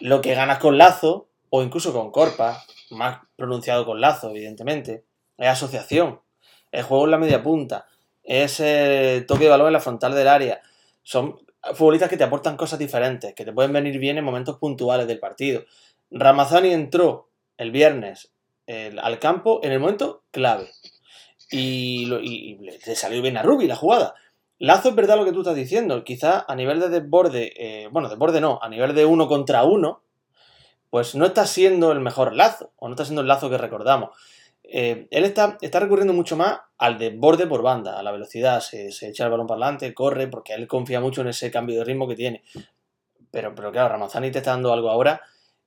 Lo 0.00 0.20
que 0.20 0.34
ganas 0.34 0.58
con 0.58 0.76
Lazo, 0.76 1.28
o 1.48 1.62
incluso 1.62 1.92
con 1.92 2.10
Corpa, 2.10 2.62
más 2.90 3.20
pronunciado 3.36 3.86
con 3.86 4.00
Lazo, 4.00 4.30
evidentemente, 4.30 5.04
es 5.38 5.48
asociación, 5.48 6.20
es 6.70 6.84
juego 6.84 7.04
en 7.06 7.12
la 7.12 7.18
media 7.18 7.42
punta, 7.42 7.86
es 8.22 8.60
eh, 8.60 9.24
toque 9.26 9.44
de 9.44 9.50
balón 9.50 9.68
en 9.68 9.72
la 9.72 9.80
frontal 9.80 10.14
del 10.14 10.28
área. 10.28 10.60
Son 11.02 11.38
futbolistas 11.74 12.08
que 12.10 12.16
te 12.16 12.24
aportan 12.24 12.56
cosas 12.56 12.78
diferentes, 12.78 13.34
que 13.34 13.44
te 13.44 13.52
pueden 13.52 13.72
venir 13.72 13.98
bien 13.98 14.18
en 14.18 14.24
momentos 14.24 14.58
puntuales 14.58 15.06
del 15.06 15.18
partido. 15.18 15.64
Ramazani 16.10 16.72
entró 16.72 17.30
el 17.56 17.70
viernes 17.70 18.32
el- 18.66 18.98
al 18.98 19.18
campo 19.18 19.60
en 19.62 19.72
el 19.72 19.80
momento 19.80 20.24
clave. 20.30 20.68
Y, 21.50 22.06
lo- 22.06 22.20
y- 22.20 22.58
le 22.58 22.94
salió 22.96 23.22
bien 23.22 23.36
a 23.36 23.42
Rubi 23.42 23.66
la 23.66 23.76
jugada. 23.76 24.14
Lazo 24.58 24.88
es 24.88 24.94
verdad 24.94 25.16
lo 25.16 25.24
que 25.24 25.32
tú 25.32 25.40
estás 25.40 25.54
diciendo. 25.54 26.02
Quizá 26.02 26.44
a 26.48 26.54
nivel 26.56 26.80
de 26.80 26.88
desborde, 26.88 27.52
eh, 27.56 27.88
bueno, 27.92 28.08
desborde 28.08 28.40
no, 28.40 28.58
a 28.62 28.68
nivel 28.68 28.94
de 28.94 29.04
uno 29.04 29.28
contra 29.28 29.62
uno, 29.64 30.02
pues 30.90 31.14
no 31.14 31.26
está 31.26 31.46
siendo 31.46 31.92
el 31.92 32.00
mejor 32.00 32.34
lazo, 32.34 32.72
o 32.76 32.88
no 32.88 32.94
está 32.94 33.04
siendo 33.04 33.22
el 33.22 33.28
lazo 33.28 33.50
que 33.50 33.58
recordamos. 33.58 34.10
Eh, 34.68 35.06
él 35.10 35.24
está, 35.24 35.58
recurriendo 35.60 36.12
mucho 36.12 36.36
más 36.36 36.58
al 36.78 36.98
desborde 36.98 37.46
por 37.46 37.62
banda, 37.62 37.98
a 37.98 38.02
la 38.02 38.10
velocidad, 38.10 38.60
se, 38.60 38.88
echa 38.88 39.24
el 39.24 39.30
balón 39.30 39.46
para 39.46 39.62
adelante, 39.62 39.94
corre, 39.94 40.26
porque 40.26 40.54
él 40.54 40.66
confía 40.66 41.00
mucho 41.00 41.20
en 41.20 41.28
ese 41.28 41.50
cambio 41.50 41.78
de 41.78 41.84
ritmo 41.84 42.08
que 42.08 42.16
tiene. 42.16 42.42
Pero, 43.30 43.54
claro, 43.54 43.90
Ramazani 43.90 44.30
te 44.30 44.38
está 44.38 44.50
dando 44.50 44.72
algo 44.72 44.90
ahora, 44.90 45.20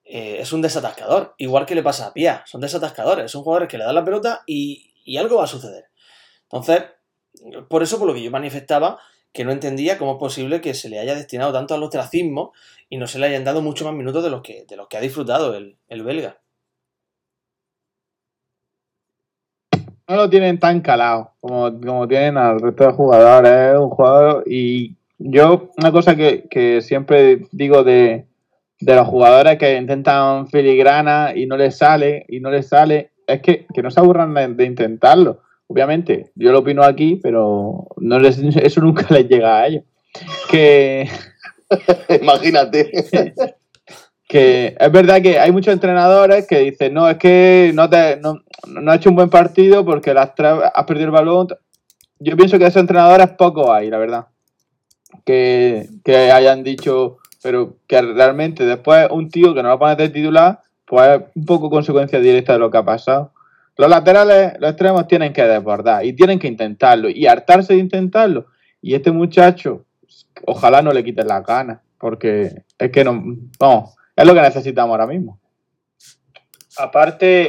eh, 0.03 0.37
es 0.39 0.51
un 0.51 0.61
desatascador, 0.61 1.35
igual 1.37 1.65
que 1.65 1.75
le 1.75 1.83
pasa 1.83 2.07
a 2.07 2.13
Pia, 2.13 2.43
son 2.45 2.61
desatascadores, 2.61 3.31
son 3.31 3.43
jugadores 3.43 3.69
que 3.69 3.77
le 3.77 3.85
dan 3.85 3.95
la 3.95 4.03
pelota 4.03 4.43
y, 4.45 4.85
algo 5.17 5.37
va 5.37 5.45
a 5.45 5.47
suceder. 5.47 5.85
Entonces, 6.43 6.83
por 7.67 7.83
eso 7.83 7.97
por 7.97 8.07
lo 8.07 8.13
que 8.13 8.21
yo 8.21 8.31
manifestaba 8.31 8.99
que 9.31 9.43
no 9.43 9.51
entendía 9.51 9.97
cómo 9.97 10.13
es 10.13 10.17
posible 10.19 10.61
que 10.61 10.73
se 10.73 10.89
le 10.89 10.99
haya 10.99 11.15
destinado 11.15 11.53
tanto 11.53 11.73
al 11.73 11.83
ostracismo 11.83 12.53
y 12.89 12.97
no 12.97 13.07
se 13.07 13.19
le 13.19 13.27
hayan 13.27 13.43
dado 13.43 13.61
mucho 13.61 13.85
más 13.85 13.93
minutos 13.93 14.23
de 14.23 14.29
los 14.29 14.41
que, 14.41 14.65
ha 14.97 15.01
disfrutado 15.01 15.55
el 15.55 16.03
belga. 16.03 16.39
No 20.09 20.15
lo 20.15 20.29
tienen 20.29 20.59
tan 20.59 20.81
calado 20.81 21.31
como, 21.39 21.79
como 21.79 22.07
tienen 22.07 22.37
al 22.37 22.59
resto 22.59 22.87
de 22.87 22.93
jugadores. 22.93 23.51
Es 23.51 23.79
un 23.79 23.89
jugador 23.89 24.43
y 24.47 24.95
yo 25.19 25.69
una 25.77 25.91
cosa 25.91 26.15
que, 26.15 26.47
que 26.49 26.81
siempre 26.81 27.43
digo 27.51 27.83
de, 27.83 28.25
de 28.79 28.95
los 28.95 29.07
jugadores 29.07 29.57
que 29.57 29.77
intentan 29.77 30.47
filigrana 30.47 31.33
y 31.35 31.45
no 31.45 31.55
les 31.55 31.77
sale 31.77 32.25
y 32.27 32.39
no 32.39 32.49
les 32.49 32.67
sale 32.67 33.11
es 33.27 33.41
que, 33.41 33.67
que 33.71 33.83
no 33.83 33.91
se 33.91 33.99
aburran 33.99 34.33
de, 34.33 34.47
de 34.47 34.65
intentarlo. 34.65 35.41
Obviamente, 35.67 36.31
yo 36.33 36.51
lo 36.51 36.59
opino 36.59 36.83
aquí, 36.83 37.19
pero 37.21 37.87
no 37.97 38.17
les, 38.17 38.39
eso 38.39 38.81
nunca 38.81 39.05
les 39.13 39.29
llega 39.29 39.59
a 39.59 39.67
ellos. 39.67 39.83
Que, 40.49 41.07
Imagínate. 42.21 42.91
que 44.29 44.75
es 44.79 44.91
verdad 44.91 45.23
que 45.23 45.39
hay 45.39 45.51
muchos 45.51 45.73
entrenadores 45.73 46.45
que 46.45 46.59
dicen, 46.59 46.93
no, 46.93 47.09
es 47.09 47.17
que 47.17 47.71
no, 47.73 47.89
te, 47.89 48.17
no, 48.17 48.35
no 48.67 48.91
has 48.91 48.97
hecho 48.97 49.09
un 49.09 49.15
buen 49.15 49.31
partido 49.31 49.83
porque 49.83 50.13
las 50.13 50.33
has 50.37 50.85
perdido 50.85 51.07
el 51.07 51.11
balón. 51.11 51.47
Yo 52.19 52.37
pienso 52.37 52.59
que 52.59 52.67
esos 52.67 52.79
entrenadores 52.79 53.29
poco 53.29 53.73
hay, 53.73 53.89
la 53.89 53.97
verdad. 53.97 54.27
Que, 55.25 55.89
que 56.05 56.31
hayan 56.31 56.63
dicho, 56.63 57.17
pero 57.41 57.77
que 57.87 57.99
realmente 58.03 58.67
después 58.67 59.07
un 59.09 59.31
tío 59.31 59.55
que 59.55 59.63
no 59.63 59.69
lo 59.69 59.79
pones 59.79 59.97
de 59.97 60.09
titular, 60.09 60.59
pues 60.85 61.09
es 61.09 61.21
un 61.33 61.45
poco 61.45 61.71
consecuencia 61.71 62.19
directa 62.19 62.53
de 62.53 62.59
lo 62.59 62.69
que 62.69 62.77
ha 62.77 62.85
pasado. 62.85 63.33
Los 63.77 63.89
laterales, 63.89 64.53
los 64.59 64.69
extremos 64.69 65.07
tienen 65.07 65.33
que 65.33 65.43
desbordar 65.43 66.05
y 66.05 66.13
tienen 66.13 66.37
que 66.37 66.47
intentarlo 66.47 67.09
y 67.09 67.25
hartarse 67.25 67.73
de 67.73 67.79
intentarlo. 67.79 68.45
Y 68.79 68.93
este 68.93 69.11
muchacho, 69.11 69.85
ojalá 70.45 70.83
no 70.83 70.93
le 70.93 71.03
quiten 71.03 71.27
las 71.27 71.43
ganas, 71.43 71.79
porque 71.97 72.61
es 72.77 72.91
que 72.91 73.03
no, 73.03 73.23
vamos, 73.59 73.95
es 74.21 74.27
lo 74.27 74.33
que 74.33 74.41
necesitamos 74.41 74.91
ahora 74.93 75.07
mismo. 75.07 75.39
aparte 76.77 77.47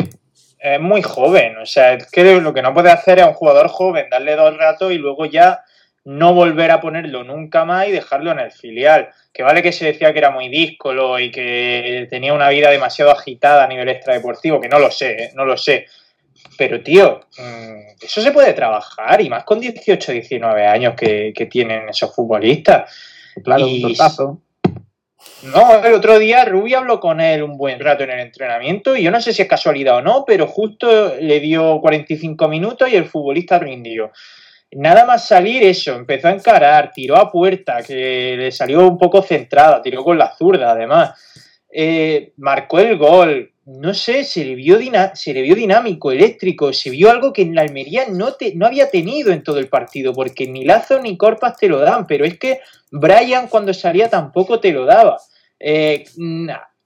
es 0.59 0.81
muy 0.81 1.03
joven, 1.03 1.57
o 1.59 1.65
sea, 1.67 1.95
es 1.95 2.11
que 2.11 2.41
lo 2.41 2.53
que 2.53 2.61
no 2.63 2.75
puede 2.75 2.91
hacer 2.91 3.19
es 3.19 3.27
un 3.27 3.33
jugador 3.33 3.69
joven 3.69 4.07
darle 4.11 4.37
dos 4.37 4.57
ratos 4.57 4.93
y 4.93 4.99
luego 4.99 5.25
ya 5.25 5.63
no 6.05 6.35
volver 6.35 6.71
a 6.71 6.81
ponerlo 6.81 7.25
nunca 7.25 7.65
más 7.65 7.89
y 7.89 7.93
dejarlo 7.93 8.33
en 8.33 8.41
el 8.41 8.51
filial. 8.51 9.09
Que 9.33 9.43
vale 9.43 9.63
que 9.63 9.73
se 9.73 9.87
decía 9.87 10.13
que 10.13 10.19
era 10.19 10.31
muy 10.31 10.49
díscolo 10.49 11.19
y 11.19 11.31
que 11.31 12.07
tenía 12.11 12.35
una 12.35 12.49
vida 12.49 12.71
demasiado 12.71 13.11
agitada 13.11 13.65
a 13.65 13.69
nivel 13.69 13.89
extradeportivo, 13.89 14.61
que 14.61 14.69
no 14.69 14.79
lo 14.79 14.91
sé, 14.91 15.11
¿eh? 15.13 15.31
no 15.35 15.45
lo 15.45 15.57
sé. 15.57 15.87
Pero 16.59 16.83
tío, 16.83 17.21
mm, 17.39 18.03
eso 18.03 18.21
se 18.21 18.33
puede 18.33 18.53
trabajar 18.53 19.21
y 19.21 19.31
más 19.31 19.45
con 19.45 19.61
18, 19.61 20.13
19 20.13 20.67
años 20.67 20.95
que, 20.95 21.33
que 21.35 21.47
tienen 21.47 21.89
esos 21.89 22.15
futbolistas. 22.15 22.91
Claro, 23.43 23.67
Y- 23.67 23.77
un 23.85 23.89
tortazo. 23.97 24.41
No, 25.43 25.83
el 25.85 25.95
otro 25.95 26.19
día 26.19 26.45
Rubi 26.45 26.75
habló 26.75 27.01
con 27.01 27.21
él 27.21 27.43
un 27.43 27.57
buen 27.57 27.81
rato 27.81 28.05
en 28.05 28.11
el 28.11 28.21
entrenamiento 28.21 28.95
y 28.95 29.03
yo 29.03 29.11
no 29.11 29.21
sé 29.21 29.33
si 29.33 29.43
es 29.43 29.49
casualidad 29.49 29.97
o 29.97 30.03
no, 30.03 30.25
pero 30.27 30.47
justo 30.47 31.15
le 31.19 31.41
dio 31.41 31.81
45 31.81 32.49
minutos 32.49 32.91
y 32.91 32.97
el 32.97 33.07
futbolista 33.07 33.59
rindió. 33.59 34.13
Nada 34.73 35.05
más 35.05 35.27
salir 35.27 35.63
eso, 35.65 35.97
empezó 35.97 36.29
a 36.29 36.33
encarar, 36.33 36.93
tiró 36.93 37.17
a 37.17 37.31
puerta, 37.31 37.83
que 37.83 38.37
le 38.39 38.53
salió 38.53 38.87
un 38.87 38.99
poco 38.99 39.23
centrada, 39.23 39.83
tiró 39.83 40.05
con 40.05 40.17
la 40.17 40.33
zurda 40.37 40.73
además. 40.73 41.13
Eh, 41.73 42.33
marcó 42.37 42.79
el 42.79 42.97
gol, 42.97 43.50
no 43.67 43.95
sé, 43.95 44.25
se 44.25 44.45
le, 44.45 44.55
vio 44.55 44.79
se 45.15 45.35
le 45.35 45.43
vio 45.43 45.55
dinámico, 45.55 46.11
eléctrico, 46.11 46.73
se 46.73 46.91
vio 46.91 47.11
algo 47.11 47.33
que 47.33 47.43
en 47.43 47.55
la 47.55 47.63
Almería 47.63 48.07
no, 48.09 48.33
te, 48.33 48.55
no 48.55 48.67
había 48.67 48.91
tenido 48.91 49.33
en 49.33 49.43
todo 49.43 49.59
el 49.59 49.69
partido, 49.69 50.13
porque 50.13 50.47
ni 50.47 50.65
Lazo 50.65 50.99
ni 51.01 51.17
Corpas 51.17 51.57
te 51.57 51.69
lo 51.69 51.79
dan, 51.79 52.07
pero 52.07 52.25
es 52.25 52.39
que 52.39 52.61
Brian 52.91 53.49
cuando 53.49 53.75
salía 53.75 54.09
tampoco 54.09 54.61
te 54.61 54.73
lo 54.73 54.87
daba. 54.87 55.19
Eh, 55.59 56.05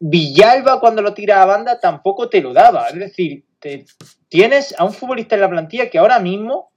Villalba 0.00 0.80
cuando 0.80 1.00
lo 1.00 1.14
tira 1.14 1.42
a 1.42 1.46
banda 1.46 1.78
tampoco 1.80 2.28
te 2.28 2.42
lo 2.42 2.52
daba. 2.52 2.88
Es 2.88 2.98
decir, 2.98 3.44
tienes 4.28 4.74
a 4.78 4.84
un 4.84 4.92
futbolista 4.92 5.36
en 5.36 5.40
la 5.40 5.48
plantilla 5.48 5.88
que 5.88 5.98
ahora 5.98 6.18
mismo 6.18 6.72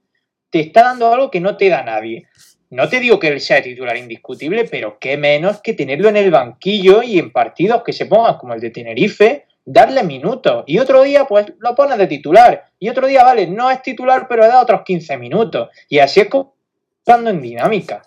te 0.50 0.60
está 0.60 0.84
dando 0.84 1.12
algo 1.12 1.30
que 1.30 1.40
no 1.40 1.56
te 1.56 1.68
da 1.68 1.82
nadie. 1.82 2.26
No 2.70 2.88
te 2.88 3.00
digo 3.00 3.18
que 3.18 3.28
él 3.28 3.40
sea 3.40 3.62
titular 3.62 3.96
indiscutible, 3.96 4.64
pero 4.64 4.98
qué 4.98 5.16
menos 5.16 5.60
que 5.60 5.74
tenerlo 5.74 6.08
en 6.08 6.16
el 6.16 6.30
banquillo 6.30 7.02
y 7.02 7.18
en 7.18 7.32
partidos 7.32 7.82
que 7.82 7.92
se 7.92 8.06
pongan 8.06 8.36
como 8.36 8.54
el 8.54 8.60
de 8.60 8.70
Tenerife, 8.70 9.47
darle 9.68 10.02
minutos. 10.02 10.64
Y 10.66 10.78
otro 10.78 11.02
día, 11.02 11.26
pues 11.26 11.52
lo 11.58 11.74
pones 11.74 11.98
de 11.98 12.06
titular. 12.06 12.70
Y 12.78 12.88
otro 12.88 13.06
día, 13.06 13.22
vale, 13.22 13.46
no 13.46 13.70
es 13.70 13.82
titular, 13.82 14.26
pero 14.28 14.46
da 14.46 14.62
otros 14.62 14.82
15 14.82 15.18
minutos. 15.18 15.68
Y 15.88 15.98
así 15.98 16.20
es 16.20 16.28
como 16.28 16.54
en 17.06 17.40
dinámica. 17.40 18.02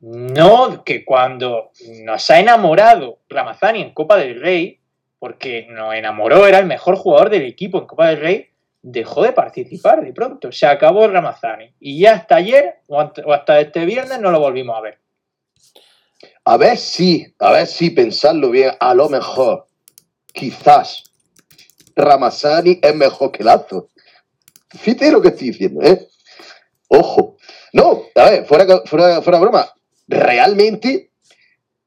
No 0.00 0.84
que 0.84 1.04
cuando 1.04 1.70
nos 2.04 2.30
ha 2.30 2.40
enamorado 2.40 3.18
Ramazani 3.28 3.82
en 3.82 3.92
Copa 3.92 4.16
del 4.16 4.40
Rey, 4.40 4.78
porque 5.18 5.66
nos 5.70 5.94
enamoró, 5.94 6.46
era 6.46 6.58
el 6.58 6.66
mejor 6.66 6.96
jugador 6.96 7.30
del 7.30 7.42
equipo 7.42 7.78
en 7.78 7.86
Copa 7.86 8.08
del 8.08 8.20
Rey, 8.20 8.48
dejó 8.82 9.22
de 9.22 9.32
participar 9.32 10.02
de 10.02 10.12
pronto. 10.12 10.52
Se 10.52 10.66
acabó 10.66 11.06
Ramazani. 11.08 11.72
Y 11.80 12.00
ya 12.00 12.12
hasta 12.14 12.36
ayer 12.36 12.80
o 12.88 13.00
hasta 13.32 13.60
este 13.60 13.84
viernes 13.86 14.20
no 14.20 14.30
lo 14.30 14.40
volvimos 14.40 14.76
a 14.76 14.80
ver. 14.80 14.98
A 16.44 16.56
ver 16.56 16.76
si, 16.76 17.26
a 17.38 17.52
ver 17.52 17.66
si 17.66 17.90
pensarlo 17.90 18.50
bien, 18.50 18.72
a 18.80 18.94
lo 18.94 19.08
mejor, 19.08 19.66
quizás 20.32 21.04
Ramazani 21.96 22.78
es 22.82 22.94
mejor 22.94 23.32
que 23.32 23.44
Lazo. 23.44 23.88
Fíjate 24.68 25.10
lo 25.10 25.20
que 25.20 25.28
estoy 25.28 25.48
diciendo, 25.48 25.82
¿eh? 25.82 26.08
Ojo. 26.88 27.36
No, 27.72 28.04
a 28.14 28.30
ver, 28.30 28.46
fuera, 28.46 28.82
fuera, 28.84 29.22
fuera 29.22 29.38
broma. 29.38 29.72
Realmente, 30.08 31.12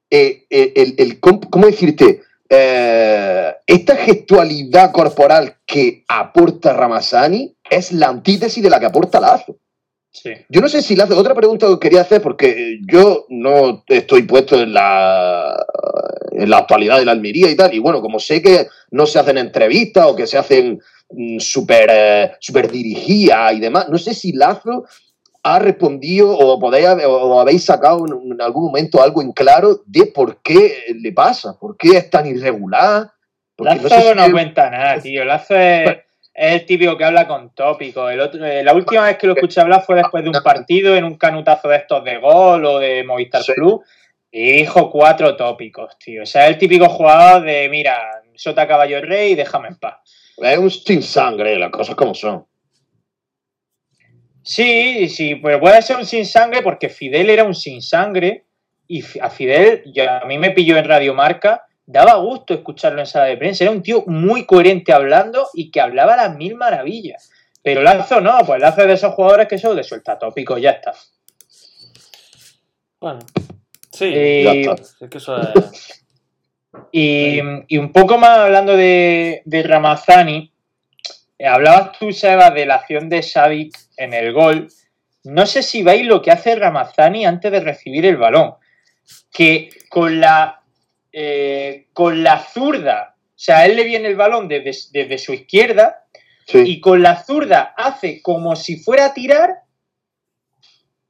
eh, 0.10 0.46
eh, 0.50 0.74
el, 0.76 0.96
el, 0.98 1.20
¿cómo 1.20 1.66
decirte? 1.66 2.22
Eh, 2.50 3.56
esta 3.66 3.96
gestualidad 3.96 4.92
corporal 4.92 5.58
que 5.66 6.04
aporta 6.08 6.74
Ramazani 6.74 7.58
es 7.70 7.92
la 7.92 8.10
antítesis 8.10 8.62
de 8.62 8.70
la 8.70 8.80
que 8.80 8.86
aporta 8.86 9.20
Lazo. 9.20 9.58
Yo 10.50 10.62
no 10.62 10.70
sé 10.70 10.82
si 10.82 10.96
Lazo, 10.96 11.18
otra 11.18 11.34
pregunta 11.34 11.68
que 11.68 11.80
quería 11.80 12.02
hacer, 12.02 12.22
porque 12.22 12.80
yo 12.88 13.26
no 13.30 13.84
estoy 13.88 14.24
puesto 14.24 14.62
en 14.62 14.74
la, 14.74 15.66
en 16.32 16.50
la 16.50 16.58
actualidad 16.58 17.00
de 17.00 17.06
la 17.06 17.14
Almería 17.14 17.50
y 17.50 17.56
tal, 17.56 17.74
y 17.74 17.80
bueno, 17.80 18.02
como 18.02 18.20
sé 18.20 18.42
que 18.42 18.68
no 18.92 19.06
se 19.06 19.20
hacen 19.20 19.38
entrevistas 19.38 20.06
o 20.06 20.16
que 20.16 20.28
se 20.28 20.38
hacen 20.38 20.80
mm, 21.10 21.40
súper 21.40 21.90
eh, 21.92 22.32
super 22.40 22.70
dirigidas 22.70 23.54
y 23.54 23.60
demás, 23.60 23.90
no 23.90 23.98
sé 23.98 24.14
si 24.14 24.34
Lazo 24.34 24.86
ha 25.42 25.60
respondido 25.60 26.32
o, 26.32 26.60
podéis, 26.60 26.88
o 27.06 27.40
habéis 27.40 27.66
sacado 27.66 28.06
en, 28.08 28.42
algún 28.42 28.66
momento 28.66 29.02
algo 29.02 29.22
en 29.22 29.34
claro 29.34 29.82
de 29.86 30.06
por 30.06 30.42
qué 30.42 30.84
le 30.96 31.12
pasa, 31.12 31.58
por 31.60 31.76
qué 31.76 31.98
es 31.98 32.10
tan 32.10 32.26
irregular. 32.28 33.12
Lazo 33.58 34.16
no, 34.16 34.32
cuenta 34.32 34.70
nada, 34.70 35.00
tío. 35.00 35.26
Lazo 35.26 35.56
es, 35.56 35.98
el 36.34 36.66
típico 36.66 36.98
que 36.98 37.06
habla 37.06 37.28
con 37.28 37.54
tópicos. 37.54 38.12
El 38.12 38.20
otro, 38.20 38.46
eh, 38.46 38.64
la 38.64 38.74
última 38.74 39.04
vez 39.04 39.18
que 39.18 39.28
lo 39.28 39.34
escuché 39.34 39.62
hablar 39.62 39.84
fue 39.84 39.98
después 39.98 40.24
de 40.24 40.30
un 40.30 40.44
partido 40.44 40.96
en 40.96 41.04
un 41.04 41.18
canutazo 41.18 41.70
de 41.70 41.78
estos 41.78 42.04
de 42.04 42.18
gol 42.18 42.66
o 42.66 42.80
de 42.80 43.04
Movistar 43.04 43.44
Plus 43.56 43.82
y 44.32 44.52
dijo 44.54 44.90
cuatro 44.90 45.36
tópicos, 45.36 45.98
tío. 46.00 46.24
O 46.24 46.26
sea, 46.26 46.46
es 46.46 46.54
el 46.54 46.58
típico 46.58 46.90
jugador 46.90 47.44
de, 47.44 47.70
mira, 47.70 48.24
sota 48.36 48.68
caballo 48.68 49.00
rey 49.02 49.34
y 49.34 49.36
déjame 49.36 49.68
en 49.68 49.76
paz. 49.78 49.98
Es 50.38 50.58
un 50.58 50.72
sin 50.72 51.04
sangre, 51.04 51.60
las 51.60 51.70
cosas 51.70 51.96
como 51.96 52.16
son. 52.16 52.46
Sí, 54.42 55.08
sí, 55.08 55.36
pero 55.36 55.60
puede 55.60 55.82
ser 55.84 55.98
un 55.98 56.06
sin 56.06 56.26
sangre 56.26 56.64
porque 56.64 56.90
Fidel 56.90 57.30
era 57.30 57.44
un 57.44 57.54
sin 57.54 57.82
sangre 57.82 58.46
y 58.88 59.04
a 59.20 59.30
Fidel, 59.30 59.84
ya, 59.94 60.20
a 60.20 60.26
mí 60.26 60.38
me 60.38 60.52
pilló 60.52 60.78
en 60.78 60.86
Radio 60.86 61.14
Marca, 61.14 61.66
daba 61.86 62.16
gusto 62.16 62.54
escucharlo 62.54 63.00
en 63.00 63.08
sala 63.08 63.26
de 63.26 63.38
prensa. 63.38 63.64
Era 63.64 63.72
un 63.72 63.84
tío 63.84 64.04
muy 64.08 64.46
coherente 64.46 64.94
hablando 64.94 65.48
y 65.54 65.72
que 65.72 65.82
hablaba 65.82 66.16
las 66.16 66.36
mil 66.36 66.56
maravillas. 66.56 67.30
Pero 67.62 67.82
Lazo 67.82 68.22
no, 68.22 68.38
pues 68.46 68.62
Lazo 68.62 68.82
es 68.82 68.88
de 68.88 68.94
esos 68.94 69.14
jugadores 69.14 69.48
que 69.48 69.58
son 69.58 69.76
de 69.76 69.84
suelta 69.84 70.20
tópico, 70.20 70.58
ya 70.58 70.72
está. 70.72 70.94
Bueno, 73.00 73.20
sí, 73.92 74.06
eh, 74.14 74.44
ya 74.44 74.72
está. 74.72 74.84
Es 75.06 75.10
que 75.10 75.18
eso 75.18 75.38
es... 75.38 76.04
y, 76.92 77.40
y, 77.68 77.78
un 77.78 77.92
poco 77.92 78.18
más 78.18 78.40
hablando 78.40 78.76
de, 78.76 79.42
de 79.46 79.64
Ramazani, 79.64 80.52
eh, 81.38 81.48
hablabas 81.48 81.98
tú, 81.98 82.12
Seba, 82.12 82.52
de 82.52 82.66
la 82.66 82.76
acción 82.76 83.10
de 83.10 83.24
Savic 83.24 83.78
en 83.98 84.14
el 84.14 84.34
gol. 84.34 84.68
No 85.24 85.46
sé 85.46 85.64
si 85.64 85.84
veis 85.84 86.06
lo 86.06 86.22
que 86.22 86.32
hace 86.32 86.56
Ramazani 86.56 87.26
antes 87.26 87.52
de 87.52 87.60
recibir 87.60 88.06
el 88.06 88.18
balón. 88.18 88.56
Que 89.32 89.70
con 89.90 90.20
la, 90.20 90.63
eh, 91.14 91.88
con 91.94 92.24
la 92.24 92.40
zurda, 92.40 93.14
o 93.16 93.40
sea, 93.46 93.66
él 93.66 93.76
le 93.76 93.84
viene 93.84 94.08
el 94.08 94.16
balón 94.16 94.48
desde, 94.48 95.18
su 95.18 95.34
izquierda 95.34 96.06
y 96.54 96.82
con 96.82 97.02
la 97.02 97.24
zurda 97.24 97.74
hace 97.78 98.22
como 98.22 98.56
si 98.56 98.78
fuera 98.78 99.06
a 99.06 99.14
tirar 99.14 99.64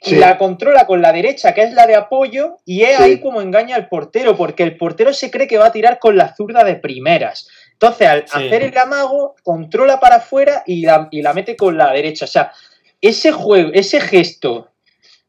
y 0.05 0.15
la 0.15 0.37
controla 0.37 0.85
con 0.85 1.01
la 1.01 1.13
derecha, 1.13 1.53
que 1.53 1.63
es 1.63 1.73
la 1.73 1.87
de 1.87 1.95
apoyo, 1.95 2.57
y 2.65 2.83
es 2.83 2.99
ahí 2.99 3.21
como 3.21 3.41
engaña 3.41 3.77
al 3.77 3.87
portero, 3.87 4.35
porque 4.35 4.63
el 4.63 4.75
portero 4.75 5.13
se 5.13 5.31
cree 5.31 5.47
que 5.47 5.57
va 5.57 5.67
a 5.67 5.71
tirar 5.71 5.97
con 5.99 6.17
la 6.17 6.35
zurda 6.35 6.63
de 6.63 6.75
primeras. 6.75 7.47
Entonces, 7.71 8.07
al 8.07 8.25
hacer 8.29 8.63
el 8.63 8.77
amago, 8.77 9.35
controla 9.43 9.99
para 9.99 10.17
afuera 10.17 10.63
y 10.65 10.81
la, 10.81 11.07
y 11.09 11.21
la 11.21 11.33
mete 11.33 11.55
con 11.55 11.77
la 11.77 11.93
derecha. 11.93 12.25
O 12.25 12.27
sea, 12.27 12.51
ese 12.99 13.31
juego, 13.31 13.71
ese 13.73 14.01
gesto, 14.01 14.71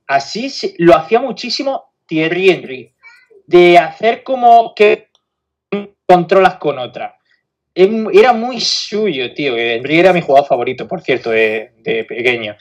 así 0.07 0.53
lo 0.79 0.97
hacía 0.97 1.21
muchísimo 1.21 1.93
Thierry 2.07 2.51
Henry. 2.51 2.94
De 3.47 3.79
hacer 3.79 4.23
como 4.23 4.75
que 4.75 5.09
controlas 6.07 6.57
con 6.57 6.79
otra. 6.79 7.19
Era 7.75 8.33
muy 8.33 8.61
suyo, 8.61 9.35
tío. 9.35 9.57
Henry 9.57 9.99
era 9.99 10.13
mi 10.13 10.21
jugador 10.21 10.49
favorito, 10.49 10.87
por 10.87 11.01
cierto, 11.01 11.31
de, 11.31 11.73
pequeño. 12.09 12.57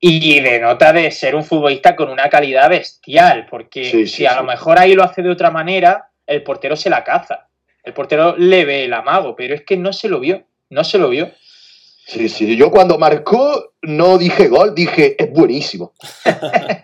Y 0.00 0.40
de 0.40 0.58
nota 0.60 0.92
de 0.92 1.10
ser 1.10 1.34
un 1.34 1.44
futbolista 1.44 1.94
con 1.94 2.10
una 2.10 2.28
calidad 2.28 2.70
bestial, 2.70 3.46
porque 3.48 4.06
si 4.06 4.26
a 4.26 4.36
lo 4.36 4.44
mejor 4.44 4.78
ahí 4.78 4.94
lo 4.94 5.02
hace 5.02 5.22
de 5.22 5.30
otra 5.30 5.50
manera, 5.50 6.10
el 6.26 6.42
portero 6.42 6.76
se 6.76 6.90
la 6.90 7.04
caza. 7.04 7.48
El 7.82 7.92
portero 7.92 8.34
le 8.36 8.64
ve 8.64 8.84
el 8.84 8.94
amago, 8.94 9.36
pero 9.36 9.54
es 9.54 9.62
que 9.62 9.76
no 9.76 9.92
se 9.92 10.08
lo 10.08 10.20
vio, 10.20 10.44
no 10.70 10.84
se 10.84 10.98
lo 10.98 11.10
vio. 11.10 11.30
Sí, 12.06 12.28
sí, 12.28 12.56
yo 12.56 12.70
cuando 12.70 12.98
marcó 12.98 13.72
no 13.82 14.18
dije 14.18 14.48
gol, 14.48 14.74
dije 14.74 15.16
es 15.22 15.32
buenísimo. 15.32 15.94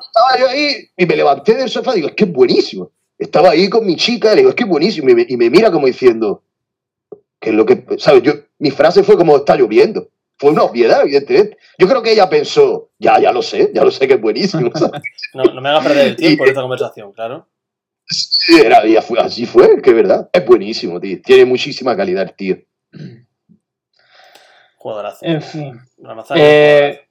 estaba 0.00 0.38
yo 0.38 0.48
ahí 0.48 0.90
y 0.96 1.06
me 1.06 1.16
levanté 1.16 1.54
del 1.54 1.68
sofá 1.68 1.92
y 1.92 1.96
digo, 1.96 2.08
es 2.08 2.14
que 2.14 2.24
es 2.24 2.32
buenísimo. 2.32 2.90
Estaba 3.16 3.50
ahí 3.50 3.68
con 3.68 3.86
mi 3.86 3.94
chica 3.96 4.32
y 4.32 4.34
le 4.34 4.40
digo, 4.40 4.50
es 4.50 4.56
que 4.56 4.64
es 4.64 4.68
buenísimo. 4.68 5.08
Y 5.10 5.14
me, 5.14 5.26
y 5.28 5.36
me 5.36 5.50
mira 5.50 5.70
como 5.70 5.86
diciendo, 5.86 6.42
que 7.38 7.50
es 7.50 7.56
lo 7.56 7.64
que, 7.64 7.84
¿sabes? 7.98 8.22
Yo, 8.22 8.32
mi 8.58 8.70
frase 8.70 9.04
fue 9.04 9.16
como 9.16 9.36
está 9.36 9.56
lloviendo. 9.56 10.08
Fue 10.36 10.50
una 10.50 10.64
obviedad, 10.64 11.02
evidentemente. 11.02 11.56
Yo 11.78 11.86
creo 11.86 12.02
que 12.02 12.12
ella 12.12 12.28
pensó, 12.28 12.90
ya, 12.98 13.20
ya 13.20 13.30
lo 13.30 13.42
sé, 13.42 13.70
ya 13.72 13.84
lo 13.84 13.92
sé 13.92 14.08
que 14.08 14.14
es 14.14 14.20
buenísimo. 14.20 14.70
no, 15.34 15.44
no, 15.44 15.60
me 15.60 15.68
hagas 15.68 15.86
perder 15.86 16.06
el 16.08 16.16
tiempo 16.16 16.42
en 16.42 16.48
esta 16.50 16.62
conversación, 16.62 17.12
claro. 17.12 17.46
Sí, 18.06 18.60
era, 18.60 18.82
fue, 19.02 19.20
así 19.20 19.46
fue, 19.46 19.80
que 19.80 19.90
es 19.90 19.96
verdad. 19.96 20.28
Es 20.32 20.44
buenísimo, 20.44 21.00
tío. 21.00 21.20
Tiene 21.22 21.44
muchísima 21.44 21.96
calidad 21.96 22.34
tío. 22.36 22.58
Jugadorazo. 24.82 25.24
En 25.24 25.40
fin. 25.40 25.80
Eh, 26.34 27.04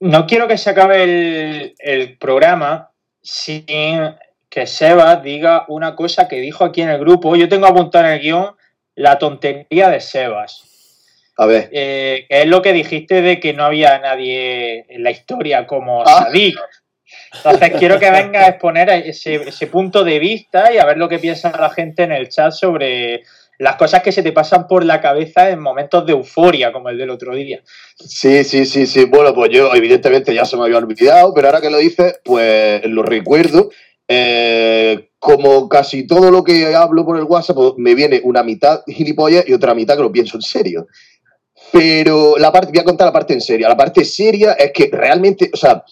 no 0.00 0.26
quiero 0.26 0.46
que 0.46 0.58
se 0.58 0.68
acabe 0.68 1.02
el, 1.02 1.74
el, 1.78 2.18
programa 2.18 2.90
sin 3.22 4.14
que 4.50 4.66
Sebas 4.66 5.22
diga 5.22 5.64
una 5.68 5.96
cosa 5.96 6.28
que 6.28 6.36
dijo 6.36 6.64
aquí 6.64 6.82
en 6.82 6.90
el 6.90 6.98
grupo. 6.98 7.34
Yo 7.34 7.48
tengo 7.48 7.66
apuntado 7.66 8.04
en 8.06 8.12
el 8.12 8.20
guion 8.20 8.56
la 8.94 9.18
tontería 9.18 9.88
de 9.88 10.00
Sebas. 10.00 11.32
A 11.38 11.46
ver. 11.46 11.70
Eh, 11.72 12.26
es 12.28 12.46
lo 12.46 12.60
que 12.60 12.74
dijiste 12.74 13.22
de 13.22 13.40
que 13.40 13.54
no 13.54 13.64
había 13.64 13.98
nadie 13.98 14.84
en 14.86 15.02
la 15.02 15.10
historia 15.10 15.66
como 15.66 16.02
ah. 16.02 16.24
Sadik. 16.24 16.58
Entonces 17.32 17.72
quiero 17.78 17.98
que 17.98 18.10
venga 18.10 18.44
a 18.44 18.48
exponer 18.48 18.90
ese, 18.90 19.66
punto 19.68 20.04
de 20.04 20.18
vista 20.18 20.70
y 20.72 20.76
a 20.76 20.84
ver 20.84 20.98
lo 20.98 21.08
que 21.08 21.18
piensa 21.18 21.50
la 21.58 21.70
gente 21.70 22.02
en 22.02 22.12
el 22.12 22.28
chat 22.28 22.52
sobre 22.52 23.22
las 23.60 23.76
cosas 23.76 24.02
que 24.02 24.10
se 24.10 24.22
te 24.22 24.32
pasan 24.32 24.66
por 24.66 24.86
la 24.86 25.02
cabeza 25.02 25.50
en 25.50 25.60
momentos 25.60 26.06
de 26.06 26.12
euforia, 26.12 26.72
como 26.72 26.88
el 26.88 26.96
del 26.96 27.10
otro 27.10 27.34
día. 27.34 27.62
Sí, 27.94 28.42
sí, 28.42 28.64
sí, 28.64 28.86
sí. 28.86 29.04
Bueno, 29.04 29.34
pues 29.34 29.50
yo 29.50 29.74
evidentemente 29.74 30.34
ya 30.34 30.46
se 30.46 30.56
me 30.56 30.64
había 30.64 30.78
olvidado, 30.78 31.34
pero 31.34 31.48
ahora 31.48 31.60
que 31.60 31.68
lo 31.68 31.76
dices, 31.76 32.20
pues 32.24 32.82
lo 32.86 33.02
recuerdo. 33.02 33.68
Eh, 34.08 35.10
como 35.18 35.68
casi 35.68 36.06
todo 36.06 36.30
lo 36.30 36.42
que 36.42 36.74
hablo 36.74 37.04
por 37.04 37.18
el 37.18 37.24
WhatsApp, 37.24 37.56
pues 37.56 37.72
me 37.76 37.94
viene 37.94 38.22
una 38.24 38.42
mitad 38.42 38.80
gilipollas 38.86 39.46
y 39.46 39.52
otra 39.52 39.74
mitad 39.74 39.94
que 39.94 40.04
lo 40.04 40.10
pienso 40.10 40.38
en 40.38 40.42
serio. 40.42 40.86
Pero 41.70 42.38
la 42.38 42.50
parte, 42.50 42.72
voy 42.72 42.80
a 42.80 42.84
contar 42.84 43.08
la 43.08 43.12
parte 43.12 43.34
en 43.34 43.42
serio. 43.42 43.68
La 43.68 43.76
parte 43.76 44.06
seria 44.06 44.52
es 44.52 44.72
que 44.72 44.88
realmente, 44.90 45.50
o 45.52 45.56
sea, 45.58 45.84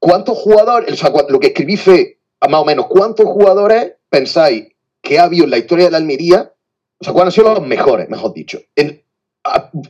¿cuántos 0.00 0.36
jugadores, 0.36 0.92
o 0.94 0.96
sea, 0.96 1.12
lo 1.28 1.38
que 1.38 1.46
escribí 1.46 1.76
fue, 1.76 2.18
más 2.40 2.60
o 2.60 2.64
menos, 2.64 2.86
¿cuántos 2.88 3.26
jugadores 3.26 3.92
pensáis 4.10 4.66
que 5.00 5.20
ha 5.20 5.22
habido 5.22 5.44
en 5.44 5.50
la 5.50 5.58
historia 5.58 5.84
de 5.84 5.92
la 5.92 5.98
Almería? 5.98 6.52
O 7.00 7.04
sea, 7.04 7.12
¿cuáles 7.12 7.34
sido 7.34 7.54
los 7.54 7.66
mejores, 7.66 8.08
mejor 8.08 8.32
dicho? 8.34 8.58
En, 8.74 9.02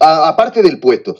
aparte 0.01 0.63
del 0.63 0.79
puesto. 0.79 1.17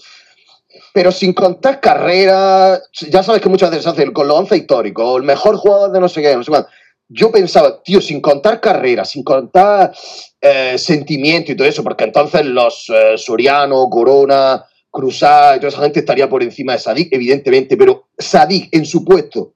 Pero 0.93 1.11
sin 1.13 1.33
contar 1.33 1.81
carreras, 1.81 2.83
ya 3.11 3.23
sabes 3.23 3.41
que 3.41 3.49
muchas 3.49 3.71
veces 3.71 3.85
se 3.85 3.91
hace 3.91 4.13
con 4.13 4.29
los 4.29 4.39
once 4.39 4.57
históricos, 4.57 5.17
el 5.17 5.23
mejor 5.23 5.57
jugador 5.57 5.93
de 5.93 6.01
no 6.01 6.09
sé 6.09 6.23
qué, 6.23 6.37
no 6.37 6.45
sé 6.45 6.51
cuánto. 6.51 6.69
Yo 7.09 7.31
pensaba, 7.31 7.83
tío, 7.83 8.03
sin 8.03 8.21
contar 8.21 8.61
carreras, 8.61 9.11
sin 9.11 9.23
contar 9.23 9.95
eh, 10.41 10.77
sentimiento 10.77 11.53
y 11.53 11.57
todo 11.57 11.67
eso, 11.67 11.83
porque 11.83 12.05
entonces 12.05 12.45
los 12.45 12.91
eh, 12.91 13.17
Soriano, 13.17 13.89
Corona, 13.89 14.65
Cruzada 14.91 15.57
y 15.57 15.59
toda 15.59 15.69
esa 15.69 15.83
gente 15.83 16.01
estaría 16.01 16.29
por 16.29 16.43
encima 16.43 16.73
de 16.73 16.79
Sadik, 16.79 17.09
evidentemente, 17.13 17.77
pero 17.79 18.09
Sadik 18.19 18.69
en 18.73 18.85
su 18.85 19.05
puesto, 19.05 19.55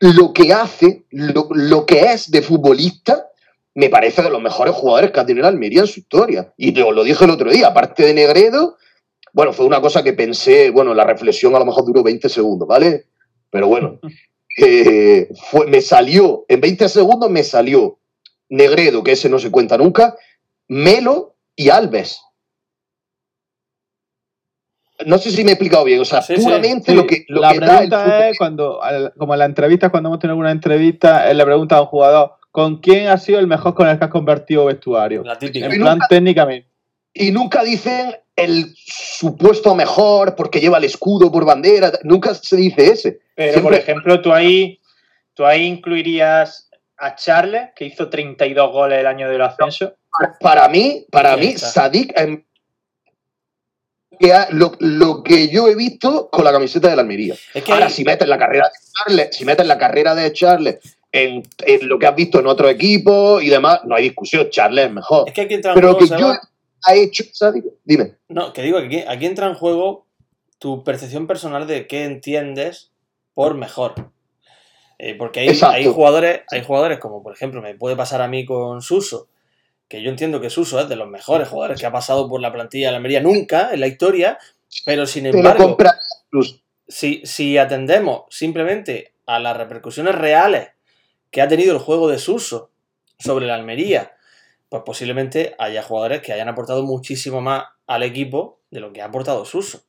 lo 0.00 0.32
que 0.32 0.54
hace, 0.54 1.04
lo, 1.10 1.48
lo 1.50 1.84
que 1.84 2.00
es 2.00 2.30
de 2.30 2.40
futbolista, 2.40 3.29
me 3.74 3.88
parece 3.88 4.22
de 4.22 4.30
los 4.30 4.42
mejores 4.42 4.74
jugadores 4.74 5.10
que 5.10 5.20
ha 5.20 5.26
tenido 5.26 5.46
Almería 5.46 5.82
en 5.82 5.86
su 5.86 6.00
historia. 6.00 6.52
Y 6.56 6.72
te 6.72 6.80
lo 6.80 7.04
dije 7.04 7.24
el 7.24 7.30
otro 7.30 7.50
día, 7.50 7.68
aparte 7.68 8.04
de 8.04 8.14
Negredo, 8.14 8.76
bueno, 9.32 9.52
fue 9.52 9.66
una 9.66 9.80
cosa 9.80 10.02
que 10.02 10.12
pensé, 10.12 10.70
bueno, 10.70 10.94
la 10.94 11.04
reflexión 11.04 11.54
a 11.54 11.58
lo 11.58 11.64
mejor 11.64 11.84
duró 11.84 12.02
20 12.02 12.28
segundos, 12.28 12.66
¿vale? 12.66 13.06
Pero 13.50 13.68
bueno, 13.68 14.00
eh, 14.58 15.28
fue, 15.50 15.66
me 15.66 15.80
salió, 15.80 16.44
en 16.48 16.60
20 16.60 16.88
segundos 16.88 17.30
me 17.30 17.44
salió 17.44 17.98
Negredo, 18.48 19.02
que 19.04 19.12
ese 19.12 19.28
no 19.28 19.38
se 19.38 19.50
cuenta 19.50 19.78
nunca, 19.78 20.16
Melo 20.68 21.36
y 21.54 21.70
Alves. 21.70 22.20
No 25.06 25.16
sé 25.16 25.30
si 25.30 25.44
me 25.44 25.50
he 25.50 25.54
explicado 25.54 25.84
bien, 25.84 26.00
o 26.00 26.04
sea, 26.04 26.20
puramente 26.20 26.94
lo 26.94 27.06
que... 27.06 27.24
la 27.28 27.54
pregunta 27.54 28.28
es 28.28 28.36
cuando, 28.36 28.80
como 29.16 29.32
en 29.32 29.38
la 29.38 29.46
entrevista, 29.46 29.88
cuando 29.88 30.10
hemos 30.10 30.18
tenido 30.18 30.32
alguna 30.32 30.50
entrevista, 30.50 31.30
él 31.30 31.38
le 31.38 31.44
pregunta 31.46 31.78
a 31.78 31.82
un 31.82 31.86
jugador, 31.86 32.32
¿con 32.50 32.78
quién 32.78 33.08
ha 33.08 33.18
sido 33.18 33.38
el 33.38 33.46
mejor 33.46 33.74
con 33.74 33.88
el 33.88 33.98
que 33.98 34.04
has 34.04 34.10
convertido 34.10 34.66
vestuario? 34.66 35.24
En 35.40 35.80
plan 35.80 35.98
técnicamente. 36.08 36.68
Y 37.12 37.32
nunca 37.32 37.62
dicen 37.64 38.14
el 38.36 38.72
supuesto 38.76 39.74
mejor 39.74 40.34
porque 40.34 40.60
lleva 40.60 40.78
el 40.78 40.84
escudo 40.84 41.30
por 41.30 41.44
bandera, 41.44 41.92
nunca 42.04 42.34
se 42.34 42.56
dice 42.56 42.86
ese. 42.92 43.20
Pero, 43.34 43.62
por 43.62 43.74
ejemplo, 43.74 44.20
tú 44.20 44.32
ahí, 44.32 44.80
tú 45.34 45.44
ahí 45.44 45.64
incluirías 45.64 46.70
a 46.96 47.14
Charles, 47.16 47.70
que 47.74 47.86
hizo 47.86 48.08
32 48.08 48.72
goles 48.72 49.00
el 49.00 49.06
año 49.06 49.28
del 49.28 49.42
ascenso. 49.42 49.94
Para 50.40 50.68
mí, 50.68 51.06
para 51.10 51.36
mí, 51.36 51.56
Sadik, 51.56 52.12
em, 52.18 52.44
lo, 54.50 54.72
lo, 54.80 55.22
que 55.22 55.48
yo 55.48 55.66
he 55.68 55.74
visto 55.74 56.28
con 56.30 56.44
la 56.44 56.52
camiseta 56.52 56.88
de 56.88 56.96
la 56.96 57.02
Almería. 57.02 57.34
Ahora, 57.68 57.88
si 57.88 58.04
metes 58.04 58.28
la 58.28 58.38
carrera 58.38 58.66
de 58.66 58.78
Charles, 58.92 59.36
si 59.36 59.44
metes 59.44 59.66
la 59.66 59.78
carrera 59.78 60.14
de 60.14 60.32
Charles 60.32 60.78
en, 61.12 61.42
lo 61.82 61.98
que 61.98 62.06
has 62.06 62.14
visto 62.14 62.40
en 62.40 62.46
otro 62.46 62.68
equipo 62.68 63.40
y 63.40 63.48
demás, 63.48 63.80
no 63.84 63.94
hay 63.94 64.04
discusión, 64.04 64.48
Charles 64.50 64.86
es 64.86 64.92
mejor. 64.92 65.28
Es 65.28 65.34
que 65.34 65.42
aquí 65.42 65.54
entra 65.54 65.74
Pero 65.74 65.96
que 65.96 66.06
yo 66.06 66.32
ha 66.84 66.94
hecho, 66.94 67.24
dime. 67.84 68.16
No, 68.28 68.52
que 68.52 68.62
digo 68.62 68.78
que 68.88 69.04
aquí, 69.06 69.26
entra 69.26 69.46
en 69.46 69.54
juego 69.54 70.06
tu 70.58 70.84
percepción 70.84 71.26
personal 71.26 71.66
de 71.66 71.86
qué 71.86 72.04
entiendes 72.04 72.90
por 73.34 73.54
mejor. 73.54 74.12
Eh, 74.98 75.14
porque 75.14 75.40
hay, 75.40 75.58
hay, 75.62 75.86
jugadores, 75.86 76.42
hay 76.50 76.62
jugadores 76.62 76.98
como 76.98 77.22
por 77.22 77.32
ejemplo 77.32 77.62
me 77.62 77.74
puede 77.74 77.96
pasar 77.96 78.20
a 78.20 78.28
mí 78.28 78.44
con 78.44 78.82
Suso, 78.82 79.28
que 79.88 80.02
yo 80.02 80.10
entiendo 80.10 80.42
que 80.42 80.50
Suso 80.50 80.78
es 80.78 80.90
de 80.90 80.96
los 80.96 81.08
mejores 81.08 81.48
jugadores 81.48 81.80
que 81.80 81.86
ha 81.86 81.92
pasado 81.92 82.28
por 82.28 82.40
la 82.40 82.52
plantilla 82.52 82.88
de 82.88 82.92
la 82.92 82.96
Almería 82.98 83.22
nunca 83.22 83.70
en 83.72 83.80
la 83.80 83.86
historia, 83.86 84.38
pero 84.84 85.06
sin 85.06 85.26
embargo, 85.26 85.78
si, 86.86 87.22
si 87.24 87.56
atendemos 87.56 88.24
simplemente 88.28 89.14
a 89.24 89.38
las 89.38 89.56
repercusiones 89.56 90.14
reales 90.14 90.68
que 91.30 91.42
ha 91.42 91.48
tenido 91.48 91.72
el 91.72 91.78
juego 91.78 92.08
de 92.08 92.18
Suso 92.18 92.70
sobre 93.18 93.46
la 93.46 93.54
Almería, 93.54 94.16
pues 94.68 94.82
posiblemente 94.84 95.54
haya 95.58 95.82
jugadores 95.82 96.22
que 96.22 96.32
hayan 96.32 96.48
aportado 96.48 96.82
muchísimo 96.84 97.40
más 97.40 97.64
al 97.86 98.02
equipo 98.02 98.60
de 98.70 98.80
lo 98.80 98.92
que 98.92 99.02
ha 99.02 99.06
aportado 99.06 99.44
Suso. 99.44 99.82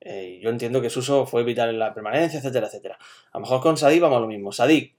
Eh, 0.00 0.40
yo 0.42 0.50
entiendo 0.50 0.80
que 0.80 0.90
Suso 0.90 1.26
fue 1.26 1.44
vital 1.44 1.70
en 1.70 1.78
la 1.78 1.94
permanencia, 1.94 2.38
etcétera, 2.38 2.66
etcétera. 2.66 2.98
A 3.32 3.38
lo 3.38 3.40
mejor 3.40 3.60
con 3.60 3.76
Sadik 3.76 4.00
vamos 4.00 4.18
a 4.18 4.20
lo 4.20 4.26
mismo. 4.26 4.50
Sadik, 4.50 4.96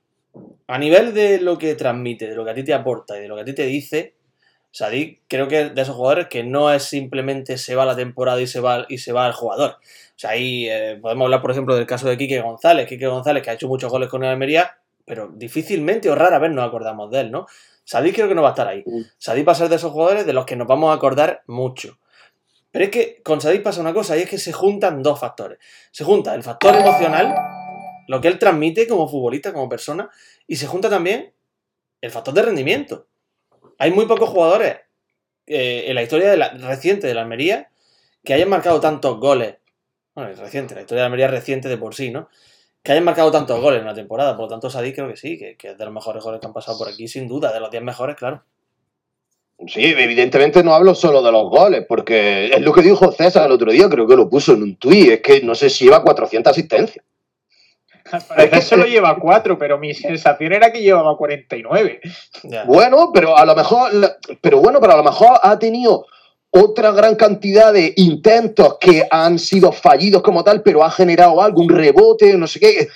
a 0.67 0.77
nivel 0.77 1.13
de 1.13 1.41
lo 1.41 1.57
que 1.57 1.75
transmite, 1.75 2.27
de 2.27 2.35
lo 2.35 2.45
que 2.45 2.51
a 2.51 2.53
ti 2.53 2.63
te 2.63 2.73
aporta 2.73 3.17
y 3.17 3.21
de 3.21 3.27
lo 3.27 3.35
que 3.35 3.41
a 3.41 3.45
ti 3.45 3.53
te 3.53 3.65
dice, 3.65 4.15
Sadik 4.71 5.21
creo 5.27 5.47
que 5.47 5.61
es 5.61 5.75
de 5.75 5.81
esos 5.81 5.95
jugadores 5.95 6.27
que 6.27 6.43
no 6.43 6.73
es 6.73 6.83
simplemente 6.83 7.57
se 7.57 7.75
va 7.75 7.85
la 7.85 7.95
temporada 7.95 8.41
y 8.41 8.47
se 8.47 8.59
va, 8.59 8.85
y 8.87 8.97
se 8.97 9.11
va 9.11 9.27
el 9.27 9.33
jugador. 9.33 9.71
O 9.71 10.19
sea, 10.19 10.31
ahí 10.31 10.69
eh, 10.69 10.97
podemos 11.01 11.25
hablar, 11.25 11.41
por 11.41 11.51
ejemplo, 11.51 11.75
del 11.75 11.85
caso 11.85 12.07
de 12.07 12.17
Quique 12.17 12.41
González. 12.41 12.87
Quique 12.87 13.07
González, 13.07 13.43
que 13.43 13.49
ha 13.49 13.53
hecho 13.53 13.67
muchos 13.67 13.91
goles 13.91 14.09
con 14.09 14.23
el 14.23 14.29
Almería, 14.29 14.77
pero 15.05 15.29
difícilmente 15.33 16.09
o 16.09 16.15
rara 16.15 16.39
vez 16.39 16.51
nos 16.51 16.65
acordamos 16.65 17.11
de 17.11 17.21
él, 17.21 17.31
¿no? 17.31 17.45
Sadik 17.83 18.15
creo 18.15 18.27
que 18.27 18.35
no 18.35 18.41
va 18.41 18.49
a 18.49 18.51
estar 18.51 18.67
ahí. 18.67 18.83
Sadik 19.17 19.47
va 19.47 19.51
a 19.51 19.55
ser 19.55 19.69
de 19.69 19.75
esos 19.75 19.91
jugadores 19.91 20.25
de 20.25 20.33
los 20.33 20.45
que 20.45 20.55
nos 20.55 20.67
vamos 20.67 20.91
a 20.91 20.93
acordar 20.93 21.43
mucho. 21.47 21.99
Pero 22.71 22.85
es 22.85 22.91
que 22.91 23.21
con 23.23 23.41
Sadik 23.41 23.61
pasa 23.61 23.81
una 23.81 23.93
cosa 23.93 24.17
y 24.17 24.21
es 24.21 24.29
que 24.29 24.37
se 24.37 24.53
juntan 24.53 25.03
dos 25.03 25.19
factores. 25.19 25.59
Se 25.91 26.03
junta 26.03 26.33
el 26.33 26.43
factor 26.43 26.75
emocional, 26.75 27.35
lo 28.07 28.21
que 28.21 28.29
él 28.29 28.39
transmite 28.39 28.87
como 28.87 29.07
futbolista, 29.07 29.53
como 29.53 29.69
persona, 29.69 30.09
y 30.47 30.55
se 30.55 30.67
junta 30.67 30.89
también 30.89 31.33
el 32.01 32.11
factor 32.11 32.33
de 32.33 32.41
rendimiento. 32.41 33.07
Hay 33.77 33.91
muy 33.91 34.05
pocos 34.05 34.29
jugadores 34.29 34.77
eh, 35.45 35.85
en 35.87 35.95
la 35.95 36.03
historia 36.03 36.31
de 36.31 36.37
la, 36.37 36.49
reciente 36.49 37.05
de 37.05 37.13
la 37.13 37.21
Almería 37.21 37.69
que 38.23 38.33
hayan 38.33 38.49
marcado 38.49 38.79
tantos 38.79 39.19
goles. 39.19 39.57
Bueno, 40.15 40.33
reciente, 40.33 40.73
la 40.73 40.81
historia 40.81 41.01
de 41.01 41.03
la 41.03 41.07
Almería 41.07 41.27
reciente 41.27 41.67
de 41.67 41.77
por 41.77 41.93
sí, 41.93 42.11
¿no? 42.11 42.29
Que 42.83 42.91
hayan 42.91 43.05
marcado 43.05 43.31
tantos 43.31 43.59
goles 43.61 43.79
en 43.79 43.85
una 43.85 43.95
temporada. 43.95 44.35
Por 44.35 44.45
lo 44.45 44.49
tanto, 44.49 44.69
Sadik 44.69 44.95
creo 44.95 45.07
que 45.07 45.15
sí, 45.15 45.37
que, 45.37 45.55
es 45.59 45.77
de 45.77 45.85
los 45.85 45.93
mejores 45.93 46.21
goles 46.21 46.41
que 46.41 46.47
han 46.47 46.53
pasado 46.53 46.77
por 46.77 46.89
aquí, 46.89 47.07
sin 47.07 47.27
duda, 47.27 47.53
de 47.53 47.61
los 47.61 47.71
10 47.71 47.81
mejores, 47.81 48.17
claro. 48.17 48.43
Sí, 49.65 49.85
evidentemente 49.97 50.61
no 50.61 50.73
hablo 50.73 50.93
solo 50.93 51.21
de 51.21 51.31
los 51.31 51.49
goles, 51.49 51.85
porque 51.87 52.47
es 52.47 52.61
lo 52.61 52.73
que 52.73 52.81
dijo 52.81 53.11
César 53.13 53.45
el 53.45 53.53
otro 53.53 53.71
día, 53.71 53.87
creo 53.87 54.05
que 54.05 54.17
lo 54.17 54.29
puso 54.29 54.53
en 54.53 54.63
un 54.63 54.75
tuit, 54.75 55.11
es 55.11 55.21
que 55.21 55.41
no 55.41 55.55
sé 55.55 55.69
si 55.69 55.85
lleva 55.85 56.03
400 56.03 56.51
asistencias. 56.51 57.05
Parece 58.27 58.49
que 58.49 58.61
solo 58.61 58.85
lleva 58.85 59.17
4, 59.17 59.57
pero 59.57 59.77
mi 59.77 59.93
sensación 59.93 60.51
era 60.51 60.73
que 60.73 60.81
llevaba 60.81 61.15
49. 61.15 62.01
Bueno, 62.65 63.11
pero 63.13 63.37
a 63.37 63.45
lo 63.45 63.55
mejor, 63.55 63.91
pero 64.41 64.59
bueno, 64.59 64.81
pero 64.81 64.93
a 64.93 64.97
lo 64.97 65.03
mejor 65.03 65.39
ha 65.41 65.57
tenido 65.57 66.05
otra 66.55 66.91
gran 66.91 67.15
cantidad 67.15 67.73
de 67.73 67.93
intentos 67.97 68.77
que 68.79 69.07
han 69.09 69.39
sido 69.39 69.71
fallidos 69.71 70.21
como 70.21 70.43
tal, 70.43 70.61
pero 70.61 70.83
ha 70.83 70.91
generado 70.91 71.41
algo, 71.41 71.61
un 71.61 71.69
rebote, 71.69 72.37
no 72.37 72.45
sé 72.45 72.59
qué. 72.59 72.87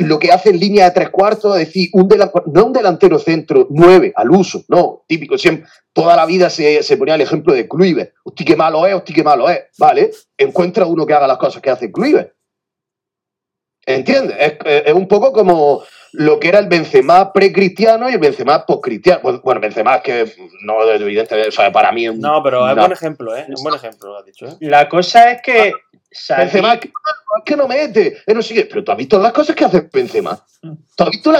Lo 0.00 0.18
que 0.18 0.32
hace 0.32 0.50
en 0.50 0.58
línea 0.58 0.86
de 0.86 0.90
tres 0.90 1.10
cuartos, 1.10 1.56
es 1.56 1.68
decir, 1.68 1.88
un 1.92 2.08
no 2.46 2.64
un 2.64 2.72
delantero 2.72 3.18
centro, 3.20 3.68
nueve 3.70 4.12
al 4.16 4.30
uso, 4.30 4.64
no, 4.68 5.04
típico, 5.06 5.38
siempre, 5.38 5.68
toda 5.92 6.16
la 6.16 6.26
vida 6.26 6.50
se, 6.50 6.96
ponía 6.96 7.14
el 7.14 7.20
ejemplo 7.20 7.54
de 7.54 7.68
Kluivert. 7.68 8.12
Hostia, 8.24 8.46
qué 8.46 8.56
malo 8.56 8.84
es, 8.86 8.94
hostia, 8.94 9.14
qué 9.14 9.22
malo 9.22 9.48
es. 9.48 9.60
Vale, 9.78 10.10
encuentra 10.36 10.86
uno 10.86 11.06
que 11.06 11.14
haga 11.14 11.28
las 11.28 11.38
cosas 11.38 11.62
que 11.62 11.70
hace 11.70 11.92
Kluivert. 11.92 12.34
¿Entiendes? 13.84 14.36
es, 14.64 14.92
un 14.92 15.06
poco 15.06 15.32
como 15.32 15.84
lo 16.18 16.40
que 16.40 16.48
era 16.48 16.58
el 16.58 16.66
Benzema 16.66 17.30
pre-cristiano 17.32 18.08
y 18.08 18.14
el 18.14 18.18
Benzema 18.18 18.64
post-cristiano. 18.64 19.20
Bueno, 19.42 19.60
Benzema 19.60 19.96
es 19.96 20.02
que 20.02 20.32
no, 20.62 20.82
evidentemente, 20.82 21.48
o 21.50 21.52
sea, 21.52 21.70
para 21.70 21.92
mí 21.92 22.06
es 22.06 22.16
No, 22.16 22.42
pero 22.42 22.66
es 22.66 22.72
un 22.72 22.78
buen 22.78 22.92
ejemplo, 22.92 23.36
¿eh? 23.36 23.46
Es 23.48 23.58
un 23.58 23.62
buen 23.62 23.74
ejemplo, 23.74 24.10
lo 24.10 24.18
has 24.18 24.24
dicho, 24.24 24.46
¿eh? 24.46 24.56
La 24.60 24.88
cosa 24.88 25.32
es 25.32 25.42
que... 25.42 25.72
Benzema 26.38 26.74
es 26.74 26.80
que, 27.44 27.56
no 27.56 27.68
mete, 27.68 28.22
no 28.28 28.40
sigue. 28.40 28.64
Pero 28.64 28.82
tú 28.82 28.92
has 28.92 28.98
visto 28.98 29.18
las 29.18 29.32
cosas 29.32 29.54
que 29.54 29.66
hace 29.66 29.88
Benzema. 29.92 30.42
¿Tú 30.62 31.04
has, 31.04 31.10
visto 31.10 31.32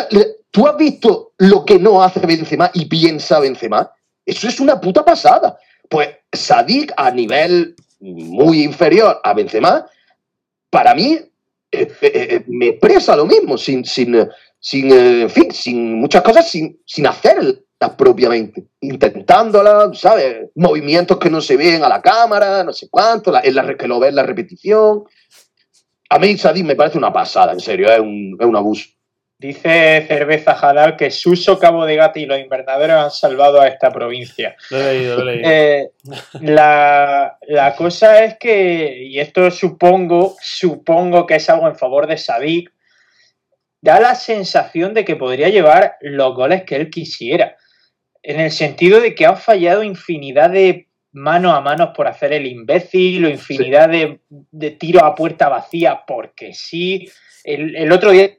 ¿Tú 0.51 0.67
has 0.67 0.77
visto 0.77 1.33
lo 1.39 1.65
que 1.65 1.79
no 1.79 2.03
hace 2.03 2.21
Benzema 2.21 2.71
y 2.75 2.85
piensa 2.85 3.41
Benzema? 3.41 3.91
Eso 4.27 4.49
es 4.49 4.61
una 4.61 4.79
puta 4.79 5.03
pasada. 5.03 5.59
Pues 5.89 6.11
Sadik, 6.31 6.93
a 6.99 7.11
nivel 7.11 7.75
muy 8.01 8.63
inferior 8.63 9.21
a 9.25 9.33
Benzema, 9.33 9.87
para 10.69 10.95
mí 10.95 11.19
eh, 11.73 11.93
eh, 12.01 12.45
me 12.47 12.69
expresa 12.69 13.17
lo 13.17 13.27
mismo, 13.27 13.59
sin, 13.59 13.85
sin, 13.85 14.29
sin, 14.59 14.91
eh, 14.93 15.23
en 15.23 15.31
fin, 15.31 15.53
sin 15.53 15.95
muchas 16.01 16.23
cosas, 16.23 16.49
sin, 16.51 16.81
sin 16.85 17.07
hacerlas 17.07 17.57
propiamente, 17.97 18.65
intentándolas, 18.81 19.99
¿sabes? 19.99 20.49
Movimientos 20.55 21.19
que 21.19 21.31
no 21.31 21.41
se 21.41 21.57
ven 21.57 21.85
a 21.85 21.89
la 21.89 22.01
cámara, 22.01 22.65
no 22.65 22.73
sé 22.73 22.89
cuánto, 22.91 23.31
la, 23.31 23.43
la, 23.45 23.77
que 23.77 23.87
lo 23.87 24.01
ves 24.01 24.15
la 24.15 24.23
repetición. 24.23 25.05
A 26.09 26.19
mí 26.19 26.37
Sadik 26.37 26.65
me 26.65 26.77
parece 26.77 26.99
una 26.99 27.13
pasada, 27.13 27.53
en 27.53 27.61
serio, 27.61 27.93
es 27.93 28.01
un, 28.01 28.37
es 28.39 28.47
un 28.47 28.57
abuso. 28.57 28.89
Dice 29.39 30.07
Cerveza 30.09 30.55
Jalal 30.55 30.97
que 30.97 31.11
Suso, 31.11 31.59
Cabo 31.59 31.85
de 31.85 31.97
Gata 31.97 32.19
y 32.19 32.25
los 32.25 32.41
invernaderos 32.41 33.05
han 33.05 33.11
salvado 33.11 33.61
a 33.61 33.69
esta 33.69 33.93
provincia. 33.93 34.57
Lo 34.71 34.81
he 34.81 34.95
leído, 34.95 35.17
lo 35.17 35.31
he 35.31 35.37
leído. 35.37 35.51
Eh, 35.51 35.91
la, 36.41 37.37
la, 37.47 37.77
cosa 37.77 38.25
es 38.25 38.39
que, 38.39 39.05
y 39.05 39.21
esto 39.21 39.51
supongo, 39.51 40.37
supongo 40.41 41.27
que 41.27 41.35
es 41.35 41.51
algo 41.51 41.69
en 41.69 41.77
favor 41.77 42.07
de 42.07 42.17
Sadik, 42.17 42.73
da 43.91 44.01
la 44.01 44.15
sensación 44.15 44.95
de 44.95 45.05
que 45.05 45.17
podría 45.17 45.49
llevar 45.49 45.97
los 46.01 46.35
goles 46.35 46.65
que 46.65 46.77
él 46.77 46.91
quisiera. 46.91 47.57
En 48.23 48.41
el 48.41 48.51
sentido 48.51 49.01
de 49.01 49.15
que 49.15 49.27
han 49.27 49.37
fallado 49.37 49.83
infinidad 49.83 50.51
de 50.51 50.89
mano 51.13 51.55
a 51.55 51.61
manos 51.61 51.91
por 51.97 52.07
hacer 52.09 52.33
el 52.33 52.47
imbécil 52.47 53.25
o 53.25 53.29
infinidad 53.29 53.89
de, 53.89 54.21
de 54.29 54.71
tiros 54.73 55.03
a 55.03 55.15
puerta 55.15 55.49
vacía 55.49 56.03
porque 56.07 56.53
sí. 56.53 57.11
El, 57.45 57.77
el 57.77 57.93
otro 57.93 58.11
día 58.11 58.31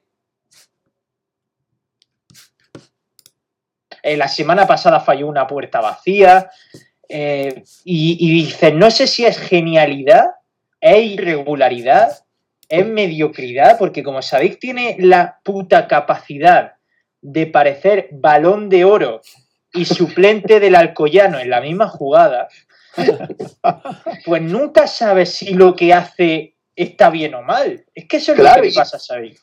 Eh, 4.04 4.16
la 4.16 4.30
semana 4.30 4.66
pasada 4.66 5.02
falló 5.02 5.28
una 5.28 5.46
puerta 5.48 5.82
vacía. 5.82 6.50
eh, 7.10 7.64
y, 7.84 8.18
y 8.20 8.44
dices, 8.46 8.74
no 8.74 8.90
sé 8.90 9.06
si 9.08 9.26
es 9.26 9.38
genialidad, 9.38 10.28
es 10.80 11.06
irregularidad, 11.06 12.10
es 12.70 12.86
mediocridad, 12.86 13.78
porque 13.78 14.04
como 14.04 14.22
sabéis, 14.22 14.60
tiene 14.60 14.96
la 15.00 15.40
puta 15.44 15.88
capacidad 15.88 16.74
de 17.22 17.48
parecer 17.48 18.10
balón 18.12 18.70
de 18.70 18.86
oro 18.86 19.22
y 19.74 19.86
suplente 19.86 20.60
del 20.60 20.76
Alcoyano 20.76 21.40
en 21.40 21.50
la 21.50 21.62
misma 21.62 21.88
jugada, 21.88 22.48
pues 24.26 24.42
nunca 24.42 24.88
sabes 24.88 25.34
si 25.34 25.54
lo 25.54 25.76
que 25.76 25.94
hace 25.94 26.56
está 26.76 27.10
bien 27.10 27.36
o 27.36 27.42
mal. 27.42 27.86
Es 27.94 28.06
que 28.08 28.18
eso 28.18 28.34
es 28.34 28.40
Claro, 28.40 28.58
lo 28.58 28.64
que 28.64 28.70
y- 28.70 28.74
pasa 28.74 29.00
Sadik. 29.00 29.40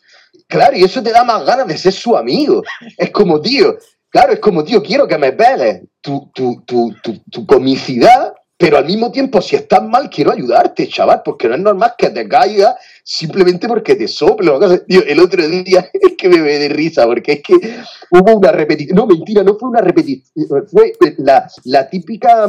Claro, 0.49 0.77
y 0.77 0.83
eso 0.85 1.03
te 1.03 1.11
da 1.13 1.23
más 1.25 1.45
ganas 1.45 1.67
de 1.69 1.79
ser 1.79 1.93
su 1.93 2.17
amigo. 2.17 2.63
Es 2.99 3.11
como, 3.11 3.41
tío, 3.41 3.77
claro, 4.09 4.33
es 4.33 4.41
como, 4.41 4.65
tío, 4.65 4.83
quiero 4.83 5.07
que 5.07 5.17
me 5.19 5.33
peles 5.33 5.83
tu, 6.01 6.31
tu, 6.35 6.63
tu, 6.65 6.93
tu, 7.03 7.19
tu 7.31 7.47
comicidad, 7.47 8.35
pero 8.57 8.79
al 8.79 8.87
mismo 8.87 9.11
tiempo, 9.11 9.43
si 9.43 9.57
estás 9.57 9.83
mal, 9.83 10.09
quiero 10.09 10.31
ayudarte, 10.33 10.89
chaval, 10.89 11.23
porque 11.25 11.49
no 11.49 11.55
es 11.57 11.61
normal 11.61 11.93
que 11.99 12.11
te 12.11 12.29
caigas 12.29 12.75
simplemente 13.03 13.67
porque 13.67 13.97
te 13.97 14.07
sople. 14.09 14.51
o 14.51 14.61
cosas. 14.61 14.83
Tío, 14.87 15.03
el 15.07 15.19
otro 15.21 15.47
día 15.47 15.89
es 15.93 16.13
que 16.17 16.29
me 16.29 16.41
ve 16.41 16.59
de 16.59 16.69
risa, 16.69 17.05
porque 17.07 17.33
es 17.33 17.43
que 17.43 17.55
hubo 18.11 18.37
una 18.39 18.53
repetición. 18.53 18.97
No, 18.97 19.07
mentira, 19.07 19.43
no 19.43 19.57
fue 19.59 19.69
una 19.71 19.81
repetición. 19.81 20.47
Fue 20.71 20.93
la, 21.19 21.51
la 21.65 21.89
típica. 21.89 22.49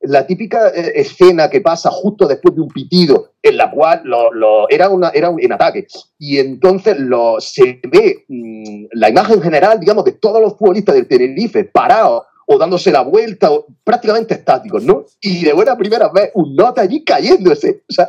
La 0.00 0.24
típica 0.24 0.68
eh, 0.68 0.92
escena 0.94 1.50
que 1.50 1.60
pasa 1.60 1.90
justo 1.90 2.28
después 2.28 2.54
de 2.54 2.60
un 2.60 2.68
pitido, 2.68 3.32
en 3.42 3.56
la 3.56 3.68
cual 3.68 4.02
lo- 4.04 4.68
era, 4.68 4.88
una, 4.90 5.08
era 5.08 5.28
un 5.28 5.42
en 5.42 5.52
ataque, 5.52 5.88
y 6.20 6.38
entonces 6.38 7.00
lo, 7.00 7.40
se 7.40 7.80
ve 7.82 8.24
mm, 8.28 8.84
la 8.92 9.08
imagen 9.10 9.42
general, 9.42 9.80
digamos, 9.80 10.04
de 10.04 10.12
todos 10.12 10.40
los 10.40 10.56
futbolistas 10.56 10.94
del 10.94 11.08
Tenerife 11.08 11.64
parados 11.64 12.22
o 12.50 12.58
dándose 12.58 12.90
la 12.90 13.02
vuelta, 13.02 13.52
o 13.52 13.66
prácticamente 13.84 14.34
estáticos, 14.34 14.82
¿no? 14.82 15.04
Y 15.20 15.44
de 15.44 15.52
buena 15.52 15.76
primera 15.76 16.08
vez 16.08 16.30
un 16.34 16.56
nota 16.56 16.80
allí 16.80 17.04
cayéndose, 17.04 17.82
sea, 17.88 18.08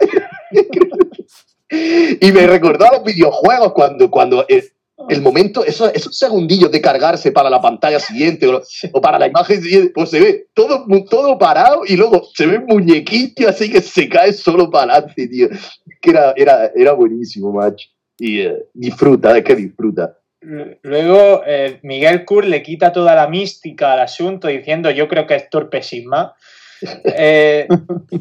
y 1.69 2.31
me 2.31 2.47
recordó 2.47 2.85
a 2.85 2.93
los 2.93 3.03
videojuegos 3.03 3.73
cuando, 3.73 4.09
cuando 4.09 4.45
el, 4.47 4.63
el 5.09 5.21
momento, 5.21 5.65
esos, 5.65 5.91
esos 5.93 6.17
segundillos 6.17 6.71
de 6.71 6.79
cargarse 6.79 7.33
para 7.33 7.49
la 7.49 7.59
pantalla 7.59 7.99
siguiente 7.99 8.47
o, 8.47 8.61
o 8.93 9.01
para 9.01 9.19
la 9.19 9.27
imagen 9.27 9.61
siguiente, 9.61 9.91
pues 9.93 10.09
se 10.09 10.21
ve 10.21 10.47
todo, 10.53 10.85
todo 11.09 11.37
parado 11.37 11.81
y 11.85 11.97
luego 11.97 12.23
se 12.33 12.47
ve 12.47 12.59
muñequito 12.59 13.47
así 13.47 13.69
que 13.69 13.81
se 13.81 14.07
cae 14.07 14.31
solo 14.31 14.69
para 14.69 14.93
adelante, 14.93 15.27
tío. 15.27 15.49
Que 16.01 16.11
era, 16.11 16.33
era, 16.37 16.71
era 16.73 16.93
buenísimo, 16.93 17.51
macho. 17.51 17.89
Y 18.17 18.39
eh, 18.39 18.67
disfruta, 18.73 19.37
es 19.37 19.43
que 19.43 19.55
disfruta. 19.55 20.18
Luego, 20.41 21.43
eh, 21.45 21.79
Miguel 21.83 22.23
Kur 22.23 22.45
le 22.45 22.63
quita 22.63 22.93
toda 22.93 23.13
la 23.13 23.27
mística 23.27 23.93
al 23.93 23.99
asunto 23.99 24.47
diciendo 24.47 24.89
yo 24.89 25.07
creo 25.07 25.27
que 25.27 25.35
es 25.35 25.49
torpe 25.49 25.83
sin 25.83 26.07
más. 26.07 26.31
Eh, 27.03 27.67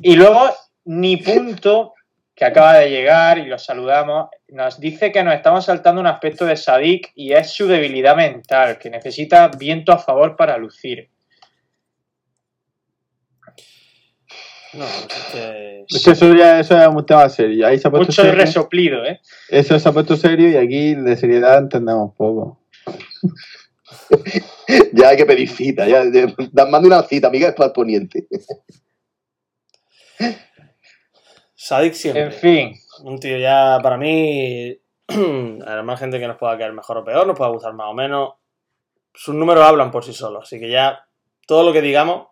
y 0.02 0.16
luego, 0.16 0.50
ni 0.84 1.18
punto, 1.18 1.94
que 2.34 2.44
acaba 2.44 2.74
de 2.78 2.90
llegar 2.90 3.38
y 3.38 3.46
lo 3.46 3.56
saludamos, 3.56 4.30
nos 4.48 4.80
dice 4.80 5.12
que 5.12 5.22
nos 5.22 5.34
estamos 5.34 5.64
saltando 5.64 6.00
un 6.00 6.08
aspecto 6.08 6.44
de 6.44 6.56
Sadik 6.56 7.12
y 7.14 7.34
es 7.34 7.52
su 7.52 7.68
debilidad 7.68 8.16
mental, 8.16 8.78
que 8.78 8.90
necesita 8.90 9.46
viento 9.48 9.92
a 9.92 9.98
favor 9.98 10.34
para 10.34 10.56
lucir. 10.56 11.08
No, 14.78 14.84
es 14.84 15.24
que... 15.32 15.84
Es 15.88 16.04
que 16.04 16.10
eso 16.12 16.32
ya 16.34 16.60
eso 16.60 16.80
es 16.80 16.86
un 16.86 17.04
tema 17.04 17.28
serio. 17.28 17.66
Ahí 17.66 17.78
se 17.78 17.88
ha 17.88 17.90
puesto 17.90 18.06
Mucho 18.06 18.22
serio. 18.22 18.38
resoplido, 18.38 19.04
¿eh? 19.04 19.20
Eso 19.48 19.76
se 19.78 19.88
ha 19.88 19.92
puesto 19.92 20.16
serio 20.16 20.48
y 20.48 20.56
aquí 20.56 20.94
de 20.94 21.16
seriedad 21.16 21.58
entendemos 21.58 22.14
poco. 22.16 22.60
Ya 24.92 25.08
hay 25.08 25.16
que 25.16 25.24
pedir 25.24 25.48
cita, 25.48 25.86
ya, 25.86 26.02
una 26.02 27.02
cita, 27.02 27.28
amiga, 27.28 27.48
es 27.48 27.54
para 27.54 27.68
el 27.68 27.72
poniente. 27.72 28.26
Sadik 31.54 31.94
siempre. 31.94 32.24
En 32.24 32.32
fin, 32.32 32.74
Un 33.02 33.18
tío 33.18 33.38
ya, 33.38 33.78
para 33.82 33.96
mí, 33.96 34.78
además 35.66 36.00
gente 36.00 36.20
que 36.20 36.28
nos 36.28 36.36
pueda 36.36 36.58
caer 36.58 36.72
mejor 36.72 36.98
o 36.98 37.04
peor, 37.04 37.26
nos 37.26 37.36
pueda 37.36 37.50
gustar 37.50 37.72
más 37.72 37.88
o 37.88 37.94
menos, 37.94 38.34
sus 39.14 39.34
números 39.34 39.64
hablan 39.64 39.90
por 39.90 40.04
sí 40.04 40.12
solos, 40.12 40.42
así 40.44 40.60
que 40.60 40.70
ya 40.70 41.06
todo 41.46 41.64
lo 41.64 41.72
que 41.72 41.80
digamos... 41.80 42.28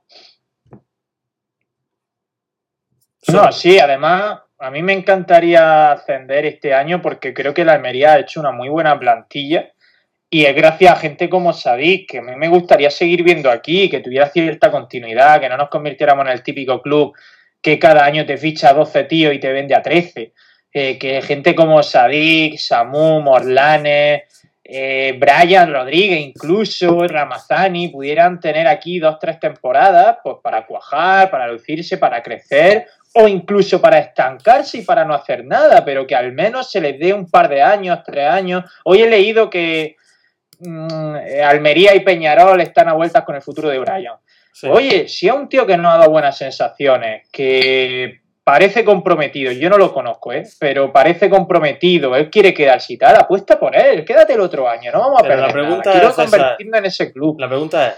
No, 3.29 3.51
sí, 3.53 3.79
además, 3.79 4.41
a 4.59 4.70
mí 4.70 4.83
me 4.83 4.93
encantaría 4.93 5.93
ascender 5.93 6.47
este 6.47 6.72
año 6.72 7.03
porque 7.03 7.35
creo 7.35 7.53
que 7.53 7.64
la 7.64 7.74
Almería 7.74 8.12
ha 8.12 8.18
hecho 8.20 8.41
una 8.41 8.53
muy 8.53 8.68
buena 8.68 8.99
plantilla 8.99 9.72
y 10.29 10.45
es 10.45 10.55
gracias 10.57 10.93
a 10.93 10.97
gente 10.97 11.29
como 11.29 11.53
Sadik, 11.53 12.11
que 12.11 12.18
a 12.18 12.22
mí 12.22 12.35
me 12.37 12.49
gustaría 12.49 12.91
seguir 12.91 13.22
viendo 13.22 13.51
aquí, 13.51 13.89
que 13.89 14.01
tuviera 14.01 14.29
cierta 14.29 14.70
continuidad, 14.70 15.41
que 15.41 15.49
no 15.49 15.57
nos 15.57 15.68
convirtiéramos 15.68 16.27
en 16.27 16.33
el 16.33 16.43
típico 16.43 16.83
club 16.83 17.14
que 17.61 17.79
cada 17.79 18.05
año 18.05 18.27
te 18.27 18.37
ficha 18.37 18.70
a 18.70 18.74
12 18.74 19.05
tíos 19.05 19.35
y 19.35 19.39
te 19.39 19.53
vende 19.53 19.74
a 19.74 19.83
13. 19.83 20.33
Eh, 20.72 20.99
que 20.99 21.22
gente 21.22 21.55
como 21.55 21.83
Sadik, 21.83 22.59
Samu, 22.59 23.20
Morlanes, 23.20 24.22
eh, 24.62 25.16
Brian 25.18 25.72
Rodríguez, 25.72 26.20
incluso 26.20 27.07
Ramazani, 27.07 27.89
pudieran 27.89 28.41
tener 28.41 28.66
aquí 28.66 28.99
dos, 28.99 29.18
tres 29.18 29.39
temporadas 29.39 30.18
pues, 30.22 30.37
para 30.43 30.66
cuajar, 30.66 31.31
para 31.31 31.49
lucirse, 31.49 31.99
para 31.99 32.22
crecer 32.22 32.87
o 33.19 33.29
incluso 33.29 33.81
para 33.81 33.99
estancarse 33.99 34.79
y 34.79 34.83
para 34.83 35.05
no 35.05 35.14
hacer 35.14 35.45
nada, 35.45 35.85
pero 35.85 36.07
que 36.07 36.14
al 36.14 36.33
menos 36.33 36.71
se 36.71 36.83
les 36.83 36.99
dé 36.99 37.14
un 37.14 37.31
par 37.31 37.49
de 37.49 37.62
años, 37.62 38.01
tres 38.05 38.29
años. 38.29 38.64
Hoy 38.85 39.03
he 39.03 39.09
leído 39.09 39.49
que 39.49 39.97
mm, 40.61 41.17
Almería 41.45 41.95
y 41.95 42.01
Peñarol 42.01 42.61
están 42.61 42.89
a 42.89 42.93
vueltas 42.93 43.25
con 43.25 43.35
el 43.35 43.41
futuro 43.41 43.71
de 43.71 43.79
Brian. 43.79 44.17
Sí. 44.53 44.69
Oye, 44.71 45.09
si 45.09 45.29
es 45.29 45.35
un 45.35 45.49
tío 45.49 45.67
que 45.67 45.79
no 45.79 45.91
ha 45.91 45.97
dado 45.97 46.11
buenas 46.11 46.37
sensaciones, 46.37 47.27
que 47.33 48.21
parece 48.45 48.85
comprometido, 48.85 49.51
yo 49.51 49.71
no 49.71 49.79
lo 49.79 49.95
conozco, 49.95 50.35
¿eh? 50.35 50.45
pero 50.61 50.93
parece 50.93 51.31
comprometido, 51.31 52.14
él 52.17 52.29
quiere 52.29 52.53
quedarse 52.53 52.93
y 52.93 52.99
tal, 52.99 53.17
apuesta 53.17 53.59
por 53.59 53.75
él, 53.75 54.05
quédate 54.05 54.35
el 54.35 54.41
otro 54.41 54.69
año, 54.69 54.93
no 54.93 55.01
vamos 55.01 55.21
a 55.21 55.23
Pero 55.23 55.37
la 55.37 55.47
perder 55.47 55.53
pregunta 55.62 55.91
nada. 55.91 55.93
Quiero 55.93 56.09
es 56.09 56.19
esa. 56.19 56.39
convertirme 56.39 56.79
en 56.79 56.85
ese 56.85 57.12
club. 57.12 57.41
La 57.41 57.49
pregunta 57.49 57.89
es, 57.89 57.95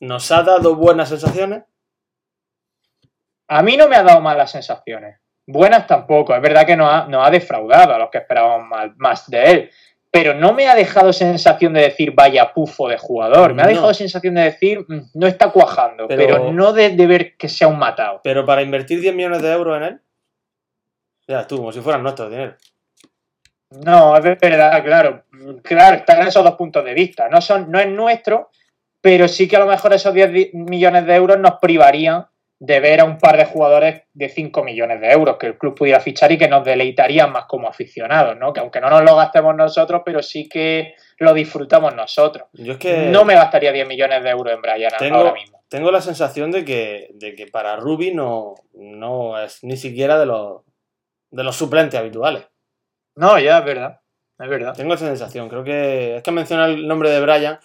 ¿nos 0.00 0.30
ha 0.32 0.42
dado 0.42 0.74
buenas 0.74 1.08
sensaciones? 1.08 1.62
A 3.48 3.62
mí 3.62 3.76
no 3.76 3.88
me 3.88 3.96
ha 3.96 4.02
dado 4.02 4.20
malas 4.20 4.50
sensaciones. 4.50 5.18
Buenas 5.46 5.86
tampoco. 5.86 6.34
Es 6.34 6.42
verdad 6.42 6.66
que 6.66 6.76
nos 6.76 6.92
ha, 6.92 7.06
nos 7.06 7.26
ha 7.26 7.30
defraudado 7.30 7.94
a 7.94 7.98
los 7.98 8.10
que 8.10 8.18
esperábamos 8.18 8.66
mal- 8.68 8.94
más 8.96 9.28
de 9.30 9.50
él. 9.50 9.70
Pero 10.10 10.34
no 10.34 10.52
me 10.52 10.66
ha 10.66 10.74
dejado 10.74 11.12
sensación 11.12 11.74
de 11.74 11.82
decir 11.82 12.12
vaya 12.14 12.52
pufo 12.52 12.88
de 12.88 12.96
jugador. 12.98 13.54
Me 13.54 13.62
ha 13.62 13.66
No. 13.66 13.70
dejado 13.70 13.94
sensación 13.94 14.34
de 14.34 14.42
decir 14.42 14.84
"Mm, 14.88 15.00
no 15.14 15.26
está 15.26 15.50
cuajando. 15.50 16.08
Pero- 16.08 16.20
Pero, 16.26 16.52
no 16.52 16.72
de, 16.72 16.90
de 16.90 17.06
ver 17.06 17.36
que 17.36 17.48
sea 17.48 17.68
un 17.68 17.78
matado. 17.78 18.20
Pero 18.24 18.44
para 18.44 18.62
invertir 18.62 19.00
10 19.00 19.14
millones 19.14 19.42
de 19.42 19.52
euros 19.52 19.76
en 19.76 19.82
él, 19.84 20.00
ya 21.28 21.46
tú, 21.46 21.58
como 21.58 21.70
si 21.72 21.80
fueran 21.80 22.02
nuestros 22.02 22.30
dinero. 22.30 22.54
No, 23.84 24.16
es 24.16 24.22
verdad, 24.40 24.82
claro. 24.84 25.24
Claro, 25.62 25.96
están 25.96 26.26
esos 26.26 26.42
dos 26.44 26.54
puntos 26.54 26.84
de 26.84 26.94
vista. 26.94 27.28
No, 27.28 27.40
son, 27.40 27.70
no 27.70 27.78
es 27.80 27.88
nuestro, 27.88 28.50
pero 29.00 29.28
sí 29.28 29.46
que 29.48 29.56
a 29.56 29.60
lo 29.60 29.66
mejor 29.66 29.92
esos 29.92 30.14
10 30.14 30.32
di- 30.32 30.50
millones 30.54 31.04
de 31.04 31.14
euros 31.14 31.38
nos 31.38 31.54
privarían 31.60 32.26
de 32.58 32.80
ver 32.80 33.00
a 33.00 33.04
un 33.04 33.18
par 33.18 33.36
de 33.36 33.44
jugadores 33.44 34.02
de 34.14 34.28
5 34.30 34.64
millones 34.64 35.00
de 35.00 35.10
euros 35.10 35.36
que 35.36 35.46
el 35.48 35.58
club 35.58 35.74
pudiera 35.74 36.00
fichar 36.00 36.32
y 36.32 36.38
que 36.38 36.48
nos 36.48 36.64
deleitarían 36.64 37.30
más 37.30 37.44
como 37.44 37.68
aficionados, 37.68 38.36
¿no? 38.38 38.52
Que 38.54 38.60
aunque 38.60 38.80
no 38.80 38.88
nos 38.88 39.02
lo 39.02 39.14
gastemos 39.14 39.54
nosotros, 39.54 40.00
pero 40.04 40.22
sí 40.22 40.48
que 40.48 40.94
lo 41.18 41.34
disfrutamos 41.34 41.94
nosotros. 41.94 42.48
Yo 42.54 42.72
es 42.74 42.78
que 42.78 43.08
No 43.10 43.24
me 43.26 43.34
gastaría 43.34 43.72
10 43.72 43.86
millones 43.86 44.22
de 44.22 44.30
euros 44.30 44.54
en 44.54 44.62
Brian 44.62 44.90
Tengo- 44.98 45.16
ahora 45.16 45.32
mismo. 45.34 45.62
tengo 45.68 45.90
la 45.90 46.00
sensación 46.00 46.50
de 46.50 46.64
que, 46.64 47.10
de 47.14 47.34
que 47.34 47.46
para 47.46 47.76
Ruby 47.76 48.14
no, 48.14 48.54
no 48.72 49.38
es 49.38 49.62
ni 49.62 49.76
siquiera 49.76 50.18
de 50.18 50.24
los, 50.26 50.62
de 51.30 51.44
los 51.44 51.56
suplentes 51.56 52.00
habituales. 52.00 52.44
No, 53.16 53.38
ya 53.38 53.58
es 53.58 53.64
verdad. 53.66 54.00
Es 54.38 54.48
verdad. 54.48 54.74
Tengo 54.74 54.94
esa 54.94 55.06
sensación. 55.06 55.48
Creo 55.50 55.64
que 55.64 56.16
es 56.16 56.22
que 56.22 56.30
menciona 56.30 56.66
el 56.66 56.86
nombre 56.88 57.10
de 57.10 57.20
Brian 57.20 57.58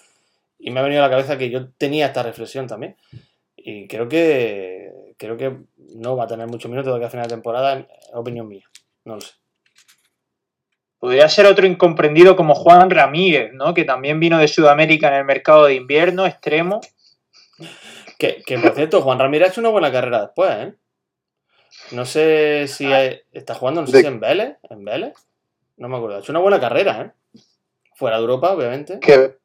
y 0.59 0.71
me 0.71 0.79
ha 0.79 0.83
venido 0.83 1.01
a 1.01 1.07
la 1.07 1.11
cabeza 1.11 1.37
que 1.37 1.49
yo 1.49 1.69
tenía 1.77 2.07
esta 2.07 2.23
reflexión 2.23 2.67
también. 2.67 2.97
Y 3.63 3.87
creo 3.87 4.07
que 4.07 4.80
creo 5.27 5.37
que 5.37 5.55
no 5.95 6.15
va 6.15 6.23
a 6.23 6.27
tener 6.27 6.47
muchos 6.47 6.69
minutos 6.71 6.91
de 6.93 6.97
aquí 6.97 7.05
a 7.05 7.09
final 7.09 7.27
de 7.27 7.35
temporada, 7.35 7.73
en 7.73 7.87
opinión 8.13 8.47
mía. 8.47 8.63
No 9.05 9.15
lo 9.15 9.21
sé. 9.21 9.33
Podría 10.99 11.27
ser 11.29 11.45
otro 11.45 11.65
incomprendido 11.65 12.35
como 12.35 12.53
Juan 12.55 12.89
Ramírez, 12.89 13.51
¿no? 13.53 13.73
Que 13.73 13.85
también 13.85 14.19
vino 14.19 14.37
de 14.37 14.47
Sudamérica 14.47 15.07
en 15.09 15.15
el 15.15 15.25
mercado 15.25 15.65
de 15.65 15.75
invierno, 15.75 16.25
extremo. 16.25 16.81
Que, 18.19 18.41
que, 18.45 18.57
por 18.59 18.73
cierto, 18.75 19.01
Juan 19.01 19.17
Ramírez 19.19 19.47
ha 19.47 19.51
hecho 19.51 19.61
una 19.61 19.69
buena 19.69 19.91
carrera 19.91 20.21
después, 20.21 20.51
¿eh? 20.51 20.75
No 21.91 22.05
sé 22.05 22.67
si 22.67 22.85
hay- 22.91 23.21
está 23.31 23.55
jugando, 23.55 23.81
no 23.81 23.87
sé 23.87 23.97
De- 23.97 24.01
si 24.03 24.07
en 24.07 24.19
Vélez. 24.19 24.57
¿En 24.69 24.85
Vélez? 24.85 25.13
No 25.77 25.87
me 25.89 25.97
acuerdo. 25.97 26.17
Ha 26.17 26.19
hecho 26.19 26.31
una 26.31 26.39
buena 26.39 26.59
carrera, 26.59 27.01
¿eh? 27.01 27.39
Fuera 27.95 28.17
de 28.17 28.21
Europa, 28.21 28.51
obviamente. 28.51 28.99
Que 28.99 29.37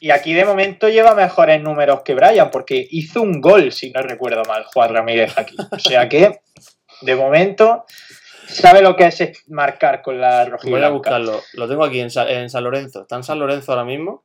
Y 0.00 0.10
aquí 0.10 0.32
de 0.34 0.44
momento 0.44 0.88
lleva 0.88 1.14
mejores 1.14 1.60
números 1.62 2.02
que 2.04 2.14
Brian, 2.14 2.50
porque 2.50 2.86
hizo 2.90 3.20
un 3.22 3.40
gol, 3.40 3.72
si 3.72 3.90
no 3.90 4.00
recuerdo 4.02 4.42
mal, 4.44 4.64
Juan 4.72 4.94
Ramírez 4.94 5.36
aquí. 5.36 5.56
O 5.72 5.78
sea 5.78 6.08
que, 6.08 6.40
de 7.02 7.16
momento, 7.16 7.84
sabe 8.46 8.80
lo 8.80 8.94
que 8.96 9.06
es 9.06 9.22
marcar 9.48 10.02
con 10.02 10.20
la 10.20 10.48
Voy 10.64 10.82
a 10.82 10.88
buscarlo. 10.90 11.40
Lo 11.54 11.68
tengo 11.68 11.84
aquí 11.84 12.00
en, 12.00 12.10
Sa- 12.10 12.30
en 12.30 12.48
San 12.48 12.64
Lorenzo. 12.64 13.02
Está 13.02 13.16
en 13.16 13.24
San 13.24 13.38
Lorenzo 13.38 13.72
ahora 13.72 13.84
mismo. 13.84 14.24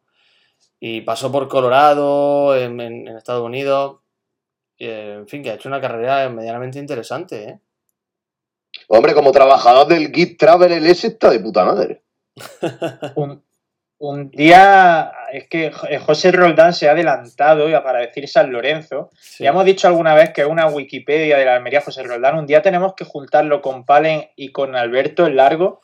Y 0.80 1.02
pasó 1.02 1.32
por 1.32 1.48
Colorado, 1.48 2.56
en, 2.58 2.80
en- 2.80 3.08
en 3.08 3.18
Estados 3.18 3.44
Unidos. 3.44 4.00
Y, 4.78 4.86
eh, 4.88 5.14
en 5.16 5.28
fin, 5.28 5.42
que 5.42 5.50
ha 5.52 5.56
hecho 5.56 5.70
una 5.70 5.82
carrera 5.82 6.30
medianamente 6.30 6.78
interesante, 6.80 7.44
¿eh? 7.44 7.60
Hombre, 8.88 9.14
como 9.14 9.32
trabajador 9.32 9.88
del 9.88 10.12
Git 10.12 10.38
Travel 10.38 10.72
ese 10.86 11.08
está 11.08 11.30
de 11.30 11.40
puta 11.40 11.64
madre. 11.64 12.02
Un, 13.16 13.44
un 14.06 14.30
día, 14.32 15.12
es 15.32 15.48
que 15.48 15.72
Jo- 15.72 15.88
José 16.06 16.32
Roldán 16.34 16.74
se 16.74 16.90
ha 16.90 16.92
adelantado 16.92 17.68
para 17.84 18.00
decir 18.00 18.28
San 18.28 18.52
Lorenzo. 18.52 19.10
Sí. 19.20 19.44
Ya 19.46 19.52
hemos 19.52 19.64
dicho 19.64 19.88
alguna 19.88 20.14
vez 20.14 20.32
que 20.32 20.46
una 20.46 20.68
Wikipedia 20.68 21.38
de 21.38 21.46
la 21.46 21.56
Almería 21.56 21.80
José 21.82 22.04
Roldán. 22.04 22.38
Un 22.38 22.46
día 22.46 22.62
tenemos 22.62 22.96
que 22.96 23.06
juntarlo 23.06 23.62
con 23.62 23.86
Palen 23.86 24.30
y 24.36 24.52
con 24.52 24.76
Alberto 24.76 25.26
en 25.26 25.38
largo 25.38 25.82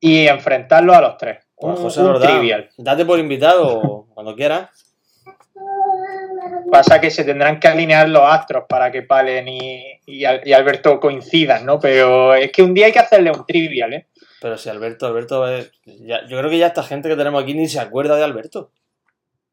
y 0.00 0.26
enfrentarlo 0.26 0.94
a 0.94 1.00
los 1.02 1.18
tres. 1.18 1.44
Un, 1.56 1.76
José 1.76 2.00
un 2.00 2.12
Roldán, 2.12 2.38
trivial. 2.38 2.70
Date 2.78 3.04
por 3.04 3.18
invitado 3.18 4.06
cuando 4.14 4.34
quieras. 4.34 4.70
Pasa 6.70 7.00
que 7.00 7.10
se 7.10 7.24
tendrán 7.24 7.60
que 7.60 7.68
alinear 7.68 8.08
los 8.08 8.22
astros 8.24 8.64
para 8.68 8.90
que 8.90 9.02
Palen 9.02 9.46
y, 9.48 9.84
y 10.06 10.24
Al- 10.24 10.40
y 10.44 10.52
Alberto 10.52 10.98
coincidan, 10.98 11.64
¿no? 11.64 11.78
Pero 11.78 12.34
es 12.34 12.50
que 12.50 12.62
un 12.62 12.74
día 12.74 12.86
hay 12.86 12.92
que 12.92 12.98
hacerle 12.98 13.30
un 13.30 13.44
trivial, 13.46 13.92
¿eh? 13.92 14.06
Pero 14.44 14.58
si 14.58 14.68
Alberto, 14.68 15.06
Alberto 15.06 15.48
es- 15.48 15.72
ya- 15.86 16.26
yo 16.28 16.36
creo 16.36 16.50
que 16.50 16.58
ya 16.58 16.66
esta 16.66 16.82
gente 16.82 17.08
que 17.08 17.16
tenemos 17.16 17.42
aquí 17.42 17.54
ni 17.54 17.66
se 17.66 17.80
acuerda 17.80 18.14
de 18.16 18.24
Alberto. 18.24 18.72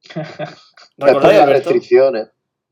Es 0.04 0.10
por 0.98 1.08
¿Recordáis 1.08 1.38
las 1.38 1.48
Alberto? 1.48 1.70
restricciones. 1.70 2.28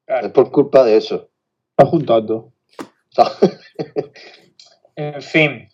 Claro. 0.06 0.28
Es 0.28 0.34
por 0.34 0.52
culpa 0.52 0.84
de 0.84 0.98
eso. 0.98 1.30
Está 1.70 1.86
junto 1.90 2.14
a 2.14 2.26
todo. 2.26 2.52
O 2.78 3.12
sea, 3.12 3.26
En 4.98 5.22
fin. 5.22 5.70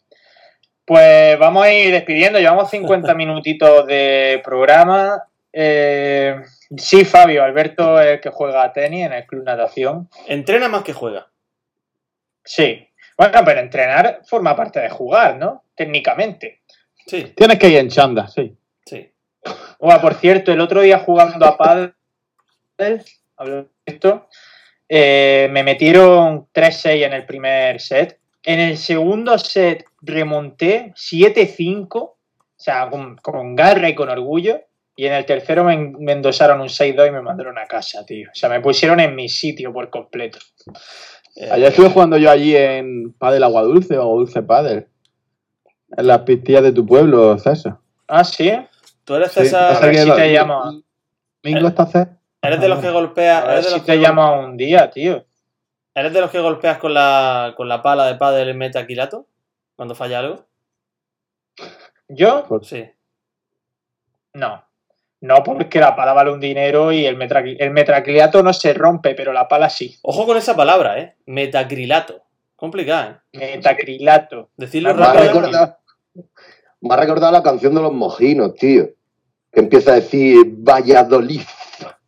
Pues 0.85 1.39
vamos 1.39 1.63
a 1.65 1.73
ir 1.73 1.91
despidiendo. 1.91 2.37
Llevamos 2.37 2.69
50 2.69 3.15
minutitos 3.15 3.87
de 3.87 4.39
programa. 4.43 5.23
Eh, 5.51 6.35
sí, 6.77 7.05
Fabio, 7.05 7.43
Alberto 7.43 7.99
es 7.99 8.07
el 8.07 8.19
que 8.19 8.29
juega 8.29 8.61
a 8.61 8.71
tenis 8.71 9.03
en 9.07 9.13
el 9.13 9.25
Club 9.25 9.45
Natación. 9.45 10.09
Entrena 10.27 10.69
más 10.69 10.83
que 10.83 10.93
juega. 10.93 11.27
Sí. 12.43 12.87
Bueno, 13.17 13.39
pero 13.43 13.61
entrenar 13.61 14.21
forma 14.27 14.55
parte 14.55 14.79
de 14.79 14.91
jugar, 14.91 15.37
¿no? 15.37 15.63
Técnicamente. 15.75 16.61
Sí, 17.05 17.33
Tienes 17.35 17.59
que 17.59 17.69
ir 17.69 17.77
en 17.77 17.89
chanda, 17.89 18.27
sí. 18.27 18.55
sí. 18.85 19.11
Bueno, 19.79 20.01
por 20.01 20.15
cierto, 20.15 20.51
el 20.51 20.61
otro 20.61 20.81
día 20.81 20.99
jugando 20.99 21.45
a 21.45 21.57
pádel, 21.57 21.93
hablando 23.37 23.69
de 23.85 23.93
esto, 23.93 24.27
eh, 24.89 25.47
me 25.51 25.63
metieron 25.63 26.47
3-6 26.53 27.05
en 27.05 27.13
el 27.13 27.25
primer 27.25 27.79
set. 27.79 28.19
En 28.43 28.59
el 28.59 28.77
segundo 28.77 29.37
set 29.37 29.85
remonté 30.01 30.93
7-5, 30.95 31.95
o 31.95 32.17
sea, 32.55 32.89
con, 32.89 33.17
con 33.17 33.55
garra 33.55 33.89
y 33.89 33.95
con 33.95 34.09
orgullo. 34.09 34.61
Y 34.95 35.07
en 35.07 35.13
el 35.13 35.25
tercero 35.25 35.65
me, 35.65 35.75
me 35.77 36.13
endosaron 36.13 36.61
un 36.61 36.69
6-2 36.69 37.09
y 37.09 37.11
me 37.11 37.21
mandaron 37.21 37.57
a 37.57 37.65
casa, 37.65 38.05
tío. 38.05 38.29
O 38.31 38.35
sea, 38.35 38.49
me 38.49 38.61
pusieron 38.61 38.99
en 38.99 39.13
mi 39.13 39.27
sitio 39.27 39.73
por 39.73 39.89
completo. 39.89 40.39
Eh, 41.35 41.49
Ayer 41.51 41.67
estuve 41.67 41.89
jugando 41.89 42.17
yo 42.17 42.31
allí 42.31 42.55
en 42.55 43.11
Padel 43.13 43.43
Agua 43.43 43.63
Dulce 43.63 43.97
o 43.97 44.15
Dulce 44.15 44.41
Padel. 44.41 44.87
En 45.97 46.07
las 46.07 46.19
pistillas 46.21 46.63
de 46.63 46.71
tu 46.71 46.85
pueblo, 46.85 47.37
César. 47.37 47.77
Ah, 48.07 48.23
sí. 48.23 48.51
Tú 49.03 49.15
eres 49.15 49.31
Sí, 49.31 49.41
César, 49.41 49.93
si 49.95 50.05
lo- 50.05 50.15
te 50.15 50.27
llamo. 50.31 50.81
Mingo 51.43 51.67
está 51.67 51.85
César. 51.85 52.17
eres 52.41 52.59
de 52.61 52.67
los 52.69 52.79
que 52.79 52.89
golpeas, 52.91 53.43
A 53.43 53.47
ver 53.47 53.51
eres 53.53 53.65
de 53.65 53.69
si 53.71 53.77
los 53.77 53.85
te 53.85 53.91
que, 53.93 53.97
llamo 53.99 54.39
un 54.39 54.57
día, 54.57 54.89
tío. 54.91 55.25
eres 55.93 56.13
de 56.13 56.21
los 56.21 56.29
que 56.31 56.39
golpeas 56.39 56.77
con 56.77 56.93
la, 56.93 57.53
con 57.55 57.67
la 57.69 57.81
pala 57.81 58.05
de 58.07 58.15
pádel 58.15 58.49
en 58.49 58.57
metaquilato 58.57 59.27
cuando 59.75 59.95
falla 59.95 60.19
algo. 60.19 60.45
¿Yo? 62.07 62.45
Sí. 62.63 62.85
No. 64.33 64.63
No, 65.21 65.43
porque 65.43 65.79
la 65.79 65.95
pala 65.95 66.13
vale 66.13 66.31
un 66.31 66.39
dinero 66.39 66.91
y 66.91 67.05
el, 67.05 67.17
metraqui- 67.17 67.55
el 67.59 67.71
metracliato 67.71 68.43
no 68.43 68.53
se 68.53 68.73
rompe, 68.73 69.15
pero 69.15 69.33
la 69.33 69.47
pala 69.47 69.69
sí. 69.69 69.97
Ojo 70.03 70.25
con 70.25 70.37
esa 70.37 70.55
palabra, 70.55 70.99
¿eh? 70.99 71.15
Metacrilato. 71.25 72.21
Complicada, 72.55 73.23
¿eh? 73.31 73.55
Metacrilato. 73.55 74.49
Decirlo 74.55 74.93
Rápido. 74.93 75.77
Me 76.81 76.93
ha 76.93 76.97
recordado 76.97 77.31
la 77.31 77.43
canción 77.43 77.73
de 77.75 77.81
los 77.81 77.93
mojinos, 77.93 78.53
tío. 78.55 78.89
Que 79.51 79.59
empieza 79.61 79.91
a 79.91 79.95
decir 79.95 80.37
Valladolid. 80.57 81.41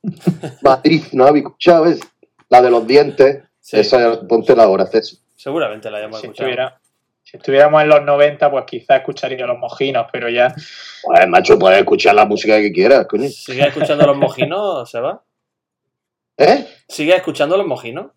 Madrid, 0.62 1.04
¿no 1.14 1.26
habéis 1.26 1.46
escuchado? 1.46 1.86
¿ves? 1.86 2.00
La 2.50 2.62
de 2.62 2.70
los 2.70 2.86
dientes. 2.86 3.44
Sí, 3.60 3.80
Esa, 3.80 4.22
ponte 4.28 4.56
la 4.56 4.68
hora, 4.70 4.86
César. 4.86 5.20
seguramente 5.36 5.90
la 5.92 5.98
hayamos 5.98 6.20
Si, 6.22 6.28
escuchado. 6.28 6.50
estuviera- 6.50 6.80
si 7.24 7.36
estuviéramos 7.36 7.82
en 7.84 7.90
los 7.90 8.02
90, 8.04 8.50
pues 8.50 8.64
quizás 8.66 9.00
escucharía 9.00 9.46
los 9.46 9.58
mojinos, 9.58 10.08
pero 10.14 10.30
ya. 10.30 10.54
Pues, 11.04 11.28
macho, 11.28 11.60
puedes 11.60 11.80
escuchar 11.80 12.16
la 12.16 12.24
música 12.26 12.58
que 12.62 12.72
quieras, 12.72 13.06
coño. 13.08 13.28
¿Sigue 13.28 13.68
escuchando 13.68 14.06
los 14.08 14.16
mojinos, 14.16 14.90
Seba? 14.90 15.22
¿Eh? 16.38 16.66
¿Sigue 16.88 17.14
escuchando 17.16 17.58
los 17.58 17.68
mojinos? 17.68 18.12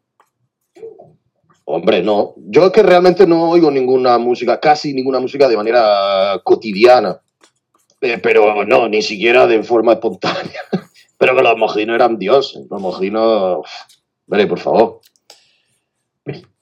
Hombre, 1.72 2.02
no. 2.02 2.34
Yo 2.36 2.66
es 2.66 2.72
que 2.72 2.82
realmente 2.82 3.26
no 3.26 3.48
oigo 3.48 3.70
ninguna 3.70 4.18
música, 4.18 4.58
casi 4.58 4.92
ninguna 4.92 5.20
música 5.20 5.48
de 5.48 5.56
manera 5.56 6.40
cotidiana. 6.42 7.20
Eh, 8.00 8.18
pero 8.18 8.64
no, 8.64 8.88
ni 8.88 9.02
siquiera 9.02 9.46
de 9.46 9.62
forma 9.62 9.92
espontánea. 9.92 10.62
Pero 11.18 11.36
que 11.36 11.42
los 11.42 11.58
mojinos 11.58 11.96
eran 11.96 12.18
dioses. 12.18 12.66
Los 12.70 12.80
mojinos. 12.80 13.60
Vale, 14.26 14.46
por 14.46 14.58
favor. 14.58 15.00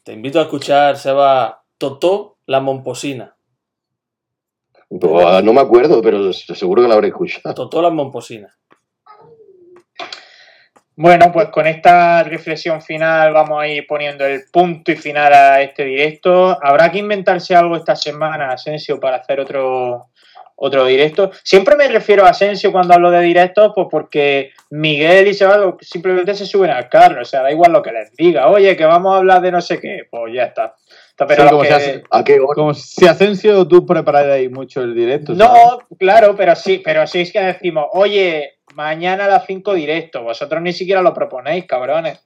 Te 0.02 0.12
invito 0.12 0.40
a 0.40 0.42
escuchar, 0.42 0.98
Seba, 0.98 1.62
Totó 1.78 2.38
la 2.46 2.58
Momposina. 2.58 3.36
Pues, 4.88 5.44
no 5.44 5.52
me 5.52 5.60
acuerdo, 5.60 6.02
pero 6.02 6.32
seguro 6.32 6.82
que 6.82 6.88
la 6.88 6.94
habré 6.94 7.08
escuchado. 7.08 7.54
Totó 7.54 7.80
la 7.82 7.90
Momposina. 7.90 8.48
Bueno, 11.00 11.30
pues 11.30 11.46
con 11.50 11.64
esta 11.68 12.24
reflexión 12.24 12.82
final 12.82 13.32
vamos 13.32 13.62
a 13.62 13.68
ir 13.68 13.86
poniendo 13.86 14.26
el 14.26 14.42
punto 14.52 14.90
y 14.90 14.96
final 14.96 15.32
a 15.32 15.62
este 15.62 15.84
directo. 15.84 16.58
Habrá 16.60 16.90
que 16.90 16.98
inventarse 16.98 17.54
algo 17.54 17.76
esta 17.76 17.94
semana, 17.94 18.50
Asensio, 18.50 18.98
para 18.98 19.18
hacer 19.18 19.38
otro, 19.38 20.08
otro 20.56 20.84
directo. 20.86 21.30
Siempre 21.44 21.76
me 21.76 21.86
refiero 21.86 22.24
a 22.26 22.30
Asensio 22.30 22.72
cuando 22.72 22.94
hablo 22.94 23.12
de 23.12 23.20
directos, 23.20 23.70
pues 23.76 23.86
porque 23.88 24.50
Miguel 24.70 25.28
y 25.28 25.34
Seba 25.34 25.76
simplemente 25.80 26.34
se 26.34 26.46
suben 26.46 26.70
al 26.72 26.88
carro. 26.88 27.22
O 27.22 27.24
sea, 27.24 27.42
da 27.42 27.52
igual 27.52 27.70
lo 27.70 27.80
que 27.80 27.92
les 27.92 28.12
diga. 28.16 28.48
Oye, 28.48 28.76
que 28.76 28.84
vamos 28.84 29.14
a 29.14 29.18
hablar 29.18 29.40
de 29.40 29.52
no 29.52 29.60
sé 29.60 29.78
qué. 29.80 30.00
Pues 30.10 30.34
ya 30.34 30.46
está. 30.46 30.74
Pero 31.16 31.44
Sí, 31.44 31.48
como 31.48 31.62
que- 31.62 31.68
se 31.68 31.74
hace- 31.74 32.02
¿A 32.10 32.24
qué 32.24 32.40
hora? 32.40 32.54
Como 32.56 32.74
si 32.74 33.06
Asensio 33.06 33.68
tú 33.68 33.86
prepararais 33.86 34.50
mucho 34.50 34.82
el 34.82 34.96
directo. 34.96 35.36
¿sabes? 35.36 35.62
No, 35.62 35.78
claro, 35.96 36.34
pero 36.36 36.56
sí, 36.56 36.82
pero 36.84 37.06
sí 37.06 37.20
es 37.20 37.32
que 37.32 37.40
decimos, 37.40 37.86
oye, 37.92 38.57
mañana 38.82 39.24
a 39.24 39.28
las 39.28 39.44
5 39.46 39.74
directo. 39.74 40.22
Vosotros 40.22 40.62
ni 40.62 40.72
siquiera 40.72 41.02
lo 41.02 41.12
proponéis, 41.12 41.66
cabrones. 41.66 42.20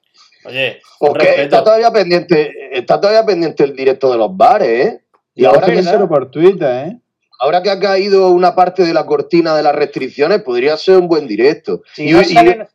Oye, 0.45 0.81
Porque 0.99 1.43
está 1.45 1.65
todavía 1.65 1.91
pendiente, 1.91 2.53
está 2.77 3.01
todavía 3.01 3.25
pendiente 3.25 3.65
el 3.65 3.75
directo 3.75 4.11
de 4.11 4.19
los 4.19 4.37
bares, 4.37 4.69
¿eh? 4.87 5.01
Y 5.35 5.43
Y 5.43 5.45
ahora 5.47 5.67
que, 5.67 5.83
por 6.09 6.31
Twitter, 6.31 6.89
¿eh? 6.89 6.99
ahora 7.41 7.63
que 7.63 7.71
ha 7.71 7.79
caído 7.81 8.29
una 8.29 8.55
parte 8.55 8.83
de 8.85 8.93
la 8.93 9.07
cortina 9.07 9.57
de 9.57 9.63
las 9.63 9.75
restricciones, 9.75 10.43
podría 10.43 10.77
ser 10.77 10.97
un 10.99 11.09
buen 11.09 11.27
directo. 11.27 11.83
Si 11.95 12.09
Y- 12.09 12.13
no, 12.13 12.21
y- 12.21 12.25
sale, 12.27 12.69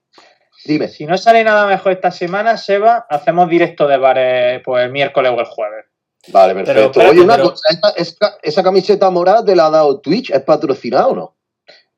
dime. 0.66 0.88
si 0.88 1.06
no 1.06 1.18
sale 1.18 1.44
nada 1.44 1.68
mejor 1.68 1.92
esta 1.92 2.10
semana, 2.10 2.58
Seba, 2.58 3.06
hacemos 3.10 3.48
directo 3.50 3.88
de 3.88 3.98
bares 3.98 4.62
pues 4.66 4.84
el 4.86 4.92
miércoles 4.92 5.32
o 5.36 5.40
el 5.40 5.46
jueves. 5.46 5.86
Vale, 6.30 6.56
perfecto. 6.56 6.82
espérate, 6.86 7.12
Oye, 7.12 7.22
una 7.22 7.36
pero- 7.36 7.50
cosa, 7.52 7.70
¿esa, 7.70 7.90
esa- 7.96 8.38
esa 8.42 8.64
camiseta 8.64 9.10
morada 9.12 9.46
te 9.46 9.56
la 9.56 9.68
ha 9.68 9.70
dado 9.70 10.00
Twitch? 10.00 10.32
¿Es 10.32 10.42
patrocinada 10.42 11.08
o 11.08 11.16
no? 11.16 11.37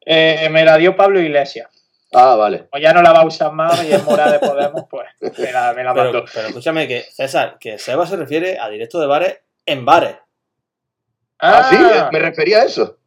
Eh, 0.06 0.48
me 0.50 0.64
la 0.66 0.78
dio 0.78 0.96
Pablo 0.96 1.20
Iglesias. 1.20 1.68
Ah, 2.14 2.36
vale. 2.36 2.68
O 2.72 2.78
ya 2.80 2.92
no 2.94 3.02
la 3.04 3.12
va 3.12 3.20
a 3.20 3.26
usar 3.26 3.52
más 3.54 3.84
y 3.84 3.92
es 3.94 4.04
morada 4.04 4.32
de 4.32 4.40
Podemos, 4.40 4.86
pues 4.90 5.08
me 5.38 5.52
la, 5.52 5.74
me 5.74 5.84
la 5.84 5.94
Pero, 5.94 6.06
mandó. 6.14 6.26
pero 6.34 6.48
escúchame 6.48 6.88
que, 6.88 7.02
César, 7.04 7.58
que 7.60 7.78
Seba 7.78 8.08
se 8.08 8.16
refiere 8.16 8.58
a 8.60 8.68
directo 8.70 9.00
de 9.00 9.06
bares 9.08 9.38
en 9.66 9.86
bares. 9.86 10.16
Ah, 11.40 11.68
sí, 11.70 11.78
me 12.12 12.20
refería 12.20 12.62
a 12.62 12.66
eso. 12.66 12.98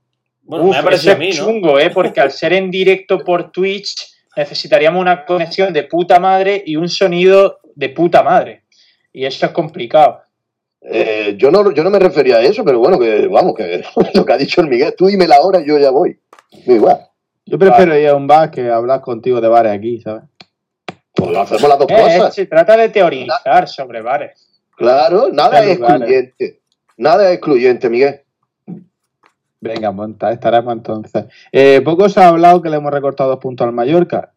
Bueno, 0.43 0.65
Uf, 0.67 0.71
me 0.71 0.77
ha 0.77 0.79
eso 0.81 0.85
parecido 0.85 1.11
a 1.11 1.15
es 1.15 1.19
mí, 1.19 1.29
¿no? 1.31 1.35
chungo, 1.35 1.79
¿eh? 1.79 1.91
Porque 1.91 2.21
al 2.21 2.31
ser 2.33 2.53
en 2.53 2.71
directo 2.71 3.19
por 3.19 3.51
Twitch 3.51 3.95
necesitaríamos 4.37 5.01
una 5.01 5.25
conexión 5.25 5.73
de 5.73 5.83
puta 5.85 6.19
madre 6.19 6.63
y 6.65 6.77
un 6.77 6.89
sonido 6.89 7.61
de 7.75 7.89
puta 7.91 8.23
madre. 8.23 8.65
Y 9.13 9.27
eso 9.27 9.47
es 9.47 9.53
complicado. 9.53 10.23
Eh, 10.85 11.35
yo, 11.39 11.51
no, 11.51 11.71
yo 11.73 11.85
no 11.85 11.91
me 11.91 11.99
refería 11.99 12.37
a 12.37 12.43
eso, 12.43 12.65
pero 12.65 12.79
bueno, 12.81 12.99
que 12.99 13.27
vamos, 13.29 13.55
que 13.55 13.83
lo 14.15 14.25
que 14.25 14.33
ha 14.33 14.37
dicho 14.37 14.61
el 14.61 14.69
Miguel, 14.69 14.95
tú 14.97 15.07
dime 15.07 15.27
la 15.29 15.41
hora 15.41 15.61
y 15.61 15.67
yo 15.67 15.79
ya 15.79 15.91
voy. 15.91 16.19
Igual. 16.67 17.07
Yo 17.47 17.59
prefiero 17.59 17.97
ir 17.99 18.09
a 18.09 18.15
un 18.17 18.27
bar 18.27 18.51
que 18.51 18.69
hablar 18.71 19.01
contigo 19.01 19.41
de 19.41 19.49
bares 19.49 19.73
aquí, 19.73 20.01
¿sabes? 20.01 20.23
Pues 21.15 21.31
lo 21.31 21.41
hacemos 21.41 21.69
las 21.69 21.79
dos 21.79 21.87
Eh, 21.91 21.95
cosas. 21.97 22.35
se 22.35 22.47
trata 22.47 22.77
de 22.77 22.89
teorizar 22.89 23.69
sobre 23.69 24.01
bares. 24.01 24.49
Claro, 24.77 25.29
nada 25.33 25.63
es 25.65 25.79
excluyente. 25.79 26.61
Nada 26.97 27.29
es 27.29 27.35
excluyente, 27.37 27.89
Miguel. 27.91 28.21
Venga, 29.61 29.93
monta, 29.93 30.33
estaremos 30.33 30.73
entonces. 30.73 31.25
Eh, 31.53 31.81
poco 31.85 32.09
se 32.09 32.21
ha 32.21 32.29
hablado 32.29 32.61
que 32.63 32.69
le 32.71 32.77
hemos 32.77 32.93
recortado 32.93 33.31
dos 33.31 33.39
puntos 33.39 33.65
al 33.67 33.73
Mallorca. 33.73 34.33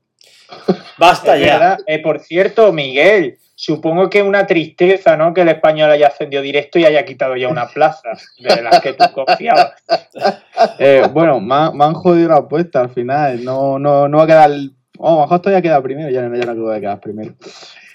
Basta 0.98 1.38
ya. 1.38 1.78
Eh, 1.88 2.00
por 2.02 2.20
cierto, 2.20 2.72
Miguel, 2.72 3.38
supongo 3.56 4.10
que 4.10 4.20
es 4.20 4.26
una 4.26 4.46
tristeza, 4.46 5.16
¿no? 5.18 5.34
Que 5.34 5.42
el 5.42 5.50
español 5.50 5.90
haya 5.90 6.08
ascendido 6.08 6.42
directo 6.42 6.78
y 6.78 6.86
haya 6.86 7.06
quitado 7.06 7.36
ya 7.38 7.48
una 7.48 7.68
plaza 7.68 8.10
de 8.38 8.62
las 8.62 8.82
que 8.82 8.94
tú 8.94 9.06
confiabas. 9.14 9.74
Eh, 10.80 11.04
bueno, 11.12 11.40
me, 11.42 11.54
han- 11.56 11.78
me 11.78 11.84
han 11.86 11.94
jodido 11.94 12.30
la 12.30 12.38
apuesta 12.38 12.80
al 12.82 12.90
final. 12.90 13.44
No, 13.44 13.78
no, 13.78 14.08
no 14.08 14.18
va 14.20 14.24
a 14.24 14.28
quedar. 14.28 14.52
Oh, 14.98 15.10
a 15.10 15.16
lo 15.16 15.22
mejor 15.24 15.40
todavía 15.42 15.62
queda 15.62 15.82
primero. 15.84 16.10
Ya 16.10 16.22
no, 16.22 16.36
ya 16.36 16.46
no 16.54 16.62
voy 16.64 16.76
a 16.78 16.80
quedar 16.80 17.00
primero. 17.02 17.34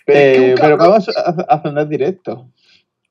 Pero 0.05 0.19
es 0.19 0.37
que 0.39 0.47
Eh, 0.47 0.51
un 0.51 0.61
pero 0.61 0.77
cabrón- 0.79 0.79
vamos 0.79 1.09
a 1.17 1.55
ascender 1.55 1.89
directo. 1.89 2.49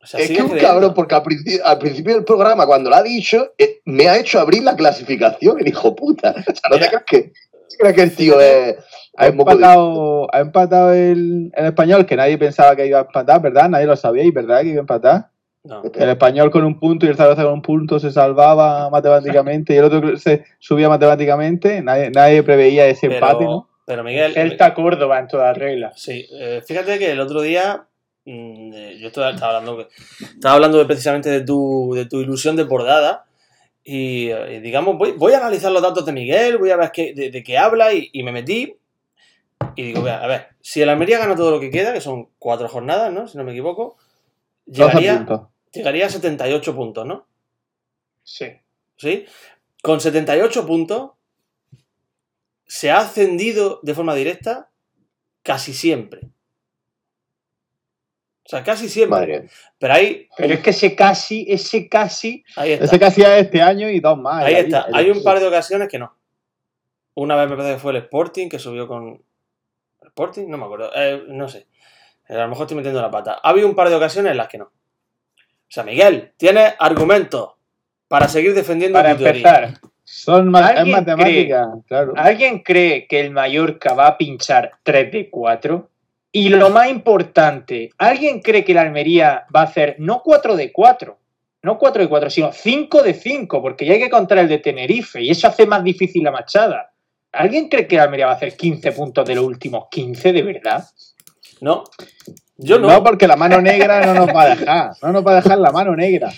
O 0.02 0.06
sea, 0.06 0.20
Es 0.20 0.28
que 0.28 0.42
un 0.42 0.50
creyendo. 0.50 0.68
cabrón, 0.68 0.94
porque 0.94 1.16
al 1.16 1.24
principio, 1.24 1.66
al 1.66 1.78
principio 1.80 2.14
del 2.16 2.24
programa, 2.24 2.66
cuando 2.68 2.90
lo 2.90 2.96
ha 2.96 3.04
dicho, 3.04 3.54
eh, 3.58 3.80
me 3.86 4.08
ha 4.08 4.18
hecho 4.18 4.40
abrir 4.40 4.64
la 4.64 4.76
clasificación, 4.76 5.60
el 5.60 5.68
hijo 5.68 5.96
puta. 5.96 6.30
O 6.38 6.42
sea, 6.44 6.70
no 6.70 6.78
te 6.80 6.88
creas 6.88 7.04
que, 7.06 7.32
¿sí 7.70 7.78
crees 7.78 7.96
que 7.96 8.02
el 8.04 8.16
tío 8.16 8.40
es. 8.42 8.76
Ha 9.16 9.26
de- 9.26 9.32
empatado, 9.32 10.28
ha 10.34 10.40
empatado 10.40 10.94
el, 10.94 11.52
el 11.56 11.66
español, 11.66 12.06
que 12.06 12.16
nadie 12.16 12.38
pensaba 12.38 12.76
que 12.76 12.86
iba 12.88 13.00
a 13.00 13.04
empatar, 13.04 13.42
¿verdad? 13.42 13.70
Nadie 13.70 13.86
lo 13.86 13.96
sabía, 13.96 14.24
y 14.24 14.32
¿verdad? 14.32 14.62
Que 14.62 14.68
iba 14.70 14.80
a 14.80 14.82
empatar. 14.82 15.28
No. 15.64 15.82
El 15.94 16.10
español 16.10 16.52
con 16.52 16.64
un 16.64 16.80
punto 16.80 17.06
y 17.06 17.10
el 17.10 17.16
Zaragoza 17.18 17.44
con 17.44 17.54
un 17.54 17.62
punto 17.62 18.00
se 18.00 18.12
salvaba 18.12 18.90
matemáticamente 18.90 19.74
y 19.74 19.78
el 19.78 19.84
otro 19.84 20.18
se 20.18 20.46
subía 20.58 20.88
matemáticamente. 20.90 21.82
Nadie, 21.82 22.12
nadie 22.12 22.44
preveía 22.44 22.88
ese 22.88 23.08
Pero, 23.08 23.16
empate, 23.26 23.44
¿no? 23.46 23.70
pero 23.86 24.04
Miguel, 24.04 24.34
Celta 24.34 24.74
Córdoba 24.74 25.20
en 25.20 25.28
toda 25.28 25.52
regla. 25.54 25.92
Sí, 25.96 26.26
eh, 26.32 26.62
fíjate 26.66 26.98
que 26.98 27.12
el 27.12 27.20
otro 27.20 27.42
día 27.42 27.88
mm, 28.26 28.74
eh, 28.74 28.98
yo 29.00 29.08
estaba, 29.08 29.32
estaba 29.32 29.58
hablando 29.58 29.88
estaba 30.36 30.56
hablando 30.56 30.78
de- 30.78 30.86
precisamente 30.86 31.30
de 31.30 31.42
tu, 31.42 31.92
de 31.94 32.06
tu 32.06 32.22
ilusión 32.22 32.56
desbordada 32.56 33.26
y, 33.92 34.30
eh, 34.30 34.62
digamos 34.62 34.98
voy, 34.98 35.14
voy 35.14 35.34
a 35.34 35.38
analizar 35.38 35.72
los 35.72 35.82
datos 35.82 36.06
de 36.06 36.12
Miguel, 36.12 36.58
voy 36.58 36.70
a 36.70 36.78
ver 36.78 36.92
qué, 36.92 37.14
de, 37.14 37.32
de 37.32 37.44
qué 37.44 37.58
habla 37.58 37.94
y, 37.94 38.10
y 38.14 38.24
me 38.24 38.32
metí 38.32 38.80
y 39.76 39.84
digo, 39.84 40.06
a 40.08 40.28
ver, 40.28 40.48
si 40.62 40.82
el 40.82 40.90
Almería 40.90 41.20
gana 41.20 41.36
todo 41.36 41.52
lo 41.52 41.60
que 41.60 41.70
queda, 41.70 41.94
que 41.94 42.02
son 42.02 42.30
cuatro 42.38 42.68
jornadas, 42.68 43.12
¿no? 43.14 43.28
Si 43.28 43.38
no 43.38 43.44
me 43.44 43.52
equivoco, 43.52 43.98
12 44.66 44.84
llegaría, 44.84 45.18
puntos. 45.18 45.42
llegaría 45.72 46.06
a 46.06 46.10
78 46.10 46.76
puntos, 46.76 47.06
¿no? 47.06 47.28
Sí. 48.24 48.48
¿Sí? 48.98 49.26
Con 49.82 50.02
78 50.02 50.66
puntos 50.66 51.12
se 52.66 52.92
ha 52.92 53.00
ascendido 53.00 53.80
de 53.84 53.96
forma 53.96 54.16
directa 54.16 54.70
casi 55.44 55.74
siempre. 55.74 56.30
O 58.50 58.52
sea, 58.52 58.64
casi 58.64 58.90
siempre. 58.90 59.20
Madre. 59.20 59.50
Pero 59.78 59.94
ahí, 59.94 60.28
Pero 60.36 60.56
es 60.56 60.60
que 60.62 60.72
ese 60.72 60.96
casi, 60.96 61.46
ese 61.48 61.88
casi, 61.88 62.44
ahí 62.56 62.72
está. 62.72 62.86
Ese 62.86 63.00
casi 63.00 63.22
es 63.22 63.28
este 63.44 63.62
año 63.62 63.88
y 63.92 64.00
dos 64.00 64.18
más. 64.18 64.44
Ahí 64.44 64.56
está. 64.56 64.88
Hay 64.92 65.12
un 65.12 65.22
par 65.22 65.40
de 65.40 65.46
ocasiones 65.46 65.88
que 65.88 66.00
no. 66.00 66.16
Una 67.14 67.36
vez 67.36 67.48
me 67.48 67.56
parece 67.56 67.76
que 67.76 67.80
fue 67.80 67.92
el 67.92 67.98
Sporting, 68.00 68.50
que 68.50 68.58
subió 68.58 68.88
con. 68.88 69.22
¿El 70.02 70.08
Sporting? 70.08 70.48
No 70.48 70.58
me 70.58 70.66
acuerdo. 70.66 70.90
Eh, 70.96 71.26
no 71.28 71.48
sé. 71.48 71.68
Eh, 72.28 72.34
A 72.36 72.40
lo 72.42 72.48
mejor 72.48 72.64
estoy 72.64 72.78
metiendo 72.78 73.00
la 73.04 73.12
pata. 73.12 73.40
Ha 73.44 73.50
habido 73.50 73.68
un 73.68 73.76
par 73.76 73.88
de 73.90 73.96
ocasiones 73.96 74.32
en 74.32 74.38
las 74.38 74.48
que 74.48 74.58
no. 74.58 74.66
O 74.66 74.72
sea, 75.72 75.84
Miguel, 75.84 76.32
tienes 76.36 76.74
argumentos 76.80 77.52
para 78.08 78.28
seguir 78.28 78.56
defendiendo 78.56 78.98
para 78.98 79.12
tu 79.16 79.24
teoría. 79.26 79.48
empezar, 79.48 79.80
Son 80.04 80.50
ma- 80.50 80.72
es 80.72 80.78
¿Alguien 80.80 80.96
matemática, 80.98 81.68
claro. 81.88 82.14
¿alguien 82.18 82.64
cree 82.64 83.06
que 83.08 83.20
el 83.20 83.30
Mallorca 83.30 83.94
va 83.94 84.08
a 84.08 84.18
pinchar 84.18 84.72
3 84.82 85.12
de 85.12 85.30
4? 85.30 85.88
Y 86.32 86.50
lo 86.50 86.70
más 86.70 86.90
importante, 86.90 87.90
¿alguien 87.98 88.42
cree 88.42 88.64
que 88.64 88.74
el 88.74 88.78
Almería 88.78 89.46
va 89.56 89.62
a 89.62 89.64
hacer 89.64 89.96
no 89.98 90.22
4 90.24 90.56
de 90.56 90.72
4? 90.72 91.18
No 91.64 91.78
4 91.78 92.04
de 92.04 92.10
4, 92.10 92.30
sino 92.30 92.52
5 92.54 93.02
de 93.04 93.14
5, 93.14 93.62
porque 93.62 93.86
ya 93.86 93.94
hay 93.94 94.00
que 94.00 94.10
contar 94.10 94.38
el 94.38 94.48
de 94.48 94.60
Tenerife 94.60 95.22
y 95.22 95.30
eso 95.32 95.48
hace 95.48 95.66
más 95.66 95.84
difícil 95.84 96.24
la 96.24 96.32
machada. 96.32 96.92
¿Alguien 97.32 97.68
cree 97.68 97.88
que 97.88 97.96
el 97.96 98.02
Almería 98.02 98.28
va 98.28 98.34
a 98.34 98.36
hacer 98.36 98.56
15 98.56 98.92
puntos 98.92 99.26
de 99.28 99.36
los 99.36 99.44
últimos 99.44 99.86
15 99.90 100.32
de 100.34 100.42
verdad? 100.44 100.86
No. 101.62 101.84
Yo 102.58 102.80
no. 102.80 102.88
No, 102.90 103.04
porque 103.04 103.28
la 103.28 103.36
mano 103.36 103.60
negra 103.62 104.06
no 104.06 104.14
nos 104.14 104.28
va 104.36 104.44
a 104.44 104.56
dejar. 104.56 104.92
No 105.02 105.12
nos 105.12 105.26
va 105.26 105.32
a 105.32 105.36
dejar 105.36 105.58
la 105.58 105.72
mano 105.72 105.96
negra. 105.96 106.32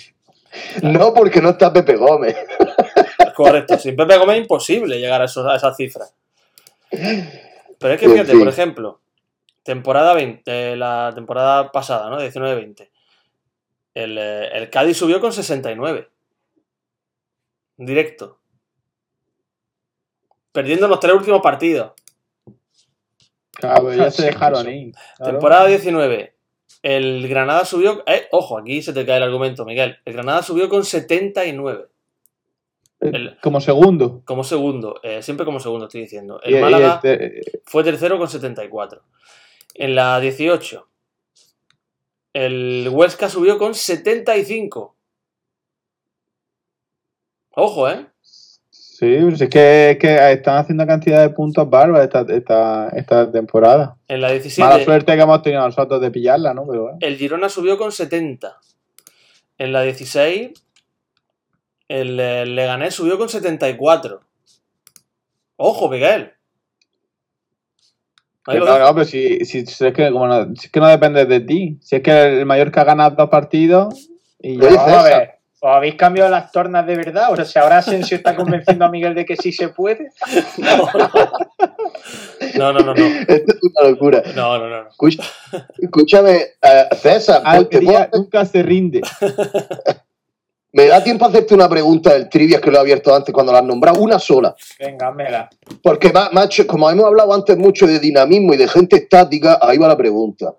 No, 0.82 1.14
porque 1.14 1.40
no 1.40 1.50
está 1.50 1.72
Pepe 1.72 1.96
Gómez. 1.96 2.36
Correcto. 3.34 3.78
Sin 3.78 3.94
Pepe 3.96 4.16
Gómez 4.18 4.36
es 4.36 4.42
imposible 4.42 4.98
llegar 4.98 5.22
a, 5.22 5.26
esos- 5.26 5.46
a 5.46 5.56
esas 5.56 5.76
cifras. 5.76 6.14
Pero 6.90 7.94
es 7.94 8.00
que 8.00 8.08
fíjate, 8.08 8.36
por 8.36 8.48
ejemplo, 8.48 9.00
temporada 9.62 10.14
20, 10.14 10.72
eh, 10.72 10.76
la 10.76 11.12
temporada 11.14 11.70
pasada, 11.72 12.10
¿no? 12.10 12.18
19-20. 12.20 12.90
El, 13.94 14.16
eh, 14.18 14.48
el 14.56 14.70
Cádiz 14.70 14.96
subió 14.96 15.20
con 15.20 15.32
69. 15.32 16.08
Directo. 17.76 18.38
Perdiendo 20.52 20.88
los 20.88 21.00
tres 21.00 21.14
últimos 21.14 21.40
partidos. 21.40 21.92
Claro, 23.52 23.92
ya 23.94 24.10
se 24.10 24.26
dejaron 24.26 24.66
ahí. 24.66 24.92
claro. 25.16 25.32
Temporada 25.32 25.66
19. 25.66 26.34
El 26.82 27.28
Granada 27.28 27.64
subió. 27.64 28.02
Eh, 28.06 28.26
ojo, 28.32 28.58
aquí 28.58 28.82
se 28.82 28.92
te 28.92 29.06
cae 29.06 29.18
el 29.18 29.22
argumento, 29.22 29.64
Miguel. 29.64 29.98
El 30.04 30.12
Granada 30.14 30.42
subió 30.42 30.68
con 30.68 30.84
79. 30.84 31.86
el- 33.00 33.38
Como 33.40 33.60
segundo. 33.60 34.22
Como 34.24 34.42
segundo. 34.44 35.00
eh, 35.02 35.22
siempre 35.22 35.44
como 35.46 35.60
segundo, 35.60 35.86
estoy 35.86 36.02
diciendo. 36.02 36.40
Y- 36.44 36.54
El 36.54 36.58
y 36.58 36.60
Málaga. 36.62 36.94
este- 37.02 37.40
Fue 37.66 37.84
tercero 37.84 38.18
con 38.18 38.28
74. 38.28 39.02
En 39.74 39.94
la 39.94 40.20
18, 40.20 40.88
el 42.34 42.88
Huesca 42.90 43.28
subió 43.28 43.58
con 43.58 43.74
75. 43.74 44.94
Ojo, 47.54 47.88
¿eh? 47.88 48.06
sí, 49.02 49.18
pues 49.20 49.40
es 49.40 49.50
que, 49.50 49.90
es 49.90 49.98
que 49.98 50.32
están 50.32 50.58
haciendo 50.58 50.86
cantidad 50.86 51.20
de 51.20 51.30
puntos 51.30 51.68
bárbaros 51.68 52.04
esta, 52.04 52.24
esta, 52.34 52.88
esta 52.90 53.30
temporada. 53.30 53.96
En 54.08 54.20
la 54.20 54.28
Mala 54.28 54.40
17, 54.40 54.84
suerte 54.84 55.16
que 55.16 55.20
hemos 55.20 55.42
tenido 55.42 55.62
nosotros 55.62 56.00
de 56.00 56.10
pillarla, 56.10 56.54
¿no? 56.54 56.66
Pero 56.66 56.82
bueno. 56.84 56.98
el 57.00 57.16
Girona 57.16 57.48
subió 57.48 57.76
con 57.76 57.92
70. 57.92 58.58
En 59.58 59.72
la 59.72 59.82
16, 59.82 60.52
el, 61.88 62.20
eh, 62.20 62.46
Leganés 62.46 62.94
subió 62.94 63.18
con 63.18 63.28
74. 63.28 64.20
Ojo, 65.56 65.88
Miguel. 65.88 66.32
No, 68.46 68.78
no, 68.78 68.94
pero 68.94 69.04
si, 69.04 69.44
si, 69.44 69.64
si 69.66 69.86
es 69.86 69.92
que 69.94 70.10
como 70.10 70.26
no, 70.26 70.46
si 70.56 70.66
es 70.66 70.72
que 70.72 70.80
no 70.80 70.88
depende 70.88 71.26
de 71.26 71.40
ti. 71.40 71.78
Si 71.80 71.96
es 71.96 72.02
que 72.02 72.40
el 72.40 72.46
Mallorca 72.46 72.80
ha 72.80 72.84
ganado 72.84 73.14
dos 73.16 73.30
partidos 73.30 74.10
y 74.40 74.58
ya. 74.58 74.68
Vamos 74.70 74.94
a 74.94 75.02
ver, 75.04 75.30
¿os 75.60 75.70
habéis 75.70 75.94
cambiado 75.94 76.28
las 76.30 76.50
tornas 76.50 76.86
de 76.86 76.96
verdad? 76.96 77.32
O 77.32 77.44
sea, 77.44 77.62
ahora 77.62 77.78
Asensio 77.78 78.16
está 78.16 78.34
convenciendo 78.34 78.84
a 78.84 78.88
Miguel 78.88 79.14
de 79.14 79.24
que 79.24 79.36
sí 79.36 79.52
se 79.52 79.68
puede. 79.68 80.10
No, 82.56 82.72
no, 82.72 82.80
no, 82.80 82.94
no. 82.94 83.06
Esto 83.28 83.52
es 83.52 83.58
una 83.62 83.90
locura. 83.90 84.22
No, 84.34 84.58
no, 84.58 84.68
no. 84.68 84.84
no. 84.84 84.88
Escúchame, 85.78 86.36
eh, 86.60 86.88
César, 86.96 87.42
nunca 88.12 88.44
se 88.44 88.62
rinde. 88.62 89.00
me 90.72 90.86
da 90.86 91.02
tiempo 91.04 91.24
a 91.24 91.28
hacerte 91.28 91.54
una 91.54 91.68
pregunta 91.68 92.12
del 92.14 92.28
trivia 92.28 92.60
que 92.60 92.70
lo 92.70 92.78
he 92.78 92.80
abierto 92.80 93.14
antes 93.14 93.32
cuando 93.34 93.52
la 93.52 93.58
has 93.58 93.64
nombrado, 93.64 94.00
una 94.00 94.18
sola. 94.18 94.54
Venga, 94.78 95.08
házmela. 95.08 95.50
Porque, 95.82 96.12
ma- 96.12 96.30
macho, 96.32 96.66
como 96.66 96.88
hemos 96.90 97.04
hablado 97.04 97.32
antes 97.34 97.56
mucho 97.58 97.86
de 97.86 97.98
dinamismo 97.98 98.54
y 98.54 98.56
de 98.56 98.68
gente 98.68 98.96
estática, 98.96 99.58
ahí 99.60 99.76
va 99.78 99.88
la 99.88 99.96
pregunta. 99.96 100.54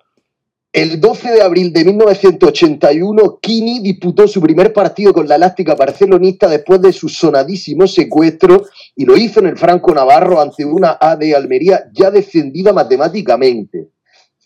El 0.71 0.99
12 0.99 1.31
de 1.33 1.41
abril 1.43 1.71
de 1.71 1.85
1981, 1.85 3.37
Kini 3.39 3.79
disputó 3.79 4.27
su 4.27 4.41
primer 4.41 4.73
partido 4.73 5.13
con 5.13 5.27
la 5.27 5.35
elástica 5.35 5.75
barcelonista 5.75 6.47
después 6.47 6.81
de 6.81 6.91
su 6.91 7.09
sonadísimo 7.09 7.85
secuestro 7.87 8.63
y 8.95 9.05
lo 9.05 9.15
hizo 9.15 9.39
en 9.39 9.47
el 9.47 9.57
Franco 9.57 9.93
Navarro 9.93 10.41
ante 10.41 10.65
una 10.65 10.97
A 10.99 11.15
de 11.15 11.35
Almería 11.35 11.85
ya 11.93 12.09
descendida 12.09 12.73
matemáticamente. 12.73 13.89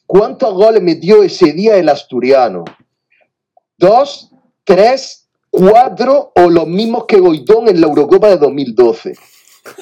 ¿Cuántos 0.05 0.53
goles 0.53 0.81
metió 0.81 1.23
ese 1.23 1.53
día 1.53 1.77
el 1.77 1.87
asturiano? 1.87 2.65
¿Dos, 3.77 4.31
tres, 4.63 5.26
cuatro 5.57 6.31
o 6.35 6.49
los 6.49 6.67
mismos 6.67 7.05
que 7.07 7.17
Goitón 7.17 7.67
en 7.67 7.81
la 7.81 7.87
Eurocopa 7.87 8.29
de 8.29 8.37
2012? 8.37 9.15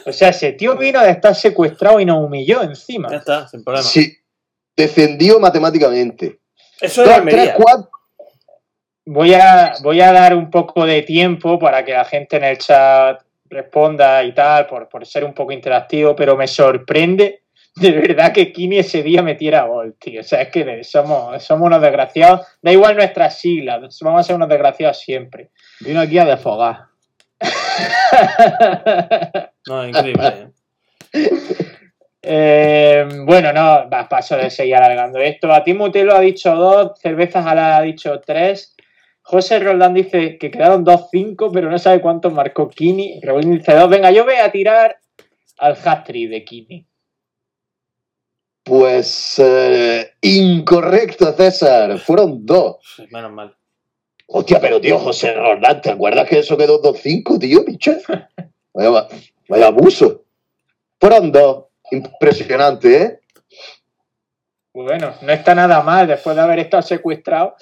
O 0.05 0.13
sea, 0.13 0.29
ese 0.29 0.53
tío 0.53 0.77
vino 0.77 1.01
de 1.01 1.11
estar 1.11 1.35
secuestrado 1.35 1.99
y 1.99 2.05
nos 2.05 2.23
humilló 2.23 2.63
encima. 2.63 3.09
Ya 3.11 3.17
está, 3.17 3.47
sin 3.47 3.63
problema. 3.63 3.87
Sí, 3.87 4.17
descendió 4.75 5.39
matemáticamente. 5.39 6.39
Eso 6.79 7.03
es 7.03 7.09
Almería. 7.09 7.43
tres, 7.43 7.55
cuatro. 7.57 7.89
Voy 9.05 9.33
a, 9.33 9.73
voy 9.83 10.01
a 10.01 10.11
dar 10.11 10.35
un 10.35 10.49
poco 10.49 10.85
de 10.85 11.03
tiempo 11.03 11.59
para 11.59 11.83
que 11.83 11.91
la 11.91 12.05
gente 12.05 12.37
en 12.37 12.45
el 12.45 12.57
chat 12.57 13.21
responda 13.49 14.23
y 14.23 14.33
tal, 14.33 14.65
por, 14.65 14.89
por 14.89 15.05
ser 15.05 15.23
un 15.23 15.33
poco 15.33 15.51
interactivo, 15.51 16.15
pero 16.15 16.35
me 16.35 16.47
sorprende 16.47 17.43
de 17.75 17.91
verdad 17.91 18.31
que 18.31 18.53
Kini 18.53 18.79
ese 18.79 19.03
día 19.03 19.21
metiera 19.21 19.65
gol, 19.65 19.95
tío. 19.99 20.21
O 20.21 20.23
sea, 20.23 20.41
es 20.41 20.49
que 20.49 20.83
somos, 20.83 21.43
somos 21.43 21.67
unos 21.67 21.81
desgraciados. 21.81 22.47
Da 22.61 22.71
igual 22.71 22.95
nuestras 22.95 23.39
siglas, 23.39 23.99
vamos 24.01 24.19
a 24.19 24.23
ser 24.23 24.35
unos 24.35 24.49
desgraciados 24.49 24.99
siempre. 24.99 25.51
Vino 25.81 25.99
aquí 25.99 26.17
a 26.17 26.25
desfogar. 26.25 26.85
No, 29.67 29.83
increíble. 29.83 30.51
¿eh? 31.11 31.29
Eh, 32.21 33.07
bueno, 33.25 33.51
no, 33.51 33.89
paso 34.09 34.37
de 34.37 34.51
seguir 34.51 34.75
alargando 34.75 35.19
esto. 35.19 35.51
A 35.51 35.63
ti 35.63 35.73
Mutelo 35.73 36.15
ha 36.15 36.19
dicho 36.19 36.55
dos, 36.55 36.99
cervezas 36.99 37.45
Ala 37.45 37.77
ha 37.77 37.81
dicho 37.81 38.21
tres. 38.21 38.75
José 39.21 39.59
Roldán 39.59 39.95
dice 39.95 40.37
que 40.37 40.51
quedaron 40.51 40.85
2-5, 40.85 41.49
pero 41.51 41.71
no 41.71 41.79
sabe 41.79 41.99
cuántos 41.99 42.31
marcó 42.31 42.69
Kini. 42.69 43.19
Raúl 43.21 43.41
dice 43.41 43.73
2. 43.73 43.89
Venga, 43.89 44.11
yo 44.11 44.23
voy 44.23 44.35
a 44.35 44.51
tirar 44.51 44.97
al 45.57 45.75
hat 45.83 46.07
de 46.07 46.43
Kini. 46.45 46.85
Pues 48.65 49.37
eh, 49.37 50.13
incorrecto, 50.21 51.31
César. 51.33 51.99
Fueron 51.99 52.43
dos. 52.43 52.77
Menos 53.11 53.31
mal. 53.31 53.55
Hostia, 54.25 54.59
pero 54.59 54.81
tío, 54.81 54.97
José 54.97 55.35
Roldán, 55.35 55.81
¿te 55.83 55.91
acuerdas 55.91 56.27
que 56.27 56.39
eso 56.39 56.57
quedó 56.57 56.81
2-5, 56.81 57.39
tío, 57.39 57.63
bicho? 57.63 57.95
Vaya, 58.73 59.07
vaya 59.47 59.67
abuso. 59.67 60.23
Fueron 60.99 61.31
dos. 61.31 61.65
Impresionante, 61.91 63.01
¿eh? 63.01 63.19
Bueno, 64.73 65.13
no 65.21 65.31
está 65.31 65.55
nada 65.55 65.81
mal 65.81 66.07
después 66.07 66.35
de 66.35 66.41
haber 66.41 66.59
estado 66.59 66.83
secuestrado. 66.83 67.55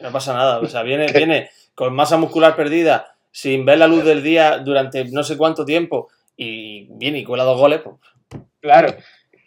No 0.00 0.10
pasa 0.10 0.32
nada. 0.32 0.58
O 0.58 0.66
sea, 0.66 0.82
viene, 0.82 1.06
viene 1.14 1.50
con 1.74 1.94
masa 1.94 2.16
muscular 2.16 2.56
perdida, 2.56 3.14
sin 3.30 3.64
ver 3.64 3.78
la 3.78 3.86
luz 3.86 4.04
del 4.04 4.22
día 4.22 4.58
durante 4.58 5.04
no 5.04 5.22
sé 5.22 5.36
cuánto 5.36 5.64
tiempo, 5.64 6.08
y 6.36 6.86
viene 6.94 7.18
y 7.18 7.24
cuela 7.24 7.44
dos 7.44 7.60
goles. 7.60 7.82
Pues. 7.82 7.96
Claro. 8.60 8.96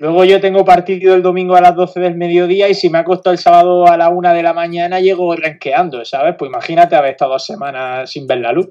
Luego 0.04 0.26
yo 0.26 0.42
tengo 0.42 0.66
partido 0.66 1.16
el 1.16 1.22
domingo 1.22 1.56
a 1.56 1.62
las 1.62 1.78
12 1.78 1.98
del 2.02 2.16
mediodía 2.16 2.68
y 2.68 2.76
si 2.76 2.90
me 2.90 2.98
ha 2.98 3.06
costado 3.06 3.32
el 3.32 3.40
sábado 3.40 3.88
a 3.88 3.96
la 3.96 4.10
1 4.10 4.34
de 4.34 4.44
la 4.44 4.52
mañana 4.52 5.00
llego 5.00 5.34
renqueando, 5.34 6.04
¿sabes? 6.04 6.36
Pues 6.38 6.50
imagínate 6.50 6.98
haber 6.98 7.12
estado 7.12 7.32
dos 7.32 7.46
semanas 7.46 8.12
sin 8.12 8.28
ver 8.28 8.40
la 8.40 8.52
luz. 8.52 8.68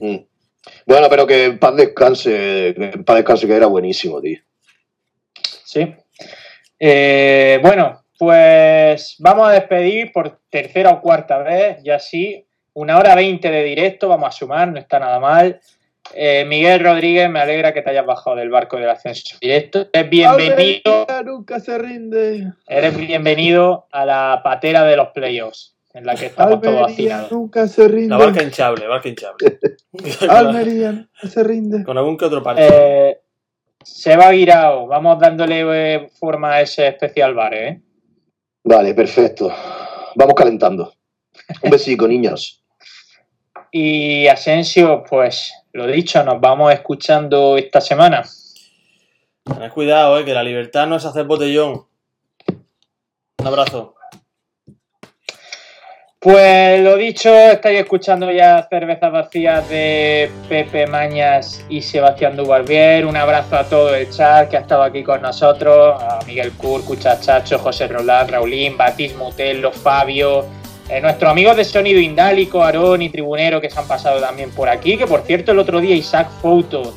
Mm. 0.00 0.16
Bueno, 0.86 1.06
pero 1.08 1.24
que 1.24 1.44
en 1.44 1.58
paz 1.60 1.76
descanse, 1.76 2.74
que 2.76 2.90
en 2.94 3.04
paz 3.04 3.18
descanse 3.18 3.46
que 3.46 3.54
era 3.54 3.66
buenísimo, 3.66 4.20
tío. 4.20 4.40
Sí. 5.64 5.94
Eh, 6.80 7.60
bueno, 7.62 8.06
pues 8.18 9.14
vamos 9.20 9.48
a 9.48 9.52
despedir 9.52 10.10
por 10.10 10.40
tercera 10.50 10.90
o 10.90 11.00
cuarta 11.00 11.38
vez, 11.38 11.76
ya 11.84 12.00
sí. 12.00 12.44
Una 12.72 12.98
hora 12.98 13.14
veinte 13.14 13.52
de 13.52 13.62
directo, 13.62 14.08
vamos 14.08 14.30
a 14.30 14.32
sumar, 14.32 14.66
no 14.66 14.80
está 14.80 14.98
nada 14.98 15.20
mal. 15.20 15.60
Eh, 16.14 16.44
Miguel 16.46 16.80
Rodríguez, 16.80 17.30
me 17.30 17.40
alegra 17.40 17.72
que 17.72 17.82
te 17.82 17.90
hayas 17.90 18.06
bajado 18.06 18.36
del 18.36 18.50
barco 18.50 18.76
del 18.76 18.90
ascenso 18.90 19.36
directo. 19.40 19.88
Eres 19.92 20.10
bienvenido. 20.10 21.06
nunca 21.24 21.60
se 21.60 21.78
rinde. 21.78 22.52
Eres 22.66 22.96
bienvenido 22.96 23.86
a 23.92 24.04
la 24.04 24.40
patera 24.42 24.84
de 24.84 24.96
los 24.96 25.08
playoffs, 25.08 25.76
en 25.94 26.06
la 26.06 26.14
que 26.16 26.26
estamos 26.26 26.54
Almería 26.54 26.78
todos 26.78 26.92
hacinados. 26.92 27.32
nunca 27.32 27.68
se 27.68 27.88
rinde. 27.88 28.08
La 28.08 28.16
barca 28.18 28.42
hinchable, 28.42 28.86
barca 28.86 29.08
hinchable. 29.08 29.58
Almería 30.28 30.92
nunca 30.92 31.28
se 31.28 31.44
rinde. 31.44 31.84
Con 31.84 31.96
algún 31.96 32.16
que 32.16 32.24
otro 32.24 32.42
parche. 32.42 32.66
Eh, 32.68 33.20
Seba 33.82 34.30
Guirao, 34.30 34.86
vamos 34.86 35.18
dándole 35.18 35.94
eh, 35.94 36.08
forma 36.18 36.54
a 36.54 36.60
ese 36.60 36.88
especial 36.88 37.34
bar, 37.34 37.54
¿eh? 37.54 37.80
Vale, 38.64 38.94
perfecto. 38.94 39.50
Vamos 40.16 40.34
calentando. 40.34 40.92
Un 41.62 41.70
besico, 41.70 42.06
niños. 42.08 42.59
Y 43.72 44.26
Asensio, 44.26 45.04
pues 45.08 45.52
lo 45.72 45.86
dicho, 45.86 46.22
nos 46.24 46.40
vamos 46.40 46.72
escuchando 46.72 47.56
esta 47.56 47.80
semana. 47.80 48.24
Tened 49.44 49.70
cuidado, 49.70 50.18
eh, 50.18 50.24
que 50.24 50.34
la 50.34 50.42
libertad 50.42 50.86
no 50.86 50.96
es 50.96 51.04
hacer 51.04 51.24
botellón. 51.24 51.86
Un 53.38 53.46
abrazo. 53.46 53.94
Pues 56.18 56.82
lo 56.82 56.96
dicho, 56.98 57.34
estáis 57.34 57.80
escuchando 57.80 58.30
ya 58.30 58.66
cervezas 58.68 59.10
vacías 59.10 59.66
de 59.70 60.30
Pepe 60.50 60.86
Mañas 60.86 61.64
y 61.70 61.80
Sebastián 61.80 62.36
Dubarbier. 62.36 63.06
Un 63.06 63.16
abrazo 63.16 63.56
a 63.56 63.64
todo 63.64 63.94
el 63.94 64.10
chat 64.10 64.50
que 64.50 64.58
ha 64.58 64.60
estado 64.60 64.82
aquí 64.82 65.02
con 65.02 65.22
nosotros, 65.22 66.02
a 66.02 66.18
Miguel 66.26 66.52
Cur, 66.52 66.84
Cuchachacho, 66.84 67.58
José 67.58 67.86
Roland, 67.88 68.32
Raulín, 68.32 68.76
Batis 68.76 69.16
Mutelo, 69.16 69.72
Fabio, 69.72 70.44
eh, 70.90 71.00
nuestros 71.00 71.30
amigos 71.30 71.56
de 71.56 71.64
Sonido 71.64 72.00
Indálico, 72.00 72.64
Aarón 72.64 73.02
y 73.02 73.10
Tribunero 73.10 73.60
que 73.60 73.70
se 73.70 73.78
han 73.78 73.86
pasado 73.86 74.20
también 74.20 74.50
por 74.50 74.68
aquí, 74.68 74.96
que 74.98 75.06
por 75.06 75.22
cierto 75.22 75.52
el 75.52 75.60
otro 75.60 75.80
día 75.80 75.94
Isaac 75.94 76.28
Foto 76.42 76.94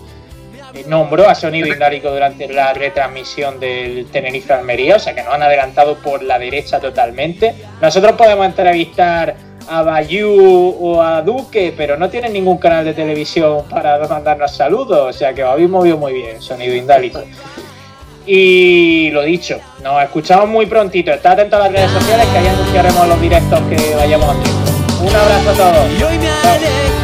eh, 0.73 0.83
nombró 0.87 1.29
a 1.29 1.35
Sonido 1.35 1.67
Indálico 1.67 2.09
durante 2.09 2.47
la 2.51 2.73
retransmisión 2.73 3.59
del 3.59 4.07
Tenerife 4.07 4.51
Almería, 4.51 4.95
o 4.95 4.99
sea 4.99 5.13
que 5.13 5.21
nos 5.21 5.35
han 5.35 5.43
adelantado 5.43 5.95
por 5.97 6.23
la 6.23 6.39
derecha 6.39 6.79
totalmente. 6.79 7.53
Nosotros 7.81 8.13
podemos 8.13 8.45
entrevistar 8.47 9.35
a 9.67 9.83
Bayou 9.83 10.75
o 10.79 11.01
a 11.01 11.21
Duque, 11.21 11.73
pero 11.77 11.95
no 11.95 12.09
tienen 12.09 12.33
ningún 12.33 12.57
canal 12.57 12.83
de 12.83 12.93
televisión 12.93 13.63
para 13.69 13.99
mandarnos 14.07 14.55
saludos, 14.55 15.09
o 15.09 15.13
sea 15.13 15.33
que 15.33 15.43
os 15.43 15.51
habéis 15.51 15.69
movido 15.69 15.97
muy 15.97 16.13
bien, 16.13 16.41
Sonido 16.41 16.73
Indálico. 16.75 17.21
Y 18.25 19.11
lo 19.11 19.23
dicho, 19.23 19.59
nos 19.83 20.01
escuchamos 20.03 20.47
muy 20.47 20.65
prontito. 20.65 21.11
Estad 21.11 21.33
atentos 21.33 21.59
a 21.59 21.63
las 21.63 21.71
redes 21.71 21.91
sociales 21.91 22.27
que 22.27 22.37
ahí 22.37 22.47
anunciaremos 22.47 23.07
los 23.07 23.21
directos 23.21 23.59
que 23.69 23.95
vayamos 23.95 24.29
haciendo. 24.29 24.71
Un 25.01 25.15
abrazo 25.15 25.49
a 25.49 25.53
todos. 25.53 27.02